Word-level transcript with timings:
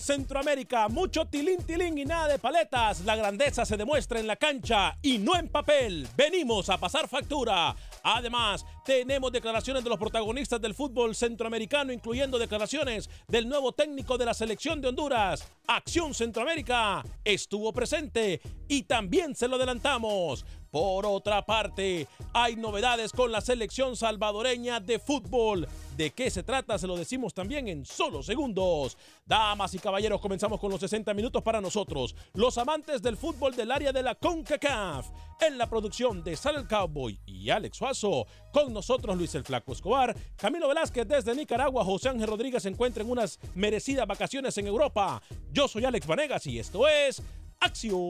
Centroamérica, 0.00 0.88
mucho 0.88 1.26
tilín 1.26 1.62
tilín 1.64 1.98
y 1.98 2.04
nada 2.04 2.28
de 2.28 2.38
paletas. 2.38 3.00
La 3.04 3.16
grandeza 3.16 3.64
se 3.64 3.76
demuestra 3.76 4.18
en 4.18 4.26
la 4.26 4.36
cancha 4.36 4.96
y 5.02 5.18
no 5.18 5.36
en 5.36 5.48
papel. 5.48 6.08
Venimos 6.16 6.70
a 6.70 6.78
pasar 6.78 7.08
factura. 7.08 7.76
Además, 8.02 8.64
tenemos 8.84 9.32
declaraciones 9.32 9.84
de 9.84 9.90
los 9.90 9.98
protagonistas 9.98 10.60
del 10.60 10.74
fútbol 10.74 11.14
centroamericano, 11.14 11.92
incluyendo 11.92 12.38
declaraciones 12.38 13.08
del 13.28 13.48
nuevo 13.48 13.72
técnico 13.72 14.18
de 14.18 14.26
la 14.26 14.34
selección 14.34 14.80
de 14.80 14.88
Honduras. 14.88 15.46
Acción 15.66 16.14
Centroamérica 16.14 17.04
estuvo 17.24 17.72
presente 17.72 18.40
y 18.68 18.82
también 18.82 19.34
se 19.34 19.48
lo 19.48 19.56
adelantamos. 19.56 20.44
Por 20.70 21.04
otra 21.04 21.44
parte, 21.44 22.06
hay 22.32 22.54
novedades 22.54 23.10
con 23.10 23.32
la 23.32 23.40
selección 23.40 23.96
salvadoreña 23.96 24.78
de 24.78 25.00
fútbol. 25.00 25.66
¿De 25.96 26.12
qué 26.12 26.30
se 26.30 26.44
trata? 26.44 26.78
Se 26.78 26.86
lo 26.86 26.96
decimos 26.96 27.34
también 27.34 27.66
en 27.66 27.84
solo 27.84 28.22
segundos. 28.22 28.96
Damas 29.26 29.74
y 29.74 29.80
caballeros, 29.80 30.20
comenzamos 30.20 30.60
con 30.60 30.70
los 30.70 30.80
60 30.80 31.12
minutos 31.12 31.42
para 31.42 31.60
nosotros, 31.60 32.14
los 32.34 32.56
amantes 32.56 33.02
del 33.02 33.16
fútbol 33.16 33.56
del 33.56 33.72
área 33.72 33.92
de 33.92 34.02
la 34.02 34.14
CONCACAF. 34.14 35.08
En 35.40 35.58
la 35.58 35.68
producción 35.68 36.22
de 36.22 36.36
Sal 36.36 36.56
el 36.56 36.68
Cowboy 36.68 37.18
y 37.26 37.50
Alex 37.50 37.78
Suazo, 37.78 38.26
con 38.52 38.72
nosotros 38.72 39.16
Luis 39.16 39.34
el 39.34 39.44
Flaco 39.44 39.72
Escobar, 39.72 40.16
Camilo 40.36 40.68
Velázquez 40.68 41.06
desde 41.06 41.34
Nicaragua, 41.34 41.84
José 41.84 42.08
Ángel 42.08 42.28
Rodríguez 42.28 42.62
se 42.62 42.68
encuentra 42.68 43.02
en 43.02 43.10
unas 43.10 43.38
merecidas 43.54 44.06
vacaciones 44.06 44.56
en 44.58 44.66
Europa. 44.66 45.22
Yo 45.52 45.68
soy 45.68 45.84
Alex 45.84 46.06
Vanegas 46.06 46.46
y 46.46 46.58
esto 46.58 46.86
es 46.88 47.22
Acción 47.60 48.00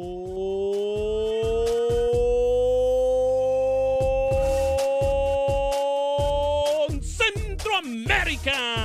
Centroamérica. 7.03 8.81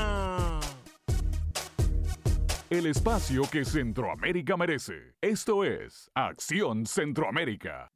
El 2.70 2.88
espacio 2.88 3.44
que 3.52 3.64
Centroamérica 3.64 4.58
merece. 4.58 5.14
Esto 5.22 5.64
es 5.64 6.10
Acción 6.16 6.86
Centroamérica. 6.86 7.92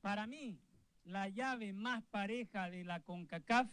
Para 0.00 0.26
mí, 0.26 0.62
la 1.10 1.28
llave 1.28 1.72
más 1.72 2.04
pareja 2.10 2.70
de 2.70 2.84
la 2.84 3.00
CONCACAF, 3.00 3.66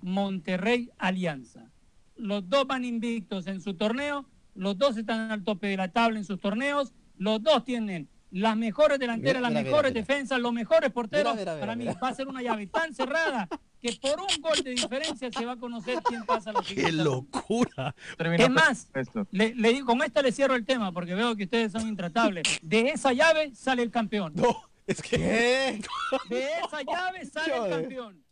Monterrey 0.00 0.90
Alianza. 0.98 1.70
Los 2.16 2.48
dos 2.48 2.66
van 2.66 2.84
invictos 2.84 3.46
en 3.46 3.60
su 3.60 3.74
torneo, 3.74 4.24
los 4.54 4.78
dos 4.78 4.96
están 4.96 5.30
al 5.30 5.44
tope 5.44 5.66
de 5.68 5.76
la 5.76 5.88
tabla 5.88 6.18
en 6.18 6.24
sus 6.24 6.40
torneos, 6.40 6.92
los 7.18 7.42
dos 7.42 7.64
tienen 7.64 8.08
las 8.30 8.56
mejores 8.56 8.98
delanteras, 8.98 9.36
Mira, 9.36 9.40
las 9.42 9.50
mira, 9.50 9.62
mejores 9.62 9.92
mira, 9.92 10.00
mira. 10.02 10.14
defensas, 10.14 10.40
los 10.40 10.52
mejores 10.52 10.90
porteros. 10.90 11.34
Mira, 11.36 11.42
mira, 11.42 11.52
mira, 11.54 11.60
Para 11.60 11.76
mí 11.76 11.84
mira. 11.84 11.98
va 12.02 12.08
a 12.08 12.14
ser 12.14 12.26
una 12.28 12.42
llave 12.42 12.66
tan 12.66 12.92
cerrada 12.94 13.48
que 13.80 13.92
por 14.00 14.18
un 14.20 14.40
gol 14.40 14.64
de 14.64 14.70
diferencia 14.70 15.30
se 15.30 15.44
va 15.44 15.52
a 15.52 15.56
conocer 15.56 15.98
quién 16.04 16.24
pasa 16.24 16.50
a 16.50 16.54
la 16.54 16.62
¡Qué 16.62 16.90
locura! 16.90 17.94
Es 18.18 18.50
más, 18.50 18.90
le, 19.30 19.54
le 19.54 19.72
digo, 19.72 19.86
con 19.86 20.02
esta 20.02 20.22
le 20.22 20.32
cierro 20.32 20.54
el 20.56 20.64
tema 20.64 20.90
porque 20.90 21.14
veo 21.14 21.36
que 21.36 21.44
ustedes 21.44 21.70
son 21.72 21.86
intratables. 21.86 22.44
De 22.62 22.88
esa 22.88 23.12
llave 23.12 23.54
sale 23.54 23.82
el 23.82 23.90
campeón. 23.90 24.32
No, 24.34 24.56
es 24.86 25.02
que. 25.02 25.18
De 26.28 26.44
esa 26.64 26.82
llave 26.82 27.24
sale 27.26 27.56
el 27.56 27.70
campeón. 27.70 28.24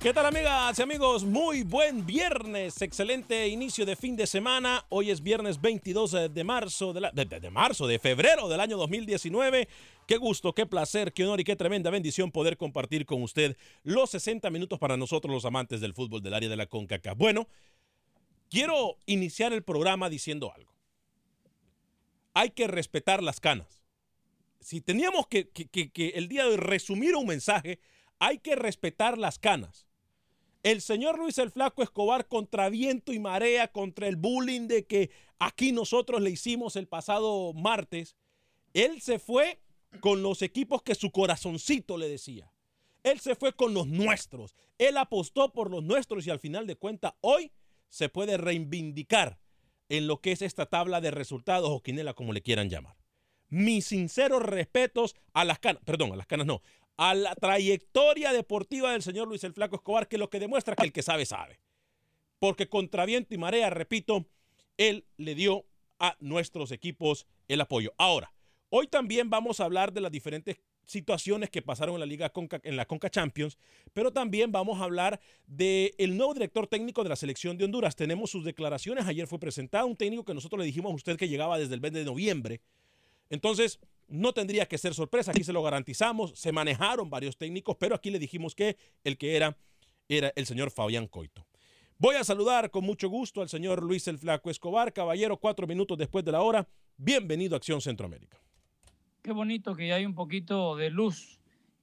¿Qué 0.00 0.14
tal 0.14 0.24
amigas 0.24 0.78
y 0.78 0.82
amigos? 0.82 1.24
Muy 1.24 1.62
buen 1.62 2.06
viernes, 2.06 2.80
excelente 2.80 3.48
inicio 3.48 3.84
de 3.84 3.96
fin 3.96 4.16
de 4.16 4.26
semana. 4.26 4.86
Hoy 4.88 5.10
es 5.10 5.22
viernes 5.22 5.60
22 5.60 6.32
de 6.32 6.42
marzo, 6.44 6.94
de, 6.94 7.02
la- 7.02 7.10
de- 7.10 7.26
de- 7.26 7.38
de 7.38 7.50
marzo, 7.50 7.86
de 7.86 7.98
febrero 7.98 8.48
del 8.48 8.60
año 8.60 8.78
2019. 8.78 9.68
Qué 10.06 10.16
gusto, 10.16 10.54
qué 10.54 10.64
placer, 10.64 11.12
qué 11.12 11.24
honor 11.24 11.40
y 11.40 11.44
qué 11.44 11.54
tremenda 11.54 11.90
bendición 11.90 12.30
poder 12.32 12.56
compartir 12.56 13.04
con 13.04 13.22
usted 13.22 13.58
los 13.82 14.08
60 14.10 14.48
minutos 14.48 14.78
para 14.78 14.96
nosotros 14.96 15.34
los 15.34 15.44
amantes 15.44 15.82
del 15.82 15.92
fútbol 15.92 16.22
del 16.22 16.32
área 16.32 16.48
de 16.48 16.56
la 16.56 16.64
CONCACAF. 16.66 17.18
Bueno, 17.18 17.46
quiero 18.50 18.98
iniciar 19.06 19.52
el 19.52 19.62
programa 19.62 20.10
diciendo 20.10 20.52
algo. 20.54 20.70
Hay 22.34 22.50
que 22.50 22.66
respetar 22.66 23.22
las 23.22 23.40
canas. 23.40 23.82
Si 24.60 24.80
teníamos 24.80 25.26
que, 25.26 25.50
el 26.14 26.28
día 26.28 26.44
de 26.44 26.50
hoy 26.50 26.56
resumir 26.56 27.16
un 27.16 27.26
mensaje, 27.26 27.80
hay 28.18 28.38
que 28.38 28.56
respetar 28.56 29.16
las 29.16 29.38
canas. 29.38 29.86
El 30.62 30.82
señor 30.82 31.18
Luis 31.18 31.38
el 31.38 31.50
Flaco 31.50 31.82
Escobar 31.82 32.28
contra 32.28 32.68
viento 32.68 33.14
y 33.14 33.18
marea, 33.18 33.72
contra 33.72 34.08
el 34.08 34.16
bullying 34.16 34.68
de 34.68 34.84
que 34.84 35.10
aquí 35.38 35.72
nosotros 35.72 36.20
le 36.20 36.30
hicimos 36.30 36.76
el 36.76 36.86
pasado 36.86 37.54
martes, 37.54 38.14
él 38.74 39.00
se 39.00 39.18
fue 39.18 39.58
con 40.00 40.22
los 40.22 40.42
equipos 40.42 40.82
que 40.82 40.94
su 40.94 41.10
corazoncito 41.10 41.96
le 41.96 42.08
decía. 42.08 42.52
Él 43.02 43.20
se 43.20 43.34
fue 43.34 43.54
con 43.54 43.72
los 43.72 43.86
nuestros. 43.86 44.54
Él 44.76 44.98
apostó 44.98 45.52
por 45.52 45.70
los 45.70 45.82
nuestros 45.82 46.26
y 46.26 46.30
al 46.30 46.38
final 46.38 46.66
de 46.66 46.76
cuentas 46.76 47.14
hoy 47.22 47.50
se 47.90 48.08
puede 48.08 48.38
reivindicar 48.38 49.38
en 49.90 50.06
lo 50.06 50.20
que 50.20 50.32
es 50.32 50.40
esta 50.40 50.66
tabla 50.66 51.00
de 51.00 51.10
resultados 51.10 51.68
o 51.70 51.82
quinela 51.82 52.14
como 52.14 52.32
le 52.32 52.40
quieran 52.40 52.70
llamar. 52.70 52.96
Mis 53.48 53.86
sinceros 53.86 54.42
respetos 54.42 55.16
a 55.34 55.44
las 55.44 55.58
canas, 55.58 55.82
perdón, 55.84 56.12
a 56.12 56.16
las 56.16 56.26
canas 56.26 56.46
no, 56.46 56.62
a 56.96 57.14
la 57.14 57.34
trayectoria 57.34 58.32
deportiva 58.32 58.92
del 58.92 59.02
señor 59.02 59.26
Luis 59.26 59.42
el 59.44 59.52
Flaco 59.52 59.76
Escobar, 59.76 60.06
que 60.06 60.18
lo 60.18 60.30
que 60.30 60.38
demuestra 60.38 60.76
que 60.76 60.84
el 60.84 60.92
que 60.92 61.02
sabe, 61.02 61.26
sabe. 61.26 61.60
Porque 62.38 62.68
contra 62.68 63.04
viento 63.04 63.34
y 63.34 63.38
marea, 63.38 63.68
repito, 63.68 64.26
él 64.76 65.04
le 65.16 65.34
dio 65.34 65.66
a 65.98 66.16
nuestros 66.20 66.70
equipos 66.70 67.26
el 67.48 67.60
apoyo. 67.60 67.92
Ahora, 67.98 68.32
hoy 68.70 68.86
también 68.86 69.28
vamos 69.28 69.60
a 69.60 69.64
hablar 69.64 69.92
de 69.92 70.00
las 70.00 70.12
diferentes 70.12 70.58
situaciones 70.90 71.50
que 71.50 71.62
pasaron 71.62 71.94
en 71.94 72.00
la 72.00 72.06
Liga 72.06 72.30
Conca, 72.30 72.60
en 72.64 72.76
la 72.76 72.84
Conca 72.84 73.08
Champions, 73.08 73.56
pero 73.92 74.12
también 74.12 74.50
vamos 74.50 74.80
a 74.80 74.84
hablar 74.84 75.20
del 75.46 75.94
el 75.98 76.16
nuevo 76.16 76.34
director 76.34 76.66
técnico 76.66 77.02
de 77.02 77.08
la 77.10 77.16
selección 77.16 77.56
de 77.56 77.64
Honduras. 77.64 77.94
Tenemos 77.94 78.30
sus 78.30 78.44
declaraciones. 78.44 79.06
Ayer 79.06 79.26
fue 79.26 79.38
presentado 79.38 79.86
un 79.86 79.96
técnico 79.96 80.24
que 80.24 80.34
nosotros 80.34 80.58
le 80.58 80.66
dijimos 80.66 80.92
a 80.92 80.96
usted 80.96 81.16
que 81.16 81.28
llegaba 81.28 81.58
desde 81.58 81.74
el 81.74 81.80
20 81.80 82.00
de 82.00 82.04
noviembre. 82.04 82.60
Entonces, 83.30 83.78
no 84.08 84.32
tendría 84.32 84.66
que 84.66 84.78
ser 84.78 84.92
sorpresa. 84.92 85.30
Aquí 85.30 85.44
se 85.44 85.52
lo 85.52 85.62
garantizamos. 85.62 86.32
Se 86.38 86.50
manejaron 86.50 87.08
varios 87.08 87.36
técnicos, 87.36 87.76
pero 87.78 87.94
aquí 87.94 88.10
le 88.10 88.18
dijimos 88.18 88.56
que 88.56 88.76
el 89.04 89.16
que 89.16 89.36
era 89.36 89.56
era 90.08 90.32
el 90.34 90.44
señor 90.44 90.72
Fabián 90.72 91.06
Coito. 91.06 91.46
Voy 91.98 92.16
a 92.16 92.24
saludar 92.24 92.70
con 92.70 92.84
mucho 92.84 93.08
gusto 93.08 93.42
al 93.42 93.48
señor 93.48 93.82
Luis 93.82 94.08
el 94.08 94.18
Flaco 94.18 94.50
Escobar, 94.50 94.92
caballero, 94.92 95.36
cuatro 95.36 95.66
minutos 95.66 95.96
después 95.98 96.24
de 96.24 96.32
la 96.32 96.40
hora. 96.40 96.66
Bienvenido 96.96 97.54
a 97.54 97.58
Acción 97.58 97.80
Centroamérica. 97.80 98.38
Qué 99.22 99.32
bonito 99.32 99.74
que 99.74 99.86
ya 99.86 99.96
hay 99.96 100.06
un 100.06 100.14
poquito 100.14 100.76
de 100.76 100.88
luz 100.88 101.40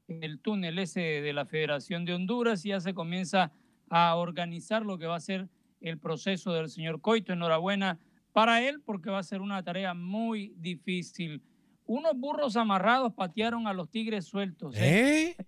en 0.08 0.24
el 0.24 0.40
túnel 0.40 0.80
ese 0.80 1.00
de 1.00 1.34
la 1.34 1.46
Federación 1.46 2.04
de 2.04 2.16
Honduras 2.16 2.66
y 2.66 2.70
ya 2.70 2.80
se 2.80 2.96
comienza 2.96 3.52
a 3.90 4.16
organizar 4.16 4.84
lo 4.84 4.98
que 4.98 5.06
va 5.06 5.18
a 5.18 5.20
ser 5.20 5.48
el 5.80 6.00
proceso 6.00 6.52
del 6.54 6.70
señor 6.70 7.00
Coito. 7.00 7.34
Enhorabuena 7.34 8.00
para 8.34 8.68
él 8.68 8.82
porque 8.82 9.12
va 9.12 9.20
a 9.20 9.24
ser 9.24 9.42
una 9.42 9.62
tarea 9.62 9.94
muy 9.94 10.54
difícil. 10.58 11.44
Unos 11.86 12.18
burros 12.18 12.56
amarrados 12.56 13.14
patearon 13.14 13.68
a 13.68 13.74
los 13.74 13.90
tigres 13.92 14.26
sueltos. 14.26 14.76
¿eh? 14.76 15.36
¿Eh? 15.38 15.46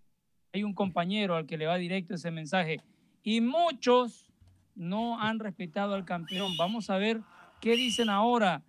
Hay 0.54 0.64
un 0.64 0.74
compañero 0.74 1.36
al 1.36 1.48
que 1.48 1.58
le 1.58 1.66
va 1.66 1.78
directo 1.78 2.14
ese 2.14 2.30
mensaje. 2.30 2.82
Y 3.24 3.42
muchos 3.42 4.32
no 4.76 5.20
han 5.20 5.40
respetado 5.40 5.96
al 5.96 6.06
campeón. 6.06 6.56
Vamos 6.56 6.92
a 6.92 6.98
ver 6.98 7.22
qué 7.60 7.76
dicen 7.76 8.10
ahora 8.10 8.64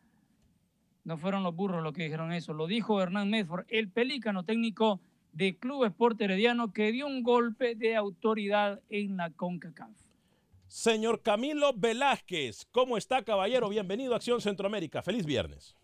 no 1.05 1.17
fueron 1.17 1.43
los 1.43 1.55
burros 1.55 1.83
los 1.83 1.93
que 1.93 2.05
dijeron 2.05 2.33
eso, 2.33 2.53
lo 2.53 2.67
dijo 2.67 3.01
Hernán 3.01 3.31
Medford, 3.31 3.67
el 3.69 3.89
pelícano 3.89 4.45
técnico 4.45 5.01
de 5.33 5.57
Club 5.57 5.85
Esporte 5.85 6.25
Herediano 6.25 6.73
que 6.73 6.93
dio 6.93 7.07
un 7.07 7.23
golpe 7.23 7.75
de 7.75 7.97
autoridad 7.97 8.81
en 8.91 9.17
la 9.17 9.31
CONCACAF. 9.31 9.91
Señor 10.67 11.23
Camilo 11.23 11.73
Velázquez, 11.75 12.67
¿cómo 12.71 12.97
está 12.97 13.25
caballero? 13.25 13.69
Bienvenido 13.69 14.13
a 14.13 14.17
Acción 14.17 14.41
Centroamérica. 14.41 15.03
Feliz 15.03 15.27
viernes. 15.27 15.77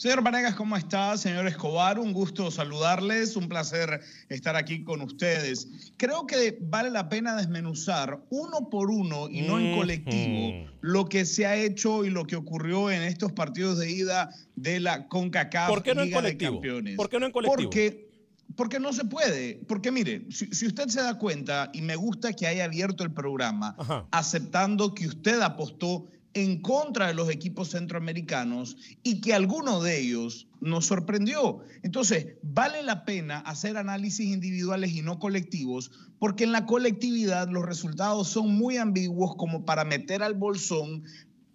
Señor 0.00 0.22
Vanegas, 0.22 0.54
¿cómo 0.54 0.78
está? 0.78 1.14
Señor 1.18 1.46
Escobar, 1.46 1.98
un 1.98 2.14
gusto 2.14 2.50
saludarles, 2.50 3.36
un 3.36 3.50
placer 3.50 4.00
estar 4.30 4.56
aquí 4.56 4.82
con 4.82 5.02
ustedes. 5.02 5.92
Creo 5.98 6.26
que 6.26 6.56
vale 6.58 6.88
la 6.88 7.10
pena 7.10 7.36
desmenuzar 7.36 8.18
uno 8.30 8.70
por 8.70 8.90
uno 8.90 9.28
y 9.28 9.42
no 9.42 9.60
en 9.60 9.76
colectivo 9.76 10.70
lo 10.80 11.06
que 11.06 11.26
se 11.26 11.44
ha 11.44 11.54
hecho 11.54 12.06
y 12.06 12.08
lo 12.08 12.24
que 12.24 12.36
ocurrió 12.36 12.90
en 12.90 13.02
estos 13.02 13.32
partidos 13.32 13.78
de 13.78 13.90
ida 13.90 14.30
de 14.56 14.80
la 14.80 15.06
CONCACAF 15.06 15.68
¿Por 15.68 15.82
qué 15.82 15.94
no 15.94 16.02
Liga 16.02 16.16
en 16.16 16.22
colectivo? 16.22 16.50
de 16.52 16.56
Campeones. 16.56 16.96
¿Por 16.96 17.10
qué 17.10 17.20
no 17.20 17.26
en 17.26 17.32
colectivo? 17.32 17.62
Porque 17.64 18.10
porque 18.56 18.80
no 18.80 18.94
se 18.94 19.04
puede. 19.04 19.60
Porque 19.68 19.92
mire, 19.92 20.24
si, 20.30 20.46
si, 20.46 20.66
usted 20.66 20.88
se 20.88 21.02
da 21.02 21.18
cuenta, 21.18 21.70
y 21.74 21.82
me 21.82 21.96
gusta 21.96 22.32
que 22.32 22.46
haya 22.46 22.64
abierto 22.64 23.04
el 23.04 23.12
programa, 23.12 23.76
Ajá. 23.78 24.06
aceptando 24.10 24.94
que 24.94 25.06
usted 25.06 25.40
apostó 25.42 26.06
en 26.34 26.60
contra 26.62 27.08
de 27.08 27.14
los 27.14 27.28
equipos 27.30 27.70
centroamericanos 27.70 28.76
y 29.02 29.20
que 29.20 29.34
alguno 29.34 29.82
de 29.82 30.00
ellos 30.00 30.46
nos 30.60 30.86
sorprendió. 30.86 31.60
Entonces, 31.82 32.34
vale 32.42 32.82
la 32.82 33.04
pena 33.04 33.38
hacer 33.38 33.76
análisis 33.76 34.26
individuales 34.26 34.92
y 34.92 35.02
no 35.02 35.18
colectivos, 35.18 35.90
porque 36.18 36.44
en 36.44 36.52
la 36.52 36.66
colectividad 36.66 37.48
los 37.48 37.64
resultados 37.64 38.28
son 38.28 38.54
muy 38.54 38.76
ambiguos 38.76 39.34
como 39.36 39.64
para 39.64 39.84
meter 39.84 40.22
al 40.22 40.34
bolsón 40.34 41.04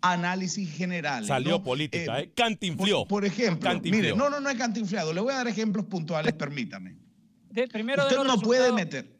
análisis 0.01 0.69
generales. 0.71 1.27
Salió 1.27 1.51
¿no? 1.51 1.63
política, 1.63 2.19
Eh, 2.19 2.23
¿eh? 2.23 2.31
Cantinflió. 2.35 2.99
Por, 2.99 3.07
por 3.07 3.25
ejemplo, 3.25 3.69
Cantinflió. 3.69 4.01
mire, 4.01 4.15
no, 4.15 4.29
no, 4.29 4.39
no 4.39 4.49
es 4.49 4.57
cantinfliado. 4.57 5.13
Le 5.13 5.21
voy 5.21 5.33
a 5.33 5.37
dar 5.37 5.47
ejemplos 5.47 5.85
puntuales, 5.85 6.33
permítame. 6.33 6.95
De, 7.49 7.67
primero 7.67 8.03
Usted 8.03 8.17
de 8.17 8.23
no 8.25 8.37
puede 8.39 8.71
meter. 8.71 9.14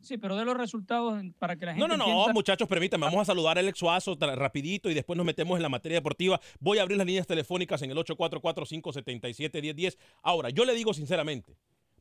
Sí, 0.00 0.18
pero 0.18 0.36
de 0.36 0.44
los 0.44 0.56
resultados 0.56 1.22
para 1.38 1.56
que 1.56 1.66
la 1.66 1.74
gente 1.74 1.86
No, 1.86 1.96
no, 1.96 2.26
no, 2.26 2.32
muchachos, 2.32 2.68
permítanme, 2.68 3.06
vamos 3.06 3.22
a 3.22 3.24
saludar 3.24 3.56
a 3.56 3.60
Alex 3.60 3.78
Suazo 3.78 4.16
rapidito 4.18 4.90
y 4.90 4.94
después 4.94 5.16
nos 5.16 5.26
metemos 5.26 5.56
en 5.56 5.62
la 5.62 5.68
materia 5.68 5.98
deportiva. 5.98 6.40
Voy 6.60 6.78
a 6.78 6.82
abrir 6.82 6.98
las 6.98 7.06
líneas 7.06 7.26
telefónicas 7.26 7.82
en 7.82 7.90
el 7.90 7.96
844-577-1010. 7.98 9.96
Ahora, 10.22 10.50
yo 10.50 10.64
le 10.64 10.74
digo 10.74 10.94
sinceramente, 10.94 11.56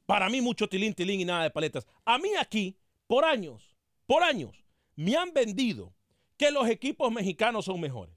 para 0.06 0.30
mí 0.30 0.42
mucho 0.42 0.68
tilín, 0.68 0.94
tilín 0.94 1.22
y 1.22 1.26
nada 1.26 1.44
de 1.44 1.52
paletas. 1.52 1.86
A 2.06 2.18
mí 2.18 2.30
aquí, 2.40 2.78
por 3.08 3.26
años, 3.26 3.76
por 4.06 4.24
años, 4.24 4.64
me 4.96 5.16
han 5.16 5.34
vendido 5.34 5.94
que 6.38 6.52
los 6.52 6.68
equipos 6.70 7.12
mexicanos 7.12 7.66
son 7.66 7.80
mejores. 7.80 8.17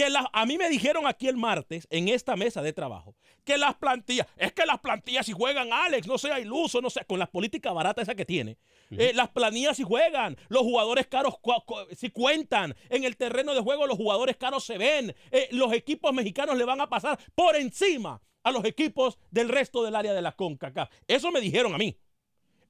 Que 0.00 0.08
las- 0.08 0.24
a 0.32 0.46
mí 0.46 0.56
me 0.56 0.70
dijeron 0.70 1.06
aquí 1.06 1.28
el 1.28 1.36
martes, 1.36 1.86
en 1.90 2.08
esta 2.08 2.34
mesa 2.34 2.62
de 2.62 2.72
trabajo, 2.72 3.14
que 3.44 3.58
las 3.58 3.74
plantillas, 3.74 4.26
es 4.38 4.50
que 4.54 4.64
las 4.64 4.78
plantillas 4.80 5.26
si 5.26 5.32
juegan, 5.32 5.74
Alex, 5.74 6.06
no 6.06 6.16
sea 6.16 6.40
iluso, 6.40 6.80
no 6.80 6.88
sea, 6.88 7.04
con 7.04 7.18
las 7.18 7.28
políticas 7.28 7.74
baratas 7.74 8.04
esa 8.04 8.14
que 8.14 8.24
tiene, 8.24 8.56
eh, 8.92 9.12
las 9.14 9.28
planillas 9.28 9.76
si 9.76 9.82
juegan, 9.82 10.38
los 10.48 10.62
jugadores 10.62 11.06
caros 11.06 11.34
si 11.94 12.08
cuentan, 12.08 12.74
en 12.88 13.04
el 13.04 13.18
terreno 13.18 13.54
de 13.54 13.60
juego 13.60 13.86
los 13.86 13.98
jugadores 13.98 14.38
caros 14.38 14.64
se 14.64 14.78
ven, 14.78 15.14
eh, 15.32 15.48
los 15.50 15.70
equipos 15.74 16.14
mexicanos 16.14 16.56
le 16.56 16.64
van 16.64 16.80
a 16.80 16.88
pasar 16.88 17.18
por 17.34 17.54
encima 17.56 18.22
a 18.42 18.52
los 18.52 18.64
equipos 18.64 19.18
del 19.30 19.50
resto 19.50 19.84
del 19.84 19.96
área 19.96 20.14
de 20.14 20.22
la 20.22 20.32
CONCACAF. 20.32 20.88
Eso 21.08 21.30
me 21.30 21.42
dijeron 21.42 21.74
a 21.74 21.78
mí. 21.78 21.98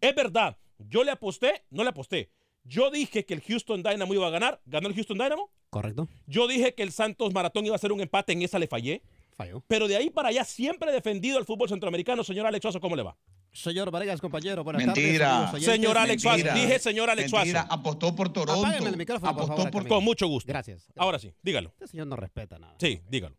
Es 0.00 0.16
verdad, 0.16 0.56
yo 0.78 1.04
le 1.04 1.12
aposté, 1.12 1.62
no 1.70 1.84
le 1.84 1.90
aposté. 1.90 2.32
Yo 2.64 2.90
dije 2.90 3.24
que 3.24 3.34
el 3.34 3.40
Houston 3.42 3.82
Dynamo 3.82 4.12
iba 4.14 4.26
a 4.26 4.30
ganar, 4.30 4.60
ganó 4.66 4.88
el 4.88 4.94
Houston 4.94 5.18
Dynamo. 5.18 5.50
Correcto. 5.70 6.08
Yo 6.26 6.46
dije 6.46 6.74
que 6.74 6.82
el 6.82 6.92
Santos 6.92 7.32
Maratón 7.32 7.64
iba 7.66 7.74
a 7.74 7.78
ser 7.78 7.92
un 7.92 8.00
empate, 8.00 8.32
en 8.32 8.42
esa 8.42 8.58
le 8.58 8.66
fallé. 8.66 9.02
Falló. 9.36 9.62
Pero 9.66 9.88
de 9.88 9.96
ahí 9.96 10.10
para 10.10 10.28
allá 10.28 10.44
siempre 10.44 10.90
he 10.90 10.92
defendido 10.92 11.38
el 11.38 11.44
fútbol 11.46 11.68
centroamericano. 11.68 12.22
Señor 12.22 12.46
Alex 12.46 12.62
Suazo, 12.62 12.80
¿cómo 12.80 12.96
le 12.96 13.02
va? 13.02 13.16
Señor 13.52 13.90
Vargas, 13.90 14.20
compañero, 14.20 14.62
buenas 14.62 14.84
Mentira. 14.84 15.46
tardes. 15.50 15.64
Señor 15.64 15.98
Alex 15.98 16.22
Suazo, 16.22 16.36
Mentira. 16.44 16.54
dije 16.54 16.78
señor 16.78 17.10
Alex 17.10 17.32
Mentira, 17.32 17.62
Suazo. 17.62 17.74
apostó 17.74 18.14
por 18.14 18.32
Toronto. 18.32 18.64
Apágueme 18.64 18.90
el 18.90 18.96
micrófono, 18.96 19.32
por 19.32 19.42
apostó 19.42 19.56
favor, 19.56 19.70
por 19.72 19.82
Camilo. 19.82 19.96
Con 19.96 20.04
mucho 20.04 20.26
gusto. 20.28 20.46
Gracias. 20.48 20.86
Ahora 20.96 21.18
sí, 21.18 21.32
dígalo. 21.42 21.70
Este 21.70 21.88
señor 21.88 22.06
no 22.06 22.16
respeta 22.16 22.58
nada. 22.58 22.76
Sí, 22.78 23.00
dígalo. 23.08 23.36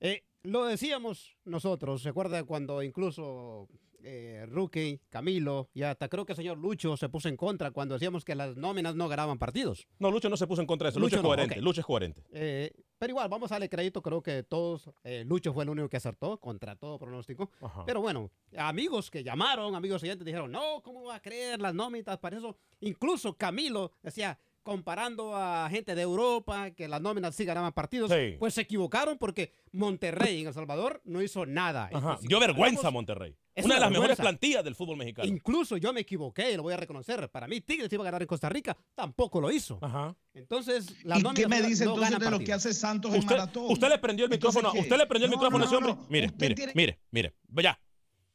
Eh, 0.00 0.22
lo 0.42 0.66
decíamos 0.66 1.36
nosotros, 1.44 2.02
¿se 2.02 2.10
acuerda 2.10 2.44
cuando 2.44 2.82
incluso 2.82 3.66
eh, 4.04 4.46
Rookie, 4.48 5.00
Camilo 5.08 5.68
y 5.74 5.82
hasta 5.82 6.08
creo 6.08 6.24
que 6.24 6.32
el 6.32 6.36
señor 6.36 6.58
Lucho 6.58 6.96
se 6.96 7.08
puso 7.08 7.28
en 7.28 7.36
contra 7.36 7.70
cuando 7.70 7.94
decíamos 7.94 8.24
que 8.24 8.34
las 8.34 8.56
nóminas 8.56 8.94
no 8.94 9.08
ganaban 9.08 9.38
partidos? 9.38 9.86
No, 9.98 10.10
Lucho 10.10 10.28
no 10.28 10.36
se 10.36 10.46
puso 10.46 10.60
en 10.60 10.66
contra 10.66 10.86
de 10.86 10.90
eso. 10.90 11.00
Lucho, 11.00 11.16
Lucho 11.16 11.16
es 11.16 11.22
no, 11.22 11.28
coherente. 11.28 11.60
Lucho 11.60 11.80
es 11.80 11.86
coherente. 11.86 12.22
Eh, 12.32 12.72
pero 12.98 13.12
igual, 13.12 13.28
vamos 13.28 13.50
a 13.50 13.54
darle 13.54 13.68
crédito, 13.68 14.02
creo 14.02 14.22
que 14.22 14.42
todos, 14.42 14.90
eh, 15.04 15.24
Lucho 15.26 15.52
fue 15.52 15.64
el 15.64 15.70
único 15.70 15.88
que 15.88 15.96
acertó 15.96 16.38
contra 16.38 16.76
todo 16.76 16.98
pronóstico. 16.98 17.50
Ajá. 17.60 17.84
Pero 17.86 18.00
bueno, 18.00 18.30
amigos 18.56 19.10
que 19.10 19.24
llamaron, 19.24 19.74
amigos 19.74 20.02
oyentes 20.02 20.24
dijeron, 20.24 20.52
no, 20.52 20.82
¿cómo 20.82 21.04
va 21.04 21.16
a 21.16 21.22
creer 21.22 21.60
las 21.60 21.74
nóminas 21.74 22.18
para 22.18 22.36
eso? 22.36 22.56
Incluso 22.80 23.36
Camilo 23.36 23.92
decía, 24.02 24.38
comparando 24.62 25.34
a 25.36 25.68
gente 25.70 25.94
de 25.94 26.02
Europa, 26.02 26.70
que 26.72 26.86
las 26.88 27.00
nóminas 27.00 27.34
sí 27.34 27.44
ganaban 27.44 27.72
partidos, 27.72 28.10
Sí. 28.10 28.36
pues 28.38 28.54
se 28.54 28.60
equivocaron 28.62 29.16
porque 29.18 29.52
Monterrey 29.72 30.40
en 30.42 30.48
El 30.48 30.54
Salvador 30.54 31.00
no 31.04 31.22
hizo 31.22 31.46
nada. 31.46 31.84
Ajá. 31.86 31.96
Entonces, 31.96 32.20
si 32.22 32.28
Dio 32.28 32.40
vergüenza 32.40 32.90
Monterrey. 32.90 33.34
Es 33.54 33.64
Una 33.64 33.74
de 33.74 33.80
las 33.80 33.90
mejores 33.90 34.16
plantillas 34.16 34.62
del 34.64 34.74
fútbol 34.74 34.96
mexicano. 34.96 35.28
Incluso 35.28 35.76
yo 35.76 35.92
me 35.92 36.00
equivoqué, 36.00 36.56
lo 36.56 36.62
voy 36.62 36.72
a 36.72 36.76
reconocer. 36.76 37.28
Para 37.30 37.46
mí 37.48 37.60
Tigres 37.60 37.92
iba 37.92 38.02
a 38.02 38.06
ganar 38.06 38.22
en 38.22 38.28
Costa 38.28 38.48
Rica, 38.48 38.76
tampoco 38.94 39.40
lo 39.40 39.50
hizo. 39.50 39.78
Ajá. 39.82 40.16
Entonces, 40.34 41.04
las 41.04 41.18
¿Y 41.20 41.22
qué 41.34 41.48
me 41.48 41.60
dice 41.62 41.84
no 41.84 41.94
entonces 41.94 42.18
de 42.20 42.30
lo 42.30 42.38
que 42.38 42.52
hace 42.52 42.72
Santos 42.72 43.12
en 43.12 43.20
Usted, 43.20 43.36
maratón? 43.36 43.64
usted 43.70 43.88
le 43.88 43.98
prendió 43.98 44.26
el 44.26 44.32
Entonces, 44.32 44.56
micrófono. 44.62 44.72
¿qué? 44.72 44.86
Usted 44.88 44.98
le 44.98 45.06
prendió 45.06 45.24
el 45.26 45.30
No, 45.32 45.36
micrófono 45.36 45.64
a 45.64 45.66
no, 45.66 45.66
ese 45.66 45.76
hombre. 45.76 45.92
no, 45.94 46.06
Mire, 46.08 46.26
usted 46.26 46.40
mire, 46.40 46.54
tiene- 46.54 46.72
mire, 46.74 47.00
mire. 47.10 47.34
Ya. 47.62 47.80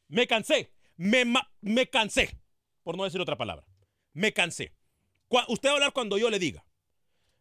Me 0.08 0.26
cansé. 0.26 0.72
Me, 0.96 1.24
ma- 1.24 1.50
me 1.60 1.88
cansé. 1.88 2.38
Por 2.82 2.96
no 2.96 3.04
decir 3.04 3.20
otra 3.20 3.36
palabra. 3.36 3.66
Me 4.12 4.32
cansé. 4.32 4.72
Usted 5.48 5.68
va 5.68 5.72
a 5.72 5.74
hablar 5.74 5.92
cuando 5.92 6.18
yo 6.18 6.30
le 6.30 6.38
diga. 6.38 6.64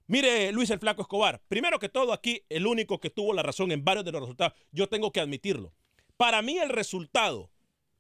Mire, 0.08 0.51
Luis 0.51 0.70
el 0.70 0.80
Flaco 0.80 1.01
Escobar. 1.01 1.42
Primero 1.48 1.80
que 1.80 1.89
todo, 1.89 2.13
aquí 2.13 2.44
el 2.50 2.68
único 2.68 3.00
que 3.00 3.10
tuvo 3.10 3.34
la 3.34 3.44
razón 3.44 3.72
en 3.72 3.84
varios 3.84 4.06
de 4.06 4.12
los 4.12 4.22
resultados, 4.22 4.54
yo 4.72 4.88
tengo 4.88 5.12
que 5.12 5.20
admitirlo. 5.20 5.74
Para 6.18 6.42
mí 6.42 6.58
el 6.58 6.70
resultado, 6.70 7.51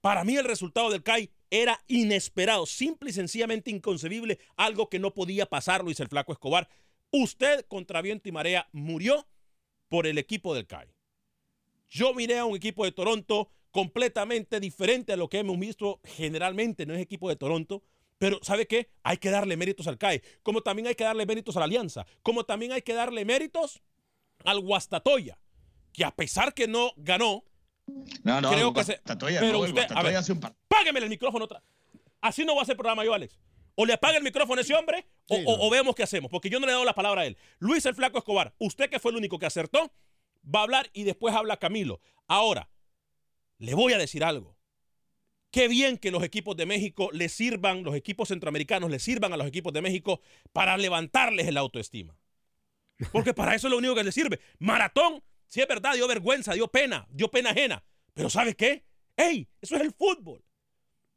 para 0.01 0.23
mí 0.23 0.35
el 0.35 0.45
resultado 0.45 0.91
del 0.91 1.03
CAI 1.03 1.31
era 1.49 1.83
inesperado, 1.87 2.65
simple 2.65 3.09
y 3.09 3.13
sencillamente 3.13 3.71
inconcebible, 3.71 4.39
algo 4.55 4.89
que 4.89 4.99
no 4.99 5.13
podía 5.13 5.47
pasar, 5.47 5.83
Luis 5.83 5.99
el 5.99 6.07
Flaco 6.07 6.31
Escobar. 6.31 6.69
Usted 7.11 7.65
contra 7.67 8.01
viento 8.01 8.29
y 8.29 8.31
marea 8.31 8.67
murió 8.71 9.27
por 9.89 10.05
el 10.05 10.17
equipo 10.17 10.53
del 10.53 10.67
CAI. 10.67 10.93
Yo 11.89 12.13
miré 12.13 12.39
a 12.39 12.45
un 12.45 12.55
equipo 12.55 12.85
de 12.85 12.91
Toronto 12.91 13.49
completamente 13.71 14.59
diferente 14.59 15.13
a 15.13 15.17
lo 15.17 15.27
que 15.27 15.39
hemos 15.39 15.59
visto 15.59 15.99
generalmente, 16.03 16.85
no 16.85 16.93
es 16.93 17.01
equipo 17.01 17.29
de 17.29 17.35
Toronto. 17.35 17.83
Pero, 18.17 18.39
¿sabe 18.43 18.65
qué? 18.67 18.89
Hay 19.03 19.17
que 19.17 19.29
darle 19.29 19.57
méritos 19.57 19.87
al 19.87 19.97
CAE, 19.97 20.21
como 20.41 20.61
también 20.61 20.87
hay 20.87 20.95
que 20.95 21.03
darle 21.03 21.25
méritos 21.25 21.55
a 21.57 21.59
la 21.59 21.65
Alianza, 21.65 22.05
como 22.23 22.45
también 22.45 22.71
hay 22.71 22.81
que 22.81 22.93
darle 22.93 23.25
méritos 23.25 23.81
al 24.45 24.59
Guastatoya, 24.61 25.37
que 25.91 26.05
a 26.05 26.11
pesar 26.15 26.53
que 26.53 26.67
no 26.67 26.91
ganó, 26.97 27.43
No, 28.23 28.41
no, 28.41 28.51
Creo 28.51 28.73
que 28.73 28.83
se- 28.83 28.99
pero 29.41 29.59
no, 29.59 29.65
el 29.65 29.69
usted, 29.71 29.81
a 29.81 29.85
Guastatoya 29.85 30.03
ver, 30.09 30.15
hace 30.17 30.31
un 30.31 30.39
par- 30.39 30.55
págueme 30.67 30.99
el 31.01 31.09
micrófono 31.09 31.45
otra. 31.45 31.61
Así 32.21 32.43
no 32.43 32.55
va 32.55 32.63
a 32.63 32.65
ser 32.65 32.75
programa 32.75 33.05
yo, 33.05 33.13
Alex. 33.13 33.37
O 33.75 33.85
le 33.85 33.93
apaga 33.93 34.17
el 34.17 34.23
micrófono 34.23 34.57
a 34.59 34.61
ese 34.63 34.73
hombre 34.73 35.05
o, 35.29 35.35
o- 35.35 35.67
o 35.67 35.69
vemos 35.69 35.93
qué 35.93 36.01
hacemos, 36.03 36.31
porque 36.31 36.49
yo 36.49 36.59
no 36.59 36.65
le 36.65 36.71
he 36.71 36.73
dado 36.73 36.85
la 36.85 36.95
palabra 36.95 37.21
a 37.21 37.25
él. 37.27 37.37
Luis 37.59 37.85
el 37.85 37.93
Flaco 37.93 38.17
Escobar, 38.17 38.55
usted 38.57 38.89
que 38.89 38.99
fue 38.99 39.11
el 39.11 39.17
único 39.17 39.37
que 39.37 39.45
acertó, 39.45 39.91
va 40.43 40.61
a 40.61 40.63
hablar 40.63 40.89
y 40.93 41.03
después 41.03 41.35
habla 41.35 41.57
Camilo. 41.57 41.99
Ahora, 42.27 42.69
le 43.59 43.73
voy 43.75 43.93
a 43.93 43.97
decir 43.99 44.23
algo. 44.23 44.54
Qué 45.55 45.69
bien 45.69 45.97
que 45.97 46.11
los 46.11 46.21
equipos 46.21 46.57
de 46.57 46.65
México 46.65 47.09
le 47.13 47.29
sirvan, 47.29 47.83
los 47.83 47.95
equipos 47.95 48.27
centroamericanos 48.27 48.91
le 48.91 48.99
sirvan 48.99 49.31
a 49.31 49.37
los 49.37 49.47
equipos 49.47 49.71
de 49.71 49.81
México 49.81 50.19
para 50.51 50.75
levantarles 50.75 51.47
el 51.47 51.55
autoestima. 51.55 52.13
Porque 53.13 53.33
para 53.33 53.55
eso 53.55 53.67
es 53.67 53.71
lo 53.71 53.77
único 53.77 53.95
que 53.95 54.03
les 54.03 54.13
sirve. 54.13 54.41
Maratón, 54.59 55.23
si 55.47 55.61
es 55.61 55.67
verdad, 55.69 55.93
dio 55.93 56.09
vergüenza, 56.09 56.51
dio 56.51 56.67
pena, 56.67 57.07
dio 57.09 57.31
pena 57.31 57.51
ajena. 57.51 57.85
Pero 58.13 58.29
¿sabe 58.29 58.53
qué? 58.53 58.83
¡Ey! 59.15 59.47
Eso 59.61 59.77
es 59.77 59.81
el 59.83 59.93
fútbol. 59.93 60.43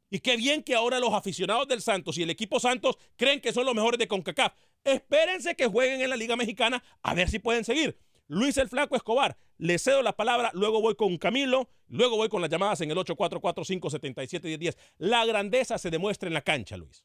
Y 0.09 0.19
qué 0.19 0.37
bien 0.37 0.63
que 0.63 0.73
ahora 0.73 1.01
los 1.01 1.13
aficionados 1.13 1.67
del 1.67 1.81
Santos 1.81 2.17
y 2.17 2.23
el 2.23 2.29
equipo 2.29 2.61
Santos 2.61 2.97
creen 3.17 3.41
que 3.41 3.51
son 3.51 3.65
los 3.65 3.75
mejores 3.75 3.99
de 3.99 4.07
CONCACAF. 4.07 4.53
Espérense 4.85 5.53
que 5.57 5.67
jueguen 5.67 5.99
en 5.99 6.09
la 6.09 6.15
Liga 6.15 6.37
Mexicana 6.37 6.81
a 7.01 7.13
ver 7.13 7.29
si 7.29 7.39
pueden 7.39 7.65
seguir. 7.65 7.99
Luis 8.29 8.57
el 8.59 8.69
Flaco 8.69 8.95
Escobar, 8.95 9.35
le 9.57 9.79
cedo 9.79 10.03
la 10.03 10.15
palabra, 10.15 10.51
luego 10.53 10.81
voy 10.81 10.93
con 10.93 11.17
Camilo, 11.17 11.67
luego 11.87 12.15
voy 12.15 12.29
con 12.29 12.41
las 12.41 12.51
llamadas 12.51 12.79
en 12.81 12.91
el 12.91 12.97
844-577-1010. 12.97 14.77
La 14.99 15.25
grandeza 15.25 15.79
se 15.79 15.89
demuestra 15.89 16.27
en 16.27 16.35
la 16.35 16.43
cancha, 16.43 16.77
Luis. 16.77 17.03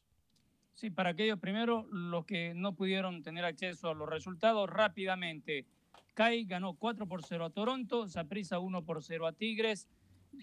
Sí, 0.75 0.91
para 0.91 1.09
aquellos 1.09 1.39
primero, 1.39 1.87
los 1.91 2.25
que 2.25 2.53
no 2.53 2.75
pudieron 2.75 3.23
tener 3.23 3.43
acceso 3.43 3.89
a 3.89 3.95
los 3.95 4.07
resultados 4.07 4.69
rápidamente. 4.69 5.65
CAI 6.13 6.45
ganó 6.45 6.75
4 6.75 7.07
por 7.07 7.23
0 7.23 7.45
a 7.45 7.49
Toronto, 7.49 8.07
Saprissa 8.07 8.59
1 8.59 8.85
por 8.85 9.01
0 9.01 9.25
a 9.25 9.31
Tigres, 9.31 9.87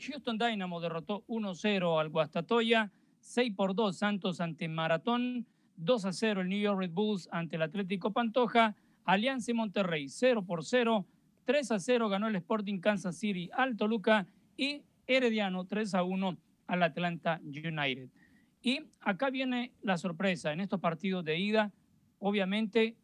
Houston 0.01 0.37
Dynamo 0.37 0.81
derrotó 0.81 1.25
1-0 1.29 2.01
al 2.01 2.09
Guastatoya, 2.09 2.91
6 3.21 3.55
por 3.55 3.77
2 3.77 3.97
Santos 3.97 4.41
ante 4.41 4.67
Maratón, 4.67 5.47
2 5.77 6.05
a 6.07 6.13
0 6.13 6.41
el 6.41 6.49
New 6.49 6.59
York 6.59 6.81
Red 6.81 6.91
Bulls 6.91 7.29
ante 7.31 7.55
el 7.55 7.63
Atlético 7.63 8.13
Pantoja, 8.13 8.75
Alianza 9.05 9.51
y 9.51 9.55
Monterrey 9.55 10.09
0 10.09 10.45
por 10.45 10.65
0, 10.65 11.07
3 11.45 11.73
a 11.73 11.79
0 11.79 12.09
ganó 12.09 12.29
el 12.29 12.37
Sporting 12.37 12.79
Kansas 12.79 13.17
City 13.17 13.51
al 13.53 13.77
Toluca 13.77 14.27
y 14.57 14.83
Herediano 15.07 15.65
3 15.67 15.95
a 15.95 16.03
1 16.03 16.39
al 16.67 16.83
Atlanta 16.83 17.41
United. 17.45 18.09
Y 18.63 18.81
acá 19.01 19.31
viene 19.31 19.73
la 19.83 19.99
sorpresa 19.99 20.53
en 20.53 20.61
estos 20.61 20.81
partidos 20.81 21.25
de 21.25 21.39
ida. 21.39 21.73
Obviamente, 22.21 22.97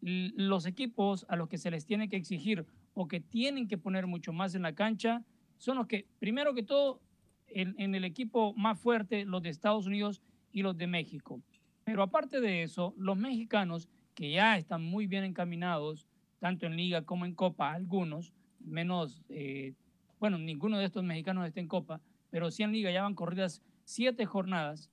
los 0.00 0.66
equipos 0.66 1.26
a 1.28 1.36
los 1.36 1.48
que 1.48 1.58
se 1.58 1.70
les 1.70 1.84
tiene 1.84 2.08
que 2.08 2.16
exigir 2.16 2.66
o 2.94 3.06
que 3.08 3.20
tienen 3.20 3.68
que 3.68 3.78
poner 3.78 4.06
mucho 4.06 4.32
más 4.32 4.54
en 4.54 4.62
la 4.62 4.74
cancha 4.74 5.22
son 5.58 5.76
los 5.76 5.86
que, 5.86 6.06
primero 6.18 6.54
que 6.54 6.62
todo, 6.62 7.00
en, 7.46 7.74
en 7.78 7.94
el 7.94 8.04
equipo 8.04 8.54
más 8.54 8.80
fuerte, 8.80 9.24
los 9.24 9.42
de 9.42 9.50
Estados 9.50 9.86
Unidos 9.86 10.22
y 10.50 10.62
los 10.62 10.76
de 10.76 10.86
México. 10.86 11.40
Pero 11.84 12.02
aparte 12.02 12.40
de 12.40 12.62
eso, 12.62 12.94
los 12.96 13.16
mexicanos, 13.16 13.88
que 14.14 14.30
ya 14.30 14.56
están 14.56 14.84
muy 14.84 15.06
bien 15.06 15.24
encaminados, 15.24 16.06
tanto 16.38 16.66
en 16.66 16.76
liga 16.76 17.02
como 17.02 17.24
en 17.24 17.34
copa, 17.34 17.72
algunos, 17.72 18.32
menos, 18.60 19.22
eh, 19.28 19.74
bueno, 20.18 20.38
ninguno 20.38 20.78
de 20.78 20.86
estos 20.86 21.04
mexicanos 21.04 21.46
está 21.46 21.60
en 21.60 21.68
copa, 21.68 22.00
pero 22.30 22.50
sí 22.50 22.62
en 22.62 22.72
liga 22.72 22.90
ya 22.90 23.02
van 23.02 23.14
corridas 23.14 23.62
siete 23.84 24.26
jornadas. 24.26 24.90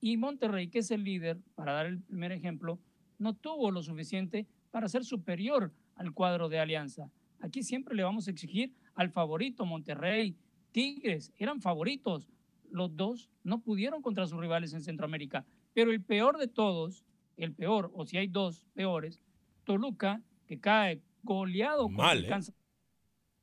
Y 0.00 0.16
Monterrey, 0.16 0.68
que 0.68 0.80
es 0.80 0.90
el 0.90 1.04
líder, 1.04 1.38
para 1.54 1.72
dar 1.72 1.86
el 1.86 2.00
primer 2.00 2.32
ejemplo, 2.32 2.78
no 3.18 3.34
tuvo 3.34 3.70
lo 3.70 3.82
suficiente 3.82 4.46
para 4.70 4.88
ser 4.88 5.04
superior 5.04 5.72
al 5.94 6.12
cuadro 6.12 6.48
de 6.48 6.58
Alianza. 6.58 7.10
Aquí 7.40 7.62
siempre 7.62 7.94
le 7.94 8.02
vamos 8.02 8.28
a 8.28 8.30
exigir 8.30 8.72
al 8.94 9.10
favorito 9.10 9.64
Monterrey, 9.64 10.36
Tigres, 10.72 11.32
eran 11.38 11.60
favoritos. 11.60 12.28
Los 12.70 12.94
dos 12.96 13.30
no 13.44 13.60
pudieron 13.60 14.02
contra 14.02 14.26
sus 14.26 14.38
rivales 14.38 14.74
en 14.74 14.82
Centroamérica. 14.82 15.46
Pero 15.72 15.90
el 15.90 16.02
peor 16.02 16.38
de 16.38 16.48
todos, 16.48 17.04
el 17.36 17.52
peor, 17.54 17.90
o 17.94 18.06
si 18.06 18.16
hay 18.16 18.26
dos 18.28 18.64
peores, 18.74 19.20
Toluca, 19.64 20.22
que 20.46 20.58
cae 20.60 21.00
goleado 21.22 21.88
Mal, 21.88 22.24
el 22.24 22.32
¿eh? 22.32 22.38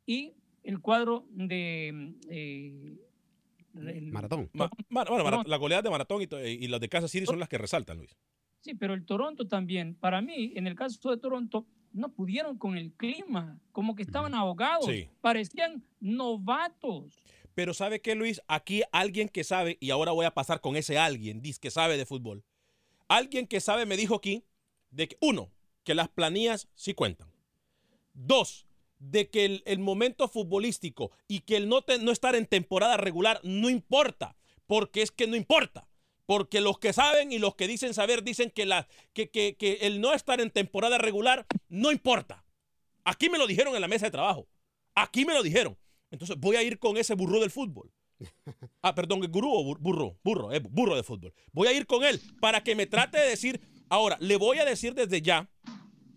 Y 0.06 0.34
el 0.64 0.80
cuadro 0.80 1.26
de 1.32 2.14
eh, 2.30 2.96
el- 3.76 4.12
Maratón. 4.12 4.50
Ma- 4.54 4.70
ma- 4.90 5.04
bueno, 5.06 5.24
Toronto. 5.24 5.50
la 5.50 5.58
goleada 5.58 5.82
de 5.82 5.90
Maratón 5.90 6.22
y, 6.22 6.28
to- 6.28 6.46
y 6.46 6.68
las 6.68 6.80
de 6.80 6.90
Kansas 6.90 7.12
City 7.12 7.26
son 7.26 7.40
las 7.40 7.50
que 7.50 7.58
resaltan, 7.58 7.98
Luis. 7.98 8.16
Sí, 8.62 8.74
pero 8.76 8.94
el 8.94 9.06
Toronto 9.06 9.48
también, 9.48 9.96
para 9.96 10.22
mí, 10.22 10.54
en 10.56 10.68
el 10.68 10.76
caso 10.76 11.10
de 11.12 11.18
Toronto, 11.18 11.66
no 11.92 12.14
pudieron 12.14 12.58
con 12.58 12.78
el 12.78 12.94
clima, 12.94 13.60
como 13.72 13.94
que 13.96 14.04
estaban 14.04 14.34
ahogados, 14.34 14.86
Sí. 14.86 15.10
parecían 15.22 15.84
novatos. 16.00 17.14
Pero 17.54 17.74
¿sabe 17.74 18.02
qué, 18.02 18.16
Luis? 18.16 18.42
Aquí 18.48 18.82
alguien 18.92 19.30
que 19.30 19.44
sabe, 19.44 19.78
y 19.80 19.92
ahora 19.92 20.12
voy 20.12 20.26
a 20.26 20.34
pasar 20.34 20.60
con 20.62 20.76
ese 20.76 20.98
alguien, 20.98 21.42
dice 21.42 21.60
que 21.62 21.70
sabe 21.72 21.98
de 21.98 22.06
fútbol. 22.06 22.44
Alguien 23.08 23.48
que 23.48 23.62
sabe 23.62 23.86
me 23.86 23.98
dijo 23.98 24.16
aquí 24.16 24.44
de 24.92 25.08
que, 25.08 25.18
uno, 25.22 25.52
que 25.84 25.96
las 25.96 26.10
planillas 26.10 26.68
sí 26.76 26.94
cuentan. 26.94 27.32
Dos, 28.14 28.68
de 29.00 29.30
que 29.30 29.62
el, 29.66 29.80
momento 29.80 30.28
futbolístico 30.28 31.12
y 31.28 31.42
que 31.42 31.58
el 31.58 31.68
no 31.68 31.84
estar 32.12 32.36
en 32.36 32.46
temporada 32.48 32.98
regular 32.98 33.40
no 33.44 33.70
importa, 33.70 34.36
porque 34.68 35.02
es 35.02 35.12
que 35.12 35.28
no 35.28 35.36
importa. 35.36 35.88
Porque 36.26 36.62
los 36.62 36.80
que 36.80 36.94
saben 36.94 37.34
y 37.34 37.40
los 37.40 37.56
que 37.56 37.68
dicen 37.68 37.94
saber 37.94 38.24
dicen 38.24 38.50
que, 38.50 38.66
la, 38.66 38.88
que, 39.12 39.30
que- 39.30 39.58
que 39.58 39.80
el 39.82 40.00
no 40.00 40.14
estar 40.14 40.40
en 40.40 40.52
temporada 40.52 40.98
regular 40.98 41.46
no 41.68 41.92
importa. 41.92 42.46
Aquí 43.04 43.30
me 43.30 43.38
lo 43.38 43.46
dijeron 43.46 43.76
en 43.76 43.82
la 43.82 43.90
mesa 43.90 44.06
de 44.06 44.12
trabajo. 44.12 44.48
Aquí 44.96 45.26
me 45.26 45.34
lo 45.34 45.44
dijeron. 45.44 45.78
Entonces 46.12 46.38
voy 46.40 46.56
a 46.56 46.64
ir 46.64 46.80
con 46.80 46.96
ese 46.96 47.16
burro 47.16 47.42
del 47.42 47.52
fútbol. 47.52 47.92
Ah, 48.82 48.94
perdón, 48.96 49.22
gurú 49.32 49.50
o 49.52 49.64
bur- 49.64 49.80
burro, 49.80 50.20
burro, 50.24 50.52
eh, 50.52 50.60
burro 50.60 50.96
de 50.96 51.04
fútbol. 51.04 51.34
Voy 51.52 51.68
a 51.68 51.74
ir 51.74 51.86
con 51.86 52.04
él 52.04 52.20
para 52.40 52.64
que 52.64 52.76
me 52.76 52.86
trate 52.86 53.18
de 53.20 53.30
decir, 53.30 53.62
ahora, 53.90 54.18
le 54.20 54.36
voy 54.36 54.58
a 54.60 54.66
decir 54.66 54.94
desde 54.94 55.22
ya 55.22 55.50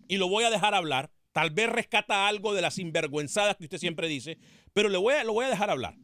y 0.07 0.17
lo 0.17 0.27
voy 0.29 0.43
a 0.43 0.49
dejar 0.49 0.73
hablar. 0.73 1.11
Tal 1.31 1.51
vez 1.51 1.69
rescata 1.69 2.27
algo 2.27 2.53
de 2.53 2.61
las 2.61 2.75
sinvergüenzadas 2.75 3.55
que 3.57 3.65
usted 3.65 3.77
siempre 3.77 4.07
dice, 4.07 4.37
pero 4.73 4.89
le 4.89 4.97
voy 4.97 5.13
a, 5.13 5.23
lo 5.23 5.33
voy 5.33 5.45
a 5.45 5.49
dejar 5.49 5.69
hablar. 5.69 5.95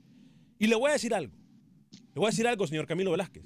Y 0.59 0.67
le 0.67 0.75
voy 0.75 0.89
a 0.89 0.93
decir 0.93 1.13
algo. 1.13 1.35
Le 2.13 2.19
voy 2.19 2.27
a 2.27 2.29
decir 2.29 2.47
algo, 2.47 2.67
señor 2.67 2.85
Camilo 2.85 3.11
Velázquez. 3.11 3.43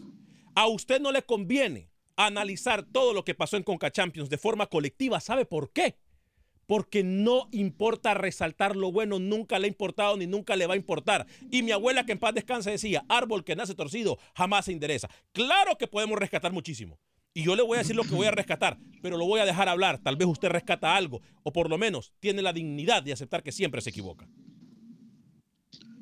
A 0.55 0.67
usted 0.67 0.99
no 0.99 1.11
le 1.11 1.21
conviene 1.21 1.89
analizar 2.17 2.83
todo 2.83 3.13
lo 3.13 3.23
que 3.23 3.35
pasó 3.35 3.57
en 3.57 3.63
Conca 3.63 3.91
Champions 3.91 4.29
de 4.29 4.37
forma 4.37 4.67
colectiva. 4.67 5.19
¿Sabe 5.19 5.45
por 5.45 5.71
qué? 5.71 5.95
Porque 6.67 7.03
no 7.03 7.47
importa 7.51 8.13
resaltar 8.13 8.75
lo 8.75 8.91
bueno, 8.91 9.19
nunca 9.19 9.57
le 9.57 9.65
ha 9.65 9.69
importado 9.69 10.17
ni 10.17 10.27
nunca 10.27 10.55
le 10.55 10.67
va 10.67 10.75
a 10.75 10.77
importar. 10.77 11.25
Y 11.49 11.63
mi 11.63 11.71
abuela, 11.71 12.05
que 12.05 12.11
en 12.11 12.19
paz 12.19 12.35
descansa, 12.35 12.69
decía: 12.69 13.05
árbol 13.09 13.43
que 13.43 13.55
nace 13.55 13.73
torcido 13.73 14.19
jamás 14.35 14.65
se 14.65 14.73
endereza. 14.73 15.09
Claro 15.31 15.77
que 15.77 15.87
podemos 15.87 16.19
rescatar 16.19 16.51
muchísimo. 16.51 16.99
Y 17.33 17.43
yo 17.43 17.55
le 17.55 17.63
voy 17.63 17.75
a 17.75 17.81
decir 17.81 17.95
lo 17.95 18.03
que 18.03 18.15
voy 18.15 18.25
a 18.25 18.31
rescatar, 18.31 18.79
pero 19.01 19.15
lo 19.15 19.25
voy 19.25 19.39
a 19.39 19.45
dejar 19.45 19.69
hablar. 19.69 19.99
Tal 19.99 20.15
vez 20.15 20.27
usted 20.27 20.49
rescata 20.49 20.95
algo, 20.95 21.21
o 21.43 21.53
por 21.53 21.69
lo 21.69 21.77
menos 21.77 22.11
tiene 22.19 22.41
la 22.41 22.51
dignidad 22.51 23.03
de 23.03 23.13
aceptar 23.13 23.43
que 23.43 23.51
siempre 23.51 23.79
se 23.81 23.91
equivoca. 23.91 24.27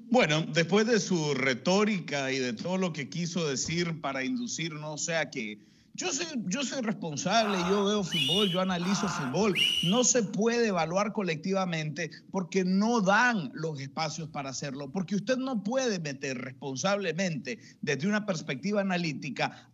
Bueno, 0.09 0.45
después 0.53 0.87
de 0.87 0.99
su 0.99 1.33
retórica 1.33 2.31
y 2.31 2.39
de 2.39 2.53
todo 2.53 2.77
lo 2.77 2.93
que 2.93 3.09
quiso 3.09 3.49
decir 3.49 3.99
para 3.99 4.23
inducirnos, 4.23 4.93
o 4.93 4.97
sea 4.97 5.29
que 5.29 5.59
yo 5.95 6.11
soy, 6.11 6.25
yo 6.47 6.63
soy 6.63 6.81
responsable, 6.81 7.57
yo 7.69 7.85
veo 7.85 8.03
fútbol, 8.03 8.49
yo 8.49 8.59
analizo 8.59 9.07
fútbol. 9.07 9.55
No 9.83 10.03
se 10.03 10.23
puede 10.23 10.67
evaluar 10.67 11.13
colectivamente 11.13 12.11
porque 12.31 12.65
no 12.65 12.99
dan 12.99 13.49
los 13.53 13.79
espacios 13.79 14.27
para 14.29 14.49
hacerlo, 14.49 14.91
porque 14.91 15.15
usted 15.15 15.37
no 15.37 15.63
puede 15.63 15.99
meter 15.99 16.37
responsablemente 16.37 17.59
desde 17.81 18.07
una 18.07 18.25
perspectiva 18.25 18.81
analítica 18.81 19.69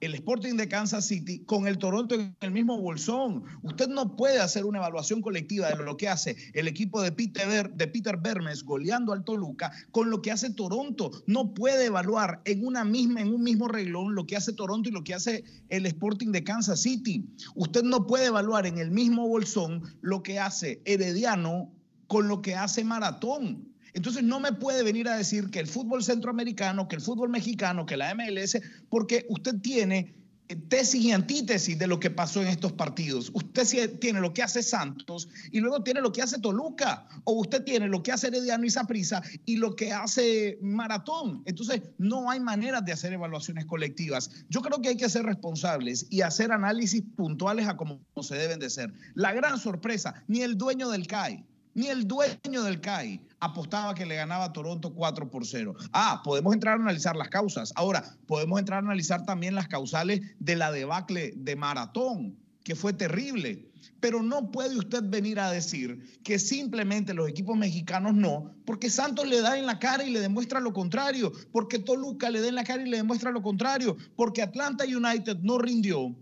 el 0.00 0.14
Sporting 0.14 0.56
de 0.56 0.68
Kansas 0.68 1.06
City 1.06 1.44
con 1.44 1.66
el 1.66 1.78
Toronto 1.78 2.14
en 2.14 2.34
el 2.40 2.50
mismo 2.50 2.80
bolsón. 2.80 3.44
Usted 3.62 3.88
no 3.88 4.16
puede 4.16 4.40
hacer 4.40 4.64
una 4.64 4.78
evaluación 4.78 5.20
colectiva 5.20 5.68
de 5.68 5.82
lo 5.82 5.96
que 5.96 6.08
hace 6.08 6.36
el 6.54 6.68
equipo 6.68 7.02
de 7.02 7.12
Peter, 7.12 7.70
de 7.72 7.86
Peter 7.86 8.16
Bermes 8.16 8.64
goleando 8.64 9.12
al 9.12 9.24
Toluca 9.24 9.70
con 9.90 10.10
lo 10.10 10.22
que 10.22 10.30
hace 10.30 10.50
Toronto. 10.50 11.10
No 11.26 11.54
puede 11.54 11.86
evaluar 11.86 12.40
en, 12.44 12.66
una 12.66 12.84
misma, 12.84 13.20
en 13.20 13.32
un 13.32 13.42
mismo 13.42 13.68
reglón 13.68 14.14
lo 14.14 14.26
que 14.26 14.36
hace 14.36 14.52
Toronto 14.52 14.88
y 14.88 14.92
lo 14.92 15.04
que 15.04 15.14
hace 15.14 15.44
el 15.68 15.86
Sporting 15.86 16.32
de 16.32 16.44
Kansas 16.44 16.80
City. 16.80 17.28
Usted 17.54 17.82
no 17.82 18.06
puede 18.06 18.26
evaluar 18.26 18.66
en 18.66 18.78
el 18.78 18.90
mismo 18.90 19.28
bolsón 19.28 19.82
lo 20.00 20.22
que 20.22 20.38
hace 20.38 20.80
Herediano 20.84 21.70
con 22.06 22.28
lo 22.28 22.42
que 22.42 22.54
hace 22.54 22.84
Maratón. 22.84 23.71
Entonces 23.94 24.22
no 24.22 24.40
me 24.40 24.52
puede 24.52 24.82
venir 24.82 25.08
a 25.08 25.16
decir 25.16 25.50
que 25.50 25.60
el 25.60 25.66
fútbol 25.66 26.02
centroamericano, 26.02 26.88
que 26.88 26.96
el 26.96 27.02
fútbol 27.02 27.28
mexicano, 27.28 27.86
que 27.86 27.96
la 27.96 28.14
MLS, 28.14 28.58
porque 28.88 29.26
usted 29.28 29.60
tiene 29.60 30.14
eh, 30.48 30.56
tesis 30.56 31.02
y 31.04 31.12
antítesis 31.12 31.78
de 31.78 31.86
lo 31.86 32.00
que 32.00 32.10
pasó 32.10 32.42
en 32.42 32.48
estos 32.48 32.72
partidos. 32.72 33.30
Usted 33.32 33.98
tiene 33.98 34.20
lo 34.20 34.34
que 34.34 34.42
hace 34.42 34.62
Santos 34.62 35.28
y 35.50 35.60
luego 35.60 35.82
tiene 35.82 36.00
lo 36.00 36.10
que 36.10 36.22
hace 36.22 36.40
Toluca, 36.40 37.06
o 37.24 37.34
usted 37.34 37.64
tiene 37.64 37.86
lo 37.86 38.02
que 38.02 38.12
hace 38.12 38.28
Herediano 38.28 38.64
y 38.64 38.70
Saprissa 38.70 39.22
y 39.44 39.56
lo 39.56 39.76
que 39.76 39.92
hace 39.92 40.58
Maratón. 40.60 41.42
Entonces 41.44 41.82
no 41.98 42.30
hay 42.30 42.40
maneras 42.40 42.84
de 42.84 42.92
hacer 42.92 43.12
evaluaciones 43.12 43.66
colectivas. 43.66 44.30
Yo 44.48 44.62
creo 44.62 44.80
que 44.80 44.88
hay 44.90 44.96
que 44.96 45.08
ser 45.08 45.24
responsables 45.24 46.06
y 46.10 46.22
hacer 46.22 46.50
análisis 46.50 47.02
puntuales 47.16 47.68
a 47.68 47.76
como 47.76 48.00
se 48.22 48.36
deben 48.36 48.58
de 48.58 48.70
ser. 48.70 48.92
La 49.14 49.32
gran 49.32 49.58
sorpresa, 49.58 50.24
ni 50.28 50.42
el 50.42 50.58
dueño 50.58 50.90
del 50.90 51.06
CAI, 51.06 51.44
Ni 51.74 51.86
el 51.86 52.06
dueño 52.06 52.62
del 52.64 52.80
CAI 52.80 53.20
apostaba 53.40 53.94
que 53.94 54.04
le 54.04 54.16
ganaba 54.16 54.44
a 54.44 54.52
Toronto 54.52 54.92
4 54.92 55.30
por 55.30 55.46
0. 55.46 55.74
Ah, 55.92 56.20
podemos 56.22 56.52
entrar 56.52 56.74
a 56.78 56.82
analizar 56.82 57.16
las 57.16 57.28
causas. 57.28 57.72
Ahora, 57.76 58.04
podemos 58.26 58.58
entrar 58.58 58.82
a 58.82 58.86
analizar 58.86 59.24
también 59.24 59.54
las 59.54 59.68
causales 59.68 60.20
de 60.38 60.56
la 60.56 60.70
debacle 60.70 61.32
de 61.34 61.56
Maratón, 61.56 62.36
que 62.62 62.74
fue 62.74 62.92
terrible. 62.92 63.70
Pero 64.00 64.22
no 64.22 64.50
puede 64.50 64.76
usted 64.76 65.02
venir 65.04 65.40
a 65.40 65.50
decir 65.50 66.20
que 66.22 66.38
simplemente 66.38 67.14
los 67.14 67.28
equipos 67.28 67.56
mexicanos 67.56 68.14
no, 68.14 68.54
porque 68.66 68.90
Santos 68.90 69.26
le 69.26 69.40
da 69.40 69.58
en 69.58 69.66
la 69.66 69.78
cara 69.78 70.04
y 70.04 70.10
le 70.10 70.20
demuestra 70.20 70.60
lo 70.60 70.72
contrario, 70.72 71.32
porque 71.52 71.78
Toluca 71.78 72.28
le 72.28 72.40
da 72.42 72.48
en 72.48 72.54
la 72.54 72.64
cara 72.64 72.82
y 72.82 72.90
le 72.90 72.98
demuestra 72.98 73.30
lo 73.30 73.42
contrario, 73.42 73.96
porque 74.14 74.42
Atlanta 74.42 74.84
United 74.84 75.38
no 75.40 75.58
rindió 75.58 76.14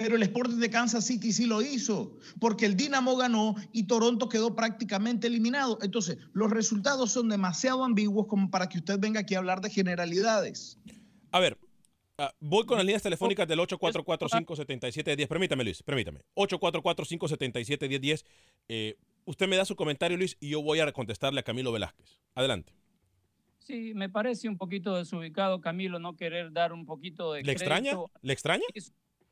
pero 0.00 0.16
el 0.16 0.22
Sporting 0.22 0.58
de 0.58 0.70
Kansas 0.70 1.06
City 1.06 1.32
sí 1.32 1.46
lo 1.46 1.62
hizo, 1.62 2.18
porque 2.40 2.66
el 2.66 2.76
Dinamo 2.76 3.16
ganó 3.16 3.54
y 3.72 3.84
Toronto 3.84 4.28
quedó 4.28 4.54
prácticamente 4.54 5.26
eliminado. 5.26 5.78
Entonces, 5.82 6.18
los 6.32 6.50
resultados 6.50 7.12
son 7.12 7.28
demasiado 7.28 7.84
ambiguos 7.84 8.26
como 8.26 8.50
para 8.50 8.68
que 8.68 8.78
usted 8.78 8.98
venga 8.98 9.20
aquí 9.20 9.34
a 9.34 9.38
hablar 9.38 9.60
de 9.60 9.70
generalidades. 9.70 10.78
A 11.30 11.40
ver, 11.40 11.58
uh, 12.18 12.24
voy 12.40 12.66
con 12.66 12.76
las 12.76 12.86
líneas 12.86 13.02
telefónicas 13.02 13.48
del 13.48 13.58
844-577-10. 13.60 15.28
Permítame, 15.28 15.64
Luis, 15.64 15.82
permítame. 15.82 16.20
844-577-1010. 16.34 18.24
Eh, 18.68 18.96
usted 19.24 19.48
me 19.48 19.56
da 19.56 19.64
su 19.64 19.76
comentario, 19.76 20.16
Luis, 20.16 20.36
y 20.40 20.50
yo 20.50 20.62
voy 20.62 20.80
a 20.80 20.92
contestarle 20.92 21.40
a 21.40 21.42
Camilo 21.42 21.72
Velázquez. 21.72 22.20
Adelante. 22.34 22.72
Sí, 23.66 23.94
me 23.94 24.08
parece 24.08 24.48
un 24.48 24.56
poquito 24.56 24.94
desubicado, 24.94 25.60
Camilo, 25.60 25.98
no 25.98 26.16
querer 26.16 26.52
dar 26.52 26.72
un 26.72 26.86
poquito 26.86 27.32
de. 27.32 27.42
¿Le 27.42 27.50
extraña? 27.50 27.94
¿Le 28.22 28.32
extraña? 28.32 28.64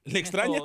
¿Le 0.04 0.18
extraña? 0.18 0.60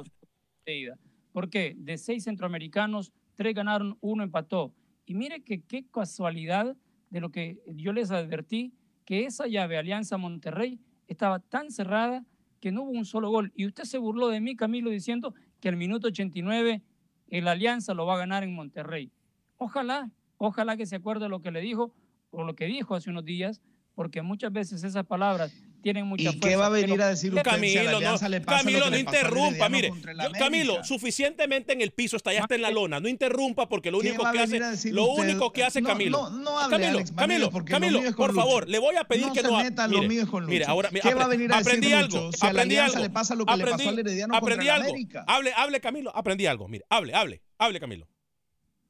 ¿Por 1.32 1.50
qué? 1.50 1.76
De 1.78 1.98
seis 1.98 2.26
centroamericanos, 2.26 3.14
tres 3.36 3.56
ganaron, 3.56 3.98
uno 4.02 4.24
empató. 4.24 4.74
Y 5.06 5.16
mire 5.16 5.42
que 5.44 5.62
qué 5.62 5.86
casualidad 5.90 6.76
de 7.10 7.20
lo 7.22 7.32
que 7.32 7.62
yo 7.68 7.94
les 7.94 8.12
advertí, 8.12 8.74
que 9.06 9.26
esa 9.26 9.48
llave 9.48 9.78
Alianza 9.78 10.18
Monterrey 10.18 10.80
estaba 11.08 11.40
tan 11.40 11.72
cerrada 11.72 12.26
que 12.60 12.72
no 12.72 12.84
hubo 12.84 12.92
un 12.92 13.06
solo 13.06 13.30
gol. 13.30 13.52
Y 13.56 13.66
usted 13.66 13.86
se 13.86 13.98
burló 13.98 14.28
de 14.28 14.42
mí, 14.42 14.56
Camilo, 14.56 14.90
diciendo 14.90 15.34
que 15.60 15.70
al 15.70 15.78
minuto 15.78 16.08
89 16.08 16.84
el 17.30 17.48
Alianza 17.48 17.94
lo 17.94 18.06
va 18.06 18.16
a 18.16 18.20
ganar 18.20 18.44
en 18.44 18.54
Monterrey. 18.54 19.12
Ojalá, 19.58 20.12
ojalá 20.38 20.78
que 20.78 20.86
se 20.86 20.98
acuerde 20.98 21.30
lo 21.30 21.42
que 21.42 21.52
le 21.52 21.62
dijo 21.62 21.94
o 22.32 22.44
lo 22.44 22.56
que 22.56 22.66
dijo 22.66 22.96
hace 22.96 23.10
unos 23.10 23.26
días, 23.26 23.62
porque 23.96 24.22
muchas 24.22 24.52
veces 24.52 24.84
esas 24.84 25.06
palabras 25.06 25.54
tienen 25.82 26.06
mucha 26.06 26.30
¿Y 26.30 26.40
qué 26.40 26.56
va 26.56 26.68
a 26.68 26.70
venir 26.70 27.02
a 27.02 27.10
decir 27.10 27.34
usted 27.34 27.44
Camilo, 27.44 28.00
no, 28.00 28.18
Camilo, 28.46 28.90
no 28.90 28.98
interrumpa, 28.98 29.70
mire, 29.70 29.92
Camilo, 30.38 30.84
suficientemente 30.84 31.74
en 31.74 31.82
el 31.82 31.92
piso, 31.92 32.18
está 32.18 32.34
ya 32.34 32.42
está 32.42 32.56
en 32.56 32.62
la 32.62 32.72
lona, 32.72 33.00
no 33.00 33.08
interrumpa 33.08 33.68
porque 33.68 33.92
lo 33.92 34.00
único 34.00 34.30
que 34.32 34.40
hace, 34.40 34.92
lo 34.92 35.08
único 35.08 35.52
que 35.52 35.64
hace 35.64 35.82
Camilo. 35.82 36.30
No, 36.30 36.30
no, 36.30 36.60
hable, 36.60 36.78
Camilo, 36.78 36.98
Alex, 36.98 37.12
Camilo, 37.12 37.52
Camilo, 37.66 38.16
por 38.16 38.34
favor, 38.34 38.68
le 38.68 38.80
voy 38.80 38.96
a 38.96 39.04
pedir 39.04 39.28
no 39.28 39.34
que 39.34 39.42
se 39.42 39.48
no 39.48 39.58
meta 39.58 39.88
lo 39.88 40.04
mío 40.04 40.30
con 40.30 40.44
Lucho. 40.44 40.52
Mire, 40.52 40.66
ahora 40.66 40.90
¿Qué 40.90 41.14
va 41.14 41.26
a 41.26 41.28
venir 41.28 41.52
a 41.52 41.58
aprendí 41.58 41.88
decir 41.88 42.04
algo, 42.04 42.26
Lucho 42.26 42.38
si 42.38 42.46
a 42.46 42.54
la 42.54 42.62
aprendí 42.62 42.78
algo, 42.78 43.00
le 43.00 43.10
pasa 43.10 43.36
lo 43.36 43.46
que 43.46 43.58
le 43.58 43.66
pasó 43.66 43.90
al 43.90 44.00
Herediano 44.00 44.34
contra 44.34 44.54
aprendí 44.54 44.70
algo. 44.70 44.90
América? 44.90 45.26
Hable, 45.28 45.54
hable, 45.56 45.82
Camilo, 45.82 46.16
aprendí 46.16 46.46
algo. 46.46 46.68
Mire, 46.68 46.86
hable, 46.90 47.14
hable, 47.14 47.42
hable, 47.58 47.80
Camilo. 47.80 48.08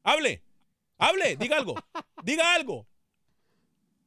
Hable, 0.04 0.42
hable, 0.98 1.36
diga 1.36 1.58
algo, 1.58 1.76
diga 2.24 2.56
algo. 2.56 2.88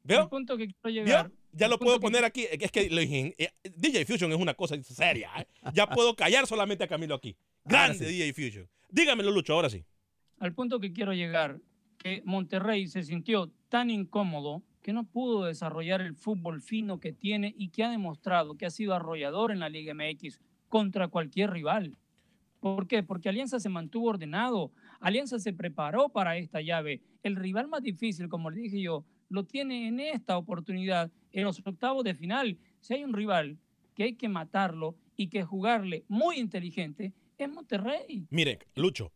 ¿Veo? 0.05 0.23
El 0.23 0.29
punto 0.29 0.57
que 0.57 0.67
quiero 0.67 0.91
llegar. 0.91 1.31
Ya 1.53 1.69
lo 1.69 1.79
puedo 1.79 2.01
poner 2.01 2.25
aquí. 2.25 2.47
Es 2.51 2.71
que 2.71 2.89
eh, 3.39 3.53
DJ 3.77 4.07
Fusion 4.07 4.33
es 4.33 4.39
una 4.39 4.55
cosa 4.55 4.83
seria. 4.83 5.31
¿eh? 5.39 5.47
Ya 5.75 5.87
puedo 5.87 6.17
callar 6.17 6.47
solamente 6.47 6.85
a 6.85 6.89
Camilo 6.89 7.15
aquí. 7.15 7.37
Grande 7.65 7.99
sí. 7.99 8.05
DJ 8.05 8.33
Fusion. 8.33 8.69
Dígamelo, 8.89 9.31
Lucho, 9.31 9.55
ahora 9.55 9.71
sí. 9.71 9.85
Al 10.39 10.55
punto 10.55 10.81
que 10.81 10.93
quiero 10.93 11.13
llegar, 11.13 11.61
que 11.99 12.23
Monterrey 12.25 12.89
se 12.89 13.03
sintió 13.03 13.53
tan 13.69 13.91
incómodo 13.91 14.63
que 14.83 14.93
no 14.93 15.05
pudo 15.05 15.45
desarrollar 15.45 16.01
el 16.01 16.17
fútbol 16.17 16.61
fino 16.61 16.99
que 16.99 17.13
tiene 17.13 17.55
y 17.57 17.69
que 17.69 17.85
ha 17.85 17.91
demostrado 17.91 18.57
que 18.57 18.67
ha 18.67 18.71
sido 18.71 18.95
arrollador 18.95 19.53
en 19.53 19.61
la 19.61 19.69
Liga 19.69 19.95
MX 19.95 20.41
contra 20.69 21.09
cualquier 21.09 21.51
rival. 21.51 21.97
¿Por 22.59 22.87
qué? 22.87 23.03
Porque 23.03 23.29
Alianza 23.29 23.61
se 23.61 23.69
mantuvo 23.69 24.09
ordenado. 24.09 24.73
Alianza 25.01 25.39
se 25.39 25.53
preparó 25.53 26.09
para 26.09 26.37
esta 26.37 26.61
llave. 26.61 27.01
El 27.23 27.37
rival 27.37 27.69
más 27.69 27.83
difícil, 27.83 28.29
como 28.29 28.51
le 28.51 28.61
dije 28.61 28.81
yo, 28.81 29.05
lo 29.29 29.45
tiene 29.45 29.89
en 29.89 30.01
esta 30.01 30.37
oportunidad, 30.37 31.11
en 31.33 31.45
los 31.45 31.61
octavos 31.65 32.05
de 32.05 32.15
final. 32.15 32.59
Si 32.81 32.95
hay 32.95 33.05
un 33.05 33.13
rival 33.13 33.59
que 33.95 34.05
hay 34.05 34.15
que 34.15 34.29
matarlo 34.29 34.97
y 35.17 35.29
que 35.29 35.45
jugarle 35.45 36.05
muy 36.09 36.39
inteligente, 36.39 37.13
es 37.39 37.49
Monterrey. 37.51 38.27
Mire, 38.31 38.59
Lucho. 38.77 39.13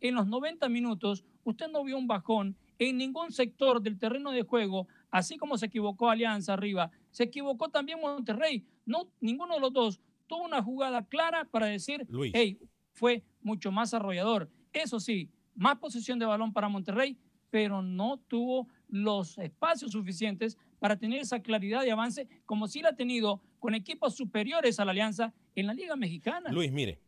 En 0.00 0.14
los 0.14 0.26
90 0.26 0.68
minutos, 0.68 1.24
usted 1.42 1.68
no 1.68 1.84
vio 1.84 1.98
un 1.98 2.06
bajón 2.06 2.56
en 2.78 2.96
ningún 2.96 3.30
sector 3.30 3.82
del 3.82 3.98
terreno 3.98 4.30
de 4.30 4.42
juego, 4.42 4.88
así 5.10 5.36
como 5.36 5.58
se 5.58 5.66
equivocó 5.66 6.08
Alianza 6.08 6.54
arriba, 6.54 6.90
se 7.10 7.24
equivocó 7.24 7.68
también 7.68 8.00
Monterrey. 8.00 8.64
No, 8.86 9.08
ninguno 9.20 9.54
de 9.54 9.60
los 9.60 9.72
dos 9.72 10.00
tuvo 10.26 10.44
una 10.44 10.62
jugada 10.62 11.04
clara 11.06 11.44
para 11.44 11.66
decir, 11.66 12.06
Luis. 12.08 12.32
hey, 12.34 12.58
fue 12.92 13.22
mucho 13.42 13.70
más 13.70 13.92
arrollador. 13.92 14.50
Eso 14.72 14.98
sí, 14.98 15.30
más 15.54 15.76
posesión 15.76 16.18
de 16.18 16.26
balón 16.26 16.52
para 16.52 16.68
Monterrey, 16.68 17.18
pero 17.50 17.82
no 17.82 18.18
tuvo 18.26 18.68
los 18.88 19.38
espacios 19.38 19.92
suficientes 19.92 20.58
para 20.84 20.98
tener 20.98 21.18
esa 21.18 21.40
claridad 21.40 21.80
de 21.80 21.92
avance 21.92 22.28
como 22.44 22.68
si 22.68 22.82
la 22.82 22.90
ha 22.90 22.94
tenido 22.94 23.40
con 23.58 23.74
equipos 23.74 24.14
superiores 24.14 24.78
a 24.78 24.84
la 24.84 24.90
Alianza 24.90 25.32
en 25.54 25.66
la 25.66 25.72
Liga 25.72 25.96
Mexicana. 25.96 26.52
Luis, 26.52 26.70
mire, 26.72 27.00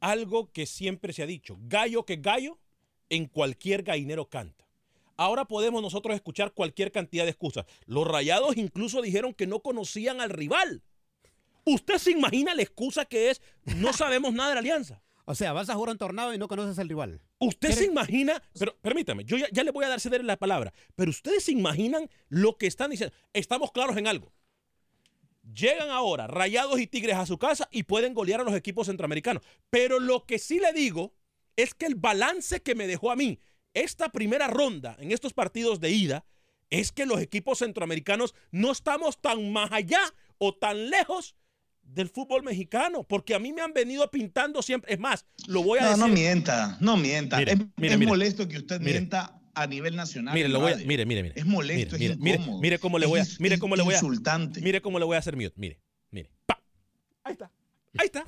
algo 0.00 0.50
que 0.50 0.66
siempre 0.66 1.12
se 1.12 1.22
ha 1.22 1.26
dicho, 1.26 1.56
gallo 1.60 2.04
que 2.04 2.16
gallo, 2.16 2.58
en 3.08 3.26
cualquier 3.26 3.84
gallinero 3.84 4.28
canta. 4.28 4.66
Ahora 5.16 5.44
podemos 5.44 5.80
nosotros 5.80 6.16
escuchar 6.16 6.54
cualquier 6.54 6.90
cantidad 6.90 7.22
de 7.22 7.30
excusas. 7.30 7.66
Los 7.86 8.04
rayados 8.04 8.56
incluso 8.56 9.00
dijeron 9.00 9.32
que 9.32 9.46
no 9.46 9.60
conocían 9.60 10.20
al 10.20 10.30
rival. 10.30 10.82
¿Usted 11.64 11.98
se 11.98 12.10
imagina 12.10 12.52
la 12.52 12.62
excusa 12.62 13.04
que 13.04 13.30
es 13.30 13.40
no 13.76 13.92
sabemos 13.92 14.34
nada 14.34 14.48
de 14.48 14.54
la 14.56 14.60
alianza? 14.60 15.04
O 15.24 15.36
sea, 15.36 15.52
vas 15.52 15.70
a 15.70 15.74
jugar 15.74 15.90
un 15.90 15.98
tornado 15.98 16.34
y 16.34 16.38
no 16.38 16.48
conoces 16.48 16.80
al 16.80 16.88
rival. 16.88 17.20
¿Usted 17.46 17.72
se 17.72 17.84
imagina? 17.86 18.42
Pero 18.58 18.76
permítame, 18.80 19.24
yo 19.24 19.36
ya, 19.36 19.46
ya, 19.50 19.64
le 19.64 19.70
voy 19.70 19.84
a 19.84 19.88
dar 19.88 20.00
ceder 20.00 20.24
la 20.24 20.36
palabra, 20.36 20.72
pero 20.94 21.10
ustedes 21.10 21.44
se 21.44 21.52
imaginan 21.52 22.08
lo 22.28 22.56
que 22.56 22.66
están 22.66 22.90
diciendo. 22.90 23.14
Estamos 23.32 23.72
claros 23.72 23.96
en 23.96 24.06
algo. 24.06 24.32
Llegan 25.54 25.90
ahora 25.90 26.28
Rayados 26.28 26.80
y 26.80 26.86
Tigres 26.86 27.16
a 27.16 27.26
su 27.26 27.38
casa 27.38 27.68
y 27.72 27.82
pueden 27.82 28.14
golear 28.14 28.40
a 28.40 28.44
los 28.44 28.54
equipos 28.54 28.86
centroamericanos. 28.86 29.42
Pero 29.70 29.98
lo 29.98 30.24
que 30.24 30.38
sí 30.38 30.60
le 30.60 30.72
digo 30.72 31.14
es 31.56 31.74
que 31.74 31.86
el 31.86 31.96
balance 31.96 32.62
que 32.62 32.74
me 32.74 32.86
dejó 32.86 33.10
a 33.10 33.16
mí 33.16 33.40
esta 33.74 34.10
primera 34.10 34.46
ronda 34.46 34.96
en 35.00 35.12
estos 35.12 35.32
partidos 35.32 35.80
de 35.80 35.90
ida 35.90 36.24
es 36.70 36.92
que 36.92 37.06
los 37.06 37.20
equipos 37.20 37.58
centroamericanos 37.58 38.34
no 38.50 38.70
estamos 38.70 39.20
tan 39.20 39.52
más 39.52 39.72
allá 39.72 40.00
o 40.38 40.54
tan 40.54 40.90
lejos 40.90 41.34
del 41.94 42.08
fútbol 42.08 42.42
mexicano, 42.42 43.04
porque 43.04 43.34
a 43.34 43.38
mí 43.38 43.52
me 43.52 43.62
han 43.62 43.72
venido 43.72 44.10
pintando 44.10 44.62
siempre. 44.62 44.92
Es 44.92 44.98
más, 44.98 45.26
lo 45.46 45.62
voy 45.62 45.78
a 45.78 45.82
no, 45.82 45.88
decir. 45.88 46.02
No 46.02 46.08
mienta, 46.08 46.76
no 46.80 46.96
mienta. 46.96 47.38
Mire, 47.38 47.52
es 47.52 47.58
mire, 47.58 47.92
es 47.92 47.98
mire. 47.98 48.10
molesto 48.10 48.48
que 48.48 48.58
usted 48.58 48.80
mienta 48.80 49.40
a 49.54 49.66
nivel 49.66 49.96
nacional. 49.96 50.34
Mire, 50.34 50.48
lo 50.48 50.60
voy 50.60 50.72
a, 50.72 50.76
mire, 50.76 51.04
mire, 51.06 51.22
mire. 51.22 51.34
Es 51.36 51.44
molesto, 51.44 51.98
mire, 51.98 52.14
es 52.14 52.18
incómodo. 52.18 52.60
Mire, 52.60 52.78
cómo 52.78 52.98
le 52.98 53.06
voy 53.06 53.20
a, 53.20 53.24
mire 53.38 53.58
cómo 53.58 53.76
le 53.76 53.82
voy 53.82 53.94
a, 53.94 53.96
insultante. 53.98 54.60
mire 54.60 54.80
cómo 54.80 54.98
le 54.98 55.04
voy 55.04 55.16
a 55.16 55.18
hacer 55.18 55.36
mute. 55.36 55.52
Mire, 55.56 55.80
mire. 56.10 56.30
Pa. 56.46 56.62
Ahí 57.24 57.32
está. 57.32 57.50
Ahí 57.98 58.06
está. 58.06 58.26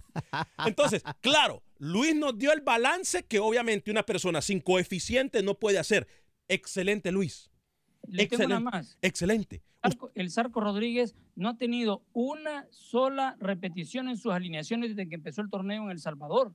Entonces, 0.67 1.03
claro, 1.21 1.63
Luis 1.79 2.15
nos 2.15 2.39
dio 2.39 2.53
el 2.53 2.61
balance 2.61 3.25
que 3.25 3.39
obviamente 3.39 3.91
una 3.91 4.05
persona 4.05 4.43
sin 4.43 4.61
coeficiente 4.61 5.43
no 5.43 5.59
puede 5.59 5.79
hacer. 5.79 6.07
Excelente, 6.49 7.11
Luis. 7.11 7.51
Le 8.09 8.27
tengo 8.27 8.45
una 8.47 8.61
más. 8.61 8.99
Excelente. 9.03 9.63
El 10.15 10.31
Zarco 10.31 10.61
Rodríguez 10.61 11.15
no 11.37 11.49
ha 11.51 11.57
tenido 11.57 12.03
una 12.13 12.67
sola 12.71 13.37
repetición 13.39 14.09
en 14.09 14.17
sus 14.17 14.33
alineaciones 14.33 14.97
desde 14.97 15.09
que 15.09 15.17
empezó 15.17 15.43
el 15.43 15.51
torneo 15.51 15.85
en 15.85 15.91
El 15.91 15.99
Salvador. 15.99 16.55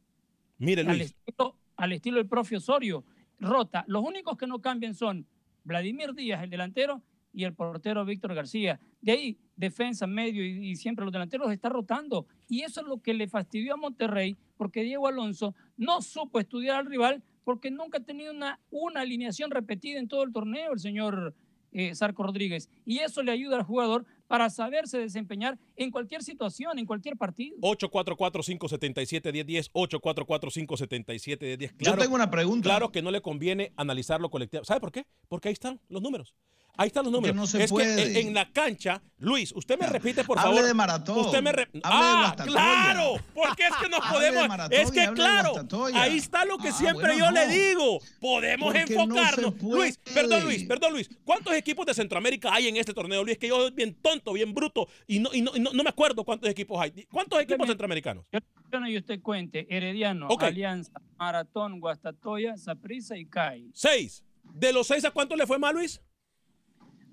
Mire, 0.58 0.82
Al 0.82 0.88
Luis. 0.98 1.16
estilo, 1.26 1.56
al 1.76 1.92
estilo 1.94 2.18
del 2.18 2.28
propio 2.28 2.58
Osorio. 2.58 3.04
Rota. 3.40 3.86
Los 3.88 4.04
únicos 4.04 4.38
que 4.38 4.48
no 4.48 4.60
cambian 4.60 4.96
son 4.96 5.26
Vladimir 5.64 6.14
Díaz, 6.14 6.44
el 6.44 6.50
delantero, 6.50 7.02
y 7.32 7.44
el 7.44 7.54
portero 7.54 8.04
Víctor 8.06 8.34
García. 8.34 8.80
De 9.02 9.12
ahí, 9.12 9.38
defensa, 9.56 10.08
medio 10.08 10.44
y, 10.44 10.72
y 10.72 10.76
siempre 10.76 11.06
los 11.06 11.12
delanteros 11.12 11.52
está 11.52 11.70
rotando. 11.70 12.26
Y 12.48 12.62
eso 12.62 12.82
es 12.82 12.88
lo 12.88 13.02
que 13.02 13.14
le 13.14 13.28
fastidió 13.28 13.76
a 13.76 13.78
Monterrey, 13.78 14.36
porque 14.58 14.82
Diego 14.82 15.08
Alonso 15.08 15.56
no 15.78 16.02
supo 16.02 16.40
estudiar 16.40 16.78
al 16.78 16.88
rival, 16.88 17.24
porque 17.50 17.72
nunca 17.72 17.98
ha 17.98 18.02
tenido 18.02 18.32
una, 18.32 18.60
una 18.70 19.02
alineación 19.02 19.50
repetida 19.50 19.98
en 19.98 20.08
todo 20.08 20.22
el 20.22 20.32
torneo, 20.32 20.72
el 20.72 20.80
señor 20.80 21.34
eh, 21.72 21.96
Zarco 21.96 22.22
Rodríguez. 22.22 22.70
Y 22.86 23.00
eso 23.00 23.24
le 23.24 23.32
ayuda 23.32 23.58
al 23.58 23.64
jugador 23.64 24.06
para 24.28 24.52
saberse 24.52 25.00
desempeñar 25.00 25.58
en 25.76 25.90
cualquier 25.90 26.22
situación, 26.22 26.78
en 26.78 26.86
cualquier 26.86 27.18
partido. 27.18 27.58
844-577-1010, 27.62 29.72
844-577-1010. 29.72 31.74
Yo 31.80 31.98
tengo 31.98 32.14
una 32.14 32.30
pregunta. 32.30 32.70
Claro 32.70 32.92
que 32.92 33.02
no 33.02 33.10
le 33.10 33.24
conviene 33.24 33.74
analizarlo 33.78 34.30
colectivo. 34.30 34.64
¿Sabe 34.64 34.80
por 34.80 34.92
qué? 34.92 35.08
Porque 35.28 35.48
ahí 35.48 35.54
están 35.54 35.80
los 35.90 36.04
números. 36.04 36.36
Ahí 36.78 36.88
están 36.88 37.04
los 37.04 37.12
números. 37.12 37.36
no 37.36 37.46
se 37.46 37.64
es 37.64 37.70
puede. 37.70 38.14
que 38.14 38.20
en 38.22 38.34
la 38.34 38.50
cancha, 38.52 39.02
Luis, 39.18 39.52
usted 39.54 39.78
me 39.78 39.86
repite, 39.86 40.24
por 40.24 40.40
Hable 40.40 40.52
favor. 40.56 40.66
de 40.68 40.74
maratón. 40.74 41.18
Usted 41.20 41.42
me 41.42 41.52
re- 41.52 41.64
Hable 41.64 41.74
de 41.74 41.82
ah, 41.84 42.20
Guastatoya. 42.22 42.52
claro, 42.52 43.16
porque 43.34 43.64
es 43.64 43.76
que 43.82 43.90
nos 43.90 44.00
Hable 44.00 44.20
de 44.26 44.32
podemos. 44.32 44.48
maratón 44.48 44.80
es 44.80 44.90
y 44.90 44.92
que 44.94 45.02
hable 45.02 45.10
de 45.10 45.16
claro, 45.16 45.54
ahí 45.96 46.18
está 46.18 46.46
lo 46.46 46.58
que 46.58 46.70
Ah, 46.70 46.74
siempre 46.74 47.08
bueno, 47.08 47.26
yo 47.26 47.32
le 47.32 47.48
digo. 47.48 48.00
Podemos 48.22 48.68
Porque 48.68 48.80
no 48.82 48.88
se 48.88 48.94
enfocarnos. 48.94 49.62
Luis, 49.62 49.98
perdón, 50.14 50.44
Luis, 50.46 50.64
perdón, 50.64 50.94
Luis. 50.94 51.10
¿Cuántos 51.26 51.54
equipos 51.54 51.86
de 51.86 51.94
Centroamérica 51.94 52.54
hay 52.54 52.70
en 52.70 52.78
este 52.78 52.94
torneo, 52.94 53.24
Luis? 53.26 53.38
Que 53.38 53.50
yo 53.50 53.58
soy 53.60 53.72
bien 53.72 53.94
tonto, 53.96 54.32
bien 54.32 54.54
bruto 54.54 54.88
y 55.06 55.20
no, 55.20 55.32
y 55.34 55.42
no, 55.42 55.52
y 55.56 55.60
no, 55.60 55.72
no 55.74 55.84
me 55.84 55.90
acuerdo 55.90 56.24
cuántos 56.24 56.50
equipos 56.50 56.80
hay. 56.82 56.92
¿Cuántos 57.12 57.42
equipos 57.42 57.68
centroamericanos? 57.68 58.26
Yo, 58.32 58.40
y 58.88 58.98
usted 58.98 59.22
cuente. 59.22 59.68
Herediano. 59.70 60.28
Alianza, 60.40 60.92
Maratón, 61.18 61.80
Guastatoya, 61.82 62.56
Saprissa 62.58 63.18
y 63.18 63.26
CAI. 63.26 63.70
Seis. 63.74 64.24
¿De 64.44 64.72
los 64.72 64.88
seis 64.88 65.04
a 65.06 65.12
cuántos 65.12 65.38
le 65.38 65.46
fue 65.46 65.60
mal, 65.60 65.76
Luis? 65.76 66.02